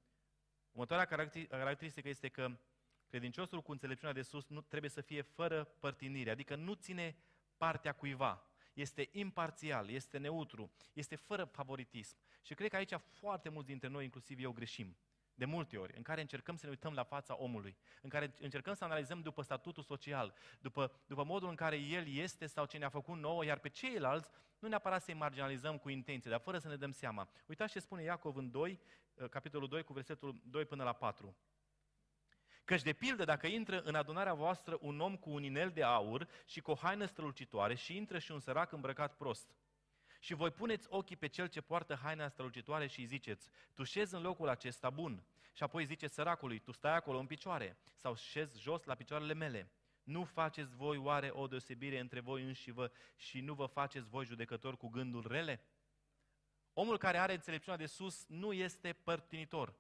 Următoarea 0.70 1.04
caracteristică 1.48 2.08
este 2.08 2.28
că 2.28 2.58
credinciosul 3.06 3.62
cu 3.62 3.70
înțelepciunea 3.70 4.14
de 4.14 4.22
sus 4.22 4.46
nu 4.46 4.60
trebuie 4.60 4.90
să 4.90 5.00
fie 5.00 5.22
fără 5.22 5.64
părtinire, 5.64 6.30
adică 6.30 6.54
nu 6.54 6.74
ține 6.74 7.16
partea 7.56 7.92
cuiva 7.92 8.48
este 8.74 9.08
imparțial, 9.12 9.90
este 9.90 10.18
neutru, 10.18 10.72
este 10.92 11.16
fără 11.16 11.44
favoritism. 11.44 12.16
Și 12.42 12.54
cred 12.54 12.70
că 12.70 12.76
aici 12.76 12.94
foarte 12.98 13.48
mulți 13.48 13.68
dintre 13.68 13.88
noi, 13.88 14.04
inclusiv 14.04 14.38
eu, 14.40 14.52
greșim. 14.52 14.96
De 15.34 15.44
multe 15.44 15.76
ori, 15.76 15.96
în 15.96 16.02
care 16.02 16.20
încercăm 16.20 16.56
să 16.56 16.64
ne 16.64 16.70
uităm 16.70 16.92
la 16.92 17.02
fața 17.02 17.36
omului, 17.38 17.76
în 18.02 18.08
care 18.08 18.34
încercăm 18.38 18.74
să 18.74 18.84
analizăm 18.84 19.20
după 19.20 19.42
statutul 19.42 19.82
social, 19.82 20.34
după, 20.60 20.92
după 21.06 21.24
modul 21.24 21.48
în 21.48 21.54
care 21.54 21.76
el 21.76 22.08
este 22.08 22.46
sau 22.46 22.66
ce 22.66 22.78
ne-a 22.78 22.88
făcut 22.88 23.18
nouă, 23.18 23.44
iar 23.44 23.58
pe 23.58 23.68
ceilalți 23.68 24.30
nu 24.58 24.68
neapărat 24.68 25.02
să-i 25.02 25.14
marginalizăm 25.14 25.78
cu 25.78 25.88
intenție, 25.88 26.30
dar 26.30 26.40
fără 26.40 26.58
să 26.58 26.68
ne 26.68 26.76
dăm 26.76 26.90
seama. 26.90 27.28
Uitați 27.46 27.72
ce 27.72 27.78
spune 27.78 28.02
Iacov 28.02 28.36
în 28.36 28.50
2, 28.50 28.80
capitolul 29.30 29.68
2, 29.68 29.82
cu 29.82 29.92
versetul 29.92 30.40
2 30.44 30.64
până 30.64 30.84
la 30.84 30.92
4. 30.92 31.36
Căci 32.64 32.82
de 32.82 32.92
pildă, 32.92 33.24
dacă 33.24 33.46
intră 33.46 33.80
în 33.80 33.94
adunarea 33.94 34.34
voastră 34.34 34.78
un 34.80 35.00
om 35.00 35.16
cu 35.16 35.30
un 35.30 35.42
inel 35.42 35.70
de 35.70 35.82
aur 35.82 36.28
și 36.46 36.60
cu 36.60 36.70
o 36.70 36.74
haină 36.74 37.06
strălucitoare 37.06 37.74
și 37.74 37.96
intră 37.96 38.18
și 38.18 38.32
un 38.32 38.40
sărac 38.40 38.72
îmbrăcat 38.72 39.16
prost, 39.16 39.54
și 40.24 40.34
voi 40.34 40.50
puneți 40.50 40.86
ochii 40.90 41.16
pe 41.16 41.26
cel 41.26 41.46
ce 41.46 41.60
poartă 41.60 41.94
haina 41.94 42.28
strălucitoare 42.28 42.86
și 42.86 43.00
îi 43.00 43.06
ziceți, 43.06 43.48
tu 43.74 43.82
șezi 43.82 44.14
în 44.14 44.22
locul 44.22 44.48
acesta 44.48 44.90
bun. 44.90 45.24
Și 45.52 45.62
apoi 45.62 45.84
ziceți 45.84 46.14
săracului, 46.14 46.58
tu 46.58 46.72
stai 46.72 46.94
acolo 46.96 47.18
în 47.18 47.26
picioare 47.26 47.78
sau 47.94 48.14
șezi 48.14 48.60
jos 48.60 48.84
la 48.84 48.94
picioarele 48.94 49.34
mele. 49.34 49.72
Nu 50.02 50.24
faceți 50.24 50.74
voi 50.74 50.96
oare 50.96 51.30
o 51.32 51.46
deosebire 51.46 51.98
între 51.98 52.20
voi 52.20 52.42
înși 52.42 52.70
vă 52.70 52.90
și 53.16 53.40
nu 53.40 53.54
vă 53.54 53.66
faceți 53.66 54.08
voi 54.08 54.24
judecători 54.24 54.76
cu 54.76 54.88
gândul 54.88 55.26
rele? 55.26 55.64
Omul 56.72 56.98
care 56.98 57.18
are 57.18 57.32
înțelepciunea 57.32 57.78
de 57.78 57.86
sus 57.86 58.26
nu 58.26 58.52
este 58.52 58.92
părtinitor 58.92 59.74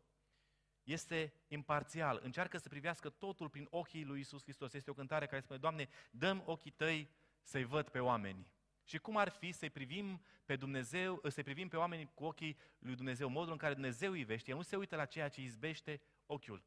este 0.84 1.32
imparțial, 1.48 2.20
încearcă 2.22 2.58
să 2.58 2.68
privească 2.68 3.08
totul 3.08 3.48
prin 3.48 3.66
ochii 3.70 4.04
lui 4.04 4.20
Isus 4.20 4.42
Hristos. 4.42 4.72
Este 4.72 4.90
o 4.90 4.94
cântare 4.94 5.26
care 5.26 5.40
spune, 5.40 5.58
Doamne, 5.58 5.88
dăm 6.10 6.42
ochii 6.46 6.70
tăi 6.70 7.10
să-i 7.42 7.64
văd 7.64 7.88
pe 7.88 7.98
oameni. 7.98 8.52
Și 8.84 8.98
cum 8.98 9.16
ar 9.16 9.28
fi 9.28 9.52
să-i 9.52 9.70
privim 9.70 10.24
pe 10.44 10.56
Dumnezeu, 10.56 11.20
să 11.28 11.42
privim 11.42 11.68
pe 11.68 11.76
oameni 11.76 12.10
cu 12.14 12.24
ochii 12.24 12.58
lui 12.78 12.94
Dumnezeu, 12.94 13.28
modul 13.28 13.52
în 13.52 13.58
care 13.58 13.72
Dumnezeu 13.72 14.12
ivește, 14.12 14.50
El 14.50 14.56
nu 14.56 14.62
se 14.62 14.76
uită 14.76 14.96
la 14.96 15.04
ceea 15.04 15.28
ce 15.28 15.40
izbește 15.40 16.00
ochiul. 16.26 16.64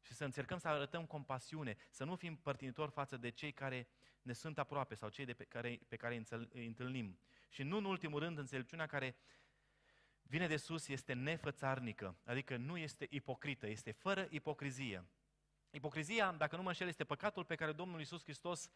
Și 0.00 0.12
să 0.12 0.24
încercăm 0.24 0.58
să 0.58 0.68
arătăm 0.68 1.06
compasiune, 1.06 1.76
să 1.90 2.04
nu 2.04 2.16
fim 2.16 2.36
părtinitori 2.36 2.90
față 2.90 3.16
de 3.16 3.30
cei 3.30 3.52
care 3.52 3.88
ne 4.22 4.32
sunt 4.32 4.58
aproape 4.58 4.94
sau 4.94 5.08
cei 5.08 5.24
de 5.24 5.32
pe 5.32 5.44
care, 5.44 5.80
pe 5.88 5.96
care 5.96 6.24
îi 6.52 6.66
întâlnim. 6.66 7.18
Și 7.48 7.62
nu 7.62 7.76
în 7.76 7.84
ultimul 7.84 8.20
rând 8.20 8.38
înțelepciunea 8.38 8.86
care 8.86 9.16
vine 10.30 10.46
de 10.46 10.56
sus 10.56 10.88
este 10.88 11.12
nefățarnică, 11.12 12.16
adică 12.24 12.56
nu 12.56 12.76
este 12.76 13.06
ipocrită, 13.10 13.66
este 13.66 13.90
fără 13.90 14.26
ipocrizie. 14.30 15.04
Ipocrizia, 15.70 16.32
dacă 16.32 16.56
nu 16.56 16.62
mă 16.62 16.68
înșel, 16.68 16.88
este 16.88 17.04
păcatul 17.04 17.44
pe 17.44 17.54
care 17.54 17.72
Domnul 17.72 17.98
Iisus 17.98 18.22
Hristos 18.22 18.68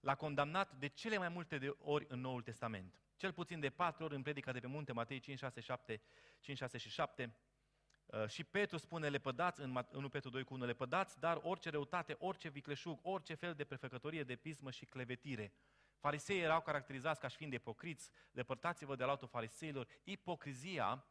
l-a 0.00 0.14
condamnat 0.14 0.72
de 0.72 0.86
cele 0.86 1.18
mai 1.18 1.28
multe 1.28 1.58
de 1.58 1.76
ori 1.78 2.06
în 2.08 2.20
Noul 2.20 2.42
Testament. 2.42 3.00
Cel 3.16 3.32
puțin 3.32 3.60
de 3.60 3.70
patru 3.70 4.04
ori 4.04 4.14
în 4.14 4.22
predica 4.22 4.52
de 4.52 4.60
pe 4.60 4.66
munte, 4.66 4.92
Matei 4.92 5.20
5, 5.20 5.38
6, 5.38 5.60
7, 5.60 6.00
5, 6.40 6.58
6 6.58 6.78
și 6.78 6.88
7. 6.88 7.36
Uh, 8.06 8.26
și 8.26 8.44
Petru 8.44 8.76
spune, 8.76 9.08
lepădați, 9.08 9.60
în 9.60 9.84
1 9.92 10.08
Petru 10.08 10.30
2 10.30 10.44
cu 10.44 10.54
1, 10.54 10.64
lepădați, 10.64 11.18
dar 11.18 11.38
orice 11.42 11.70
răutate, 11.70 12.16
orice 12.18 12.48
vicleșug, 12.48 12.98
orice 13.02 13.34
fel 13.34 13.54
de 13.54 13.64
prefăcătorie, 13.64 14.22
de 14.22 14.36
pismă 14.36 14.70
și 14.70 14.84
clevetire. 14.84 15.52
Fariseii 15.98 16.40
erau 16.40 16.60
caracterizați 16.60 17.20
ca 17.20 17.28
și 17.28 17.36
fiind 17.36 17.52
ipocriți, 17.52 18.10
depărtați-vă 18.30 18.96
de 18.96 19.04
la 19.04 19.10
altul 19.10 19.28
fariseilor. 19.28 19.88
Ipocrizia, 20.04 21.04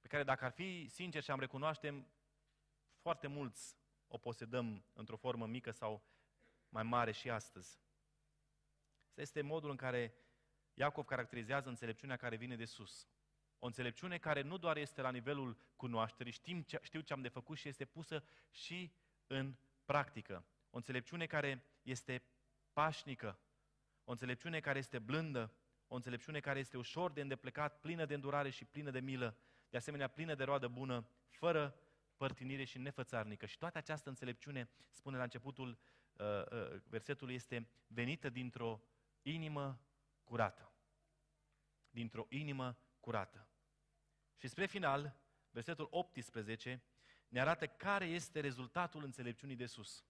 pe 0.00 0.08
care 0.08 0.22
dacă 0.22 0.44
ar 0.44 0.50
fi 0.50 0.88
sincer 0.88 1.22
și 1.22 1.30
am 1.30 1.40
recunoaștem, 1.40 2.06
foarte 3.00 3.26
mulți 3.26 3.76
o 4.08 4.18
posedăm 4.18 4.84
într-o 4.92 5.16
formă 5.16 5.46
mică 5.46 5.70
sau 5.70 6.02
mai 6.68 6.82
mare 6.82 7.12
și 7.12 7.30
astăzi. 7.30 7.80
Asta 9.08 9.20
este 9.20 9.40
modul 9.40 9.70
în 9.70 9.76
care 9.76 10.14
Iacov 10.74 11.04
caracterizează 11.04 11.68
înțelepciunea 11.68 12.16
care 12.16 12.36
vine 12.36 12.56
de 12.56 12.64
sus. 12.64 13.08
O 13.58 13.66
înțelepciune 13.66 14.18
care 14.18 14.40
nu 14.40 14.58
doar 14.58 14.76
este 14.76 15.00
la 15.00 15.10
nivelul 15.10 15.58
cunoașterii, 15.76 16.32
știm 16.32 16.62
ce, 16.62 16.78
știu 16.82 17.00
ce 17.00 17.12
am 17.12 17.20
de 17.20 17.28
făcut 17.28 17.56
și 17.56 17.68
este 17.68 17.84
pusă 17.84 18.24
și 18.50 18.92
în 19.26 19.54
practică. 19.84 20.44
O 20.70 20.76
înțelepciune 20.76 21.26
care 21.26 21.64
este 21.82 22.22
pașnică, 22.72 23.38
o 24.04 24.10
înțelepciune 24.10 24.60
care 24.60 24.78
este 24.78 24.98
blândă, 24.98 25.52
o 25.86 25.94
înțelepciune 25.94 26.40
care 26.40 26.58
este 26.58 26.76
ușor 26.76 27.12
de 27.12 27.20
îndeplecat, 27.20 27.80
plină 27.80 28.04
de 28.04 28.14
îndurare 28.14 28.50
și 28.50 28.64
plină 28.64 28.90
de 28.90 29.00
milă, 29.00 29.36
de 29.70 29.76
asemenea 29.76 30.08
plină 30.08 30.34
de 30.34 30.44
roadă 30.44 30.68
bună, 30.68 31.08
fără 31.28 31.76
părtinire 32.16 32.64
și 32.64 32.78
nefățarnică. 32.78 33.46
Și 33.46 33.58
toată 33.58 33.78
această 33.78 34.08
înțelepciune, 34.08 34.68
spune 34.88 35.16
la 35.16 35.22
începutul 35.22 35.78
uh, 36.12 36.26
uh, 36.26 36.80
versetului, 36.84 37.34
este 37.34 37.68
venită 37.86 38.28
dintr-o 38.28 38.82
inimă 39.22 39.80
curată. 40.24 40.72
Dintr-o 41.90 42.26
inimă 42.28 42.78
curată. 43.00 43.48
Și 44.36 44.48
spre 44.48 44.66
final, 44.66 45.20
versetul 45.50 45.88
18 45.90 46.82
ne 47.28 47.40
arată 47.40 47.66
care 47.66 48.04
este 48.04 48.40
rezultatul 48.40 49.04
înțelepciunii 49.04 49.56
de 49.56 49.66
sus. 49.66 50.04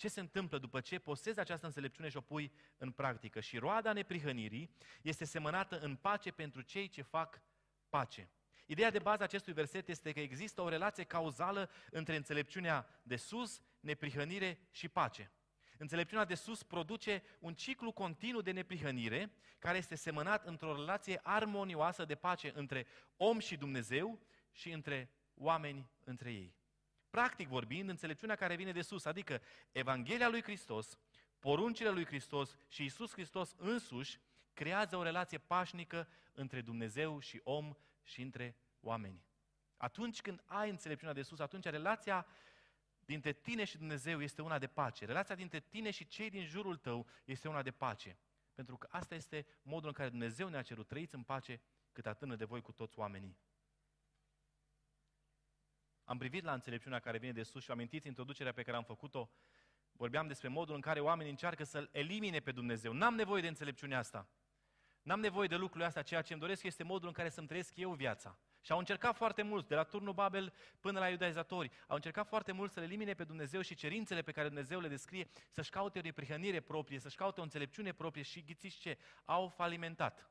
Ce 0.00 0.08
se 0.08 0.20
întâmplă 0.20 0.58
după 0.58 0.80
ce 0.80 0.98
posezi 0.98 1.40
această 1.40 1.66
înțelepciune 1.66 2.08
și 2.08 2.16
o 2.16 2.20
pui 2.20 2.52
în 2.76 2.90
practică? 2.90 3.40
Și 3.40 3.58
roada 3.58 3.92
neprihănirii 3.92 4.76
este 5.02 5.24
semănată 5.24 5.78
în 5.78 5.96
pace 5.96 6.30
pentru 6.30 6.60
cei 6.60 6.88
ce 6.88 7.02
fac 7.02 7.42
pace. 7.88 8.30
Ideea 8.66 8.90
de 8.90 8.98
bază 8.98 9.20
a 9.20 9.24
acestui 9.24 9.52
verset 9.52 9.88
este 9.88 10.12
că 10.12 10.20
există 10.20 10.60
o 10.62 10.68
relație 10.68 11.04
cauzală 11.04 11.70
între 11.90 12.16
înțelepciunea 12.16 13.00
de 13.02 13.16
sus, 13.16 13.62
neprihănire 13.80 14.68
și 14.70 14.88
pace. 14.88 15.32
Înțelepciunea 15.78 16.24
de 16.24 16.34
sus 16.34 16.62
produce 16.62 17.22
un 17.40 17.54
ciclu 17.54 17.92
continuu 17.92 18.40
de 18.40 18.50
neprihănire 18.50 19.32
care 19.58 19.78
este 19.78 19.94
semănat 19.94 20.46
într-o 20.46 20.74
relație 20.74 21.20
armonioasă 21.22 22.04
de 22.04 22.14
pace 22.14 22.52
între 22.54 22.86
om 23.16 23.38
și 23.38 23.56
Dumnezeu 23.56 24.20
și 24.52 24.70
între 24.70 25.10
oameni 25.34 25.90
între 26.04 26.32
ei. 26.32 26.59
Practic 27.10 27.48
vorbind, 27.48 27.88
înțelepciunea 27.88 28.36
care 28.36 28.56
vine 28.56 28.72
de 28.72 28.82
sus, 28.82 29.04
adică 29.04 29.40
Evanghelia 29.72 30.28
lui 30.28 30.42
Hristos, 30.42 30.98
poruncile 31.38 31.90
lui 31.90 32.04
Hristos 32.04 32.56
și 32.68 32.84
Isus 32.84 33.12
Hristos 33.12 33.54
însuși, 33.58 34.20
creează 34.52 34.96
o 34.96 35.02
relație 35.02 35.38
pașnică 35.38 36.08
între 36.32 36.60
Dumnezeu 36.60 37.18
și 37.18 37.40
om 37.44 37.74
și 38.02 38.22
între 38.22 38.56
oameni. 38.80 39.24
Atunci 39.76 40.20
când 40.20 40.42
ai 40.44 40.70
înțelepciunea 40.70 41.14
de 41.14 41.22
sus, 41.22 41.38
atunci 41.38 41.64
relația 41.64 42.26
dintre 43.04 43.32
tine 43.32 43.64
și 43.64 43.76
Dumnezeu 43.76 44.22
este 44.22 44.42
una 44.42 44.58
de 44.58 44.66
pace. 44.66 45.04
Relația 45.04 45.34
dintre 45.34 45.60
tine 45.60 45.90
și 45.90 46.06
cei 46.06 46.30
din 46.30 46.44
jurul 46.44 46.76
tău 46.76 47.06
este 47.24 47.48
una 47.48 47.62
de 47.62 47.70
pace. 47.70 48.18
Pentru 48.54 48.76
că 48.76 48.88
asta 48.90 49.14
este 49.14 49.46
modul 49.62 49.88
în 49.88 49.94
care 49.94 50.08
Dumnezeu 50.08 50.48
ne-a 50.48 50.62
cerut. 50.62 50.86
Trăiți 50.86 51.14
în 51.14 51.22
pace 51.22 51.60
cât 51.92 52.06
atârnă 52.06 52.36
de 52.36 52.44
voi 52.44 52.60
cu 52.60 52.72
toți 52.72 52.98
oamenii. 52.98 53.36
Am 56.10 56.18
privit 56.18 56.44
la 56.44 56.52
înțelepciunea 56.52 56.98
care 56.98 57.18
vine 57.18 57.32
de 57.32 57.42
sus 57.42 57.62
și 57.62 57.70
amintiți 57.70 58.06
introducerea 58.06 58.52
pe 58.52 58.62
care 58.62 58.76
am 58.76 58.82
făcut-o. 58.82 59.30
Vorbeam 59.92 60.26
despre 60.26 60.48
modul 60.48 60.74
în 60.74 60.80
care 60.80 61.00
oamenii 61.00 61.30
încearcă 61.30 61.64
să-L 61.64 61.88
elimine 61.92 62.38
pe 62.38 62.52
Dumnezeu. 62.52 62.92
N-am 62.92 63.14
nevoie 63.14 63.42
de 63.42 63.48
înțelepciunea 63.48 63.98
asta. 63.98 64.28
N-am 65.02 65.20
nevoie 65.20 65.48
de 65.48 65.56
lucrurile 65.56 65.86
astea. 65.86 66.02
Ceea 66.02 66.22
ce 66.22 66.32
îmi 66.32 66.42
doresc 66.42 66.62
este 66.62 66.82
modul 66.82 67.08
în 67.08 67.14
care 67.14 67.28
să-mi 67.28 67.46
trăiesc 67.46 67.76
eu 67.76 67.92
viața. 67.92 68.38
Și 68.60 68.72
au 68.72 68.78
încercat 68.78 69.16
foarte 69.16 69.42
mult, 69.42 69.68
de 69.68 69.74
la 69.74 69.82
turnul 69.82 70.12
Babel 70.12 70.52
până 70.80 70.98
la 70.98 71.08
iudaizatori, 71.08 71.70
au 71.86 71.94
încercat 71.94 72.26
foarte 72.26 72.52
mult 72.52 72.72
să 72.72 72.80
le 72.80 72.86
elimine 72.86 73.14
pe 73.14 73.24
Dumnezeu 73.24 73.60
și 73.60 73.74
cerințele 73.74 74.22
pe 74.22 74.32
care 74.32 74.46
Dumnezeu 74.46 74.80
le 74.80 74.88
descrie, 74.88 75.28
să-și 75.50 75.70
caute 75.70 75.98
o 75.98 76.02
reprihănire 76.02 76.60
proprie, 76.60 76.98
să-și 76.98 77.16
caute 77.16 77.40
o 77.40 77.42
înțelepciune 77.42 77.92
proprie 77.92 78.22
și 78.22 78.42
ghițiți 78.42 78.78
ce? 78.78 78.98
Au 79.24 79.48
falimentat. 79.48 80.29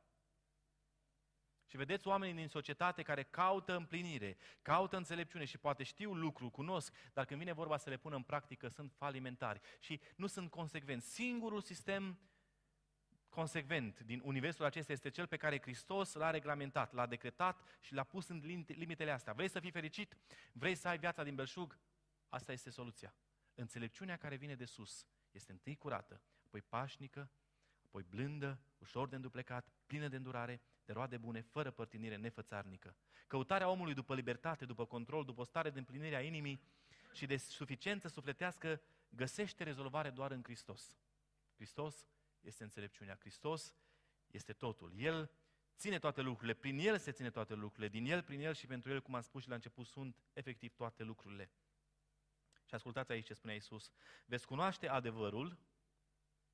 Și 1.70 1.78
vedeți 1.78 2.08
oamenii 2.08 2.36
din 2.36 2.48
societate 2.48 3.02
care 3.02 3.24
caută 3.24 3.76
împlinire, 3.76 4.38
caută 4.62 4.98
înțelepciune 4.98 5.46
și 5.46 5.58
poate 5.58 5.84
știu 5.84 6.14
lucru, 6.14 6.50
cunosc, 6.50 6.94
dar 7.14 7.26
când 7.26 7.40
vine 7.40 7.54
vorba 7.54 7.78
să 7.78 7.90
le 7.90 7.98
pună 7.98 8.16
în 8.16 8.24
practică, 8.24 8.68
sunt 8.68 8.92
falimentari 8.92 9.60
și 9.80 10.02
nu 10.16 10.28
sunt 10.28 10.50
consecvenți. 10.50 11.14
Singurul 11.14 11.62
sistem 11.62 12.20
consecvent 13.30 14.00
din 14.00 14.22
universul 14.24 14.66
acesta 14.66 14.92
este 14.92 15.10
cel 15.10 15.28
pe 15.28 15.38
care 15.38 15.62
Hristos 15.62 16.14
l-a 16.14 16.30
reglementat, 16.30 16.94
l-a 16.94 17.06
decretat 17.06 17.78
și 17.80 17.94
l-a 17.94 18.04
pus 18.04 18.28
în 18.28 18.64
limitele 18.68 19.12
astea. 19.12 19.34
Vrei 19.34 19.50
să 19.50 19.60
fii 19.60 19.72
fericit? 19.72 20.18
Vrei 20.52 20.76
să 20.76 20.88
ai 20.88 20.98
viața 20.98 21.24
din 21.24 21.36
belșug? 21.36 21.80
Asta 22.30 22.52
este 22.52 22.70
soluția. 22.70 23.16
Înțelepciunea 23.56 24.18
care 24.18 24.36
vine 24.36 24.56
de 24.56 24.66
sus 24.66 25.06
este 25.32 25.52
întâi 25.52 25.76
curată, 25.76 26.22
apoi 26.46 26.62
pașnică, 26.62 27.32
apoi 27.86 28.04
blândă, 28.04 28.60
ușor 28.78 29.08
de 29.08 29.16
înduplecat, 29.16 29.68
plină 29.86 30.08
de 30.08 30.16
îndurare, 30.16 30.62
de 30.90 30.96
roade 30.96 31.18
bune, 31.18 31.42
fără 31.42 31.72
părtinire 31.72 32.16
nefățarnică. 32.16 32.96
Căutarea 33.28 33.70
omului 33.70 33.94
după 33.94 34.16
libertate, 34.16 34.66
după 34.66 34.86
control, 34.86 35.26
după 35.26 35.42
o 35.42 35.44
stare 35.44 35.70
de 35.70 35.80
împlinire 35.80 36.16
a 36.16 36.22
inimii 36.22 36.62
și 37.14 37.26
de 37.26 37.38
suficiență 37.38 38.08
sufletească 38.08 38.82
găsește 39.10 39.64
rezolvare 39.64 40.10
doar 40.10 40.32
în 40.32 40.44
Hristos. 40.44 40.96
Hristos 41.56 42.08
este 42.42 42.64
înțelepciunea. 42.64 43.18
Hristos 43.20 43.76
este 44.28 44.54
totul. 44.54 44.92
El 44.96 45.32
ține 45.78 46.00
toate 46.00 46.22
lucrurile, 46.22 46.54
prin 46.54 46.80
El 46.80 46.98
se 46.98 47.12
ține 47.12 47.30
toate 47.30 47.54
lucrurile, 47.54 47.88
din 47.88 48.06
El, 48.06 48.24
prin 48.24 48.40
El 48.40 48.54
și 48.54 48.68
pentru 48.68 48.92
El, 48.92 49.02
cum 49.02 49.16
am 49.16 49.22
spus 49.22 49.42
și 49.42 49.50
la 49.50 49.56
început, 49.56 49.86
sunt 49.86 50.16
efectiv 50.34 50.74
toate 50.76 51.04
lucrurile. 51.04 51.50
Și 52.66 52.76
ascultați 52.76 53.12
aici 53.12 53.26
ce 53.26 53.34
spune 53.34 53.54
Iisus. 53.54 53.92
Veți 54.26 54.46
cunoaște 54.46 54.88
adevărul 54.88 55.58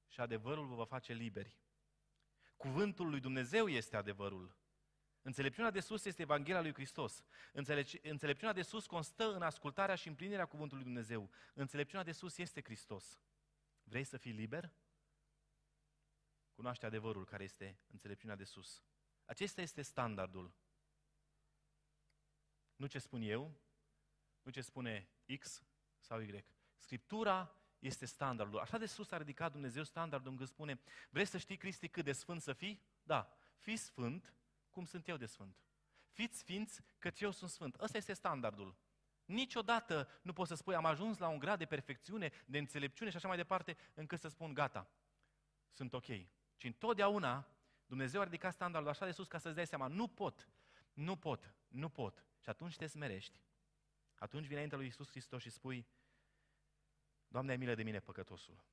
și 0.08 0.20
adevărul 0.20 0.68
vă 0.68 0.76
va 0.76 0.86
face 0.86 1.14
liberi. 1.14 1.58
Cuvântul 2.66 3.09
lui 3.09 3.20
Dumnezeu 3.20 3.68
este 3.68 3.95
adevărul. 3.95 4.55
Înțelepciunea 5.22 5.72
de 5.72 5.80
sus 5.80 6.05
este 6.05 6.22
Evanghelia 6.22 6.61
lui 6.61 6.74
Hristos. 6.74 7.24
Înțelepciunea 8.01 8.53
de 8.53 8.61
sus 8.61 8.86
constă 8.86 9.34
în 9.34 9.41
ascultarea 9.41 9.95
și 9.95 10.07
împlinirea 10.07 10.45
cuvântului 10.45 10.84
lui 10.84 10.93
Dumnezeu. 10.93 11.30
Înțelepciunea 11.53 12.05
de 12.05 12.11
sus 12.11 12.38
este 12.38 12.61
Hristos. 12.63 13.20
Vrei 13.84 14.03
să 14.03 14.18
fii 14.18 14.32
liber? 14.32 14.74
cunoaște 16.51 16.86
adevărul 16.86 17.26
care 17.26 17.43
este 17.43 17.80
înțelepciunea 17.88 18.36
de 18.36 18.43
sus. 18.43 18.84
Acesta 19.26 19.61
este 19.61 19.82
standardul. 19.82 20.53
Nu 22.76 22.86
ce 22.88 22.99
spun 22.99 23.22
eu, 23.22 23.61
nu 24.41 24.51
ce 24.51 24.61
spune 24.61 25.09
X 25.39 25.63
sau 25.99 26.22
Y. 26.22 26.45
Scriptura 26.78 27.55
este 27.86 28.06
standardul. 28.06 28.60
Așa 28.60 28.78
de 28.78 28.86
sus 28.86 29.12
a 29.12 29.18
ridicat 29.18 29.52
Dumnezeu 29.52 29.84
standardul 29.84 30.32
încât 30.32 30.48
spune, 30.48 30.82
vrei 31.10 31.26
să 31.26 31.38
știi, 31.38 31.58
Cristi, 31.58 31.88
cât 31.88 32.04
de 32.04 32.12
sfânt 32.12 32.42
să 32.42 32.54
fii? 32.54 32.82
Da, 33.04 33.38
fii 33.58 33.78
sfânt 33.78 34.34
cum 34.70 34.86
sunt 34.86 35.08
eu 35.08 35.18
de 35.18 35.26
sfânt. 35.26 35.58
Fiți 36.12 36.38
sfinți 36.38 36.82
căci 37.00 37.22
eu 37.22 37.32
sunt 37.32 37.50
sfânt. 37.50 37.82
Ăsta 37.82 37.98
este 37.98 38.14
standardul. 38.14 38.76
Niciodată 39.26 40.10
nu 40.22 40.34
poți 40.34 40.50
să 40.50 40.56
spui 40.56 40.76
am 40.76 40.86
ajuns 40.86 41.18
la 41.18 41.28
un 41.28 41.40
grad 41.40 41.58
de 41.58 41.66
perfecțiune, 41.66 42.32
de 42.46 42.58
înțelepciune 42.58 43.10
și 43.10 43.16
așa 43.16 43.28
mai 43.28 43.38
departe, 43.38 43.78
încât 43.94 44.20
să 44.20 44.28
spun 44.28 44.54
gata, 44.54 44.90
sunt 45.72 45.94
ok. 45.94 46.06
Ci 46.56 46.64
întotdeauna 46.64 47.48
Dumnezeu 47.86 48.22
a 48.22 48.24
ridicat 48.24 48.54
standardul 48.54 48.92
așa 48.92 49.06
de 49.06 49.12
sus 49.12 49.28
ca 49.28 49.38
să-ți 49.38 49.56
dai 49.56 49.68
seama, 49.68 49.88
nu 49.88 50.08
pot, 50.08 50.50
nu 50.94 51.16
pot, 51.16 51.54
nu 51.68 51.90
pot. 51.90 52.26
Și 52.40 52.50
atunci 52.50 52.76
te 52.76 52.88
smerești. 52.88 53.42
Atunci 54.16 54.44
vine 54.44 54.54
înaintea 54.54 54.78
lui 54.78 54.88
Iisus 54.88 55.10
Hristos 55.10 55.42
și 55.42 55.50
spui, 55.50 55.88
Doamne, 57.28 57.51
ai 57.51 57.57
milă 57.57 57.76
de 57.76 57.84
mine, 57.84 57.99
păcătosul. 57.99 58.63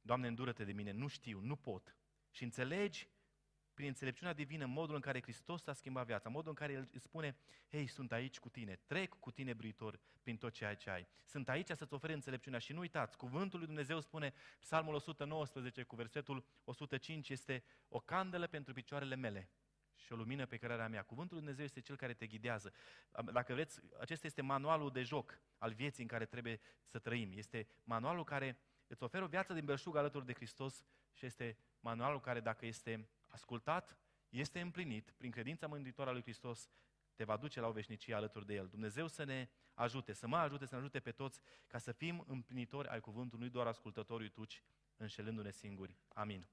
Doamne, 0.00 0.26
îndură-te 0.26 0.64
de 0.64 0.72
mine, 0.72 0.90
nu 0.90 1.06
știu, 1.06 1.40
nu 1.40 1.56
pot. 1.56 1.96
Și 2.30 2.42
înțelegi 2.42 3.08
prin 3.74 3.88
înțelepciunea 3.88 4.32
divină, 4.32 4.66
modul 4.66 4.94
în 4.94 5.00
care 5.00 5.22
Hristos 5.22 5.66
a 5.66 5.72
schimbat 5.72 6.06
viața, 6.06 6.28
modul 6.28 6.48
în 6.48 6.54
care 6.54 6.72
El 6.72 6.88
îți 6.92 7.04
spune, 7.04 7.36
hei, 7.68 7.86
sunt 7.86 8.12
aici 8.12 8.38
cu 8.38 8.48
tine, 8.48 8.80
trec 8.86 9.14
cu 9.18 9.30
tine, 9.30 9.52
britor, 9.52 10.00
prin 10.22 10.36
tot 10.36 10.52
ceea 10.52 10.74
ce 10.74 10.90
ai. 10.90 11.08
Sunt 11.24 11.48
aici 11.48 11.70
să-ți 11.70 11.94
oferi 11.94 12.12
înțelepciunea 12.12 12.58
și 12.58 12.72
nu 12.72 12.80
uitați, 12.80 13.16
cuvântul 13.16 13.58
lui 13.58 13.66
Dumnezeu 13.66 14.00
spune, 14.00 14.32
Psalmul 14.60 14.94
119 14.94 15.82
cu 15.82 15.96
versetul 15.96 16.44
105 16.64 17.28
este 17.28 17.64
o 17.88 18.00
candelă 18.00 18.46
pentru 18.46 18.72
picioarele 18.72 19.14
mele 19.14 19.50
și 20.06 20.12
o 20.12 20.16
lumină 20.16 20.46
pe 20.46 20.56
cărarea 20.56 20.88
mea. 20.88 21.02
Cuvântul 21.02 21.36
Lui 21.36 21.44
Dumnezeu 21.44 21.64
este 21.64 21.80
Cel 21.80 21.96
care 21.96 22.14
te 22.14 22.26
ghidează. 22.26 22.72
Dacă 23.32 23.52
vreți, 23.52 23.80
acesta 24.00 24.26
este 24.26 24.42
manualul 24.42 24.90
de 24.90 25.02
joc 25.02 25.40
al 25.58 25.72
vieții 25.72 26.02
în 26.02 26.08
care 26.08 26.24
trebuie 26.24 26.60
să 26.84 26.98
trăim. 26.98 27.32
Este 27.34 27.68
manualul 27.84 28.24
care 28.24 28.58
îți 28.86 29.02
oferă 29.02 29.24
o 29.24 29.26
viață 29.26 29.52
din 29.54 29.64
belșug 29.64 29.96
alături 29.96 30.26
de 30.26 30.32
Hristos 30.32 30.84
și 31.12 31.26
este 31.26 31.58
manualul 31.80 32.20
care, 32.20 32.40
dacă 32.40 32.66
este 32.66 33.08
ascultat, 33.28 33.98
este 34.28 34.60
împlinit 34.60 35.10
prin 35.16 35.30
credința 35.30 35.66
mântuitoare 35.66 36.10
a 36.10 36.12
lui 36.12 36.22
Hristos, 36.22 36.70
te 37.14 37.24
va 37.24 37.36
duce 37.36 37.60
la 37.60 37.66
o 37.66 37.72
veșnicie 37.72 38.14
alături 38.14 38.46
de 38.46 38.54
El. 38.54 38.68
Dumnezeu 38.68 39.06
să 39.06 39.24
ne 39.24 39.48
ajute, 39.74 40.12
să 40.12 40.26
mă 40.26 40.36
ajute, 40.36 40.66
să 40.66 40.74
ne 40.74 40.80
ajute 40.80 41.00
pe 41.00 41.12
toți 41.12 41.40
ca 41.66 41.78
să 41.78 41.92
fim 41.92 42.24
împlinitori 42.26 42.88
ai 42.88 43.00
cuvântului, 43.00 43.44
nu 43.44 43.50
doar 43.50 43.66
ascultători 43.66 44.30
tuci, 44.30 44.62
înșelându-ne 44.96 45.50
singuri. 45.50 45.96
Amin. 46.08 46.46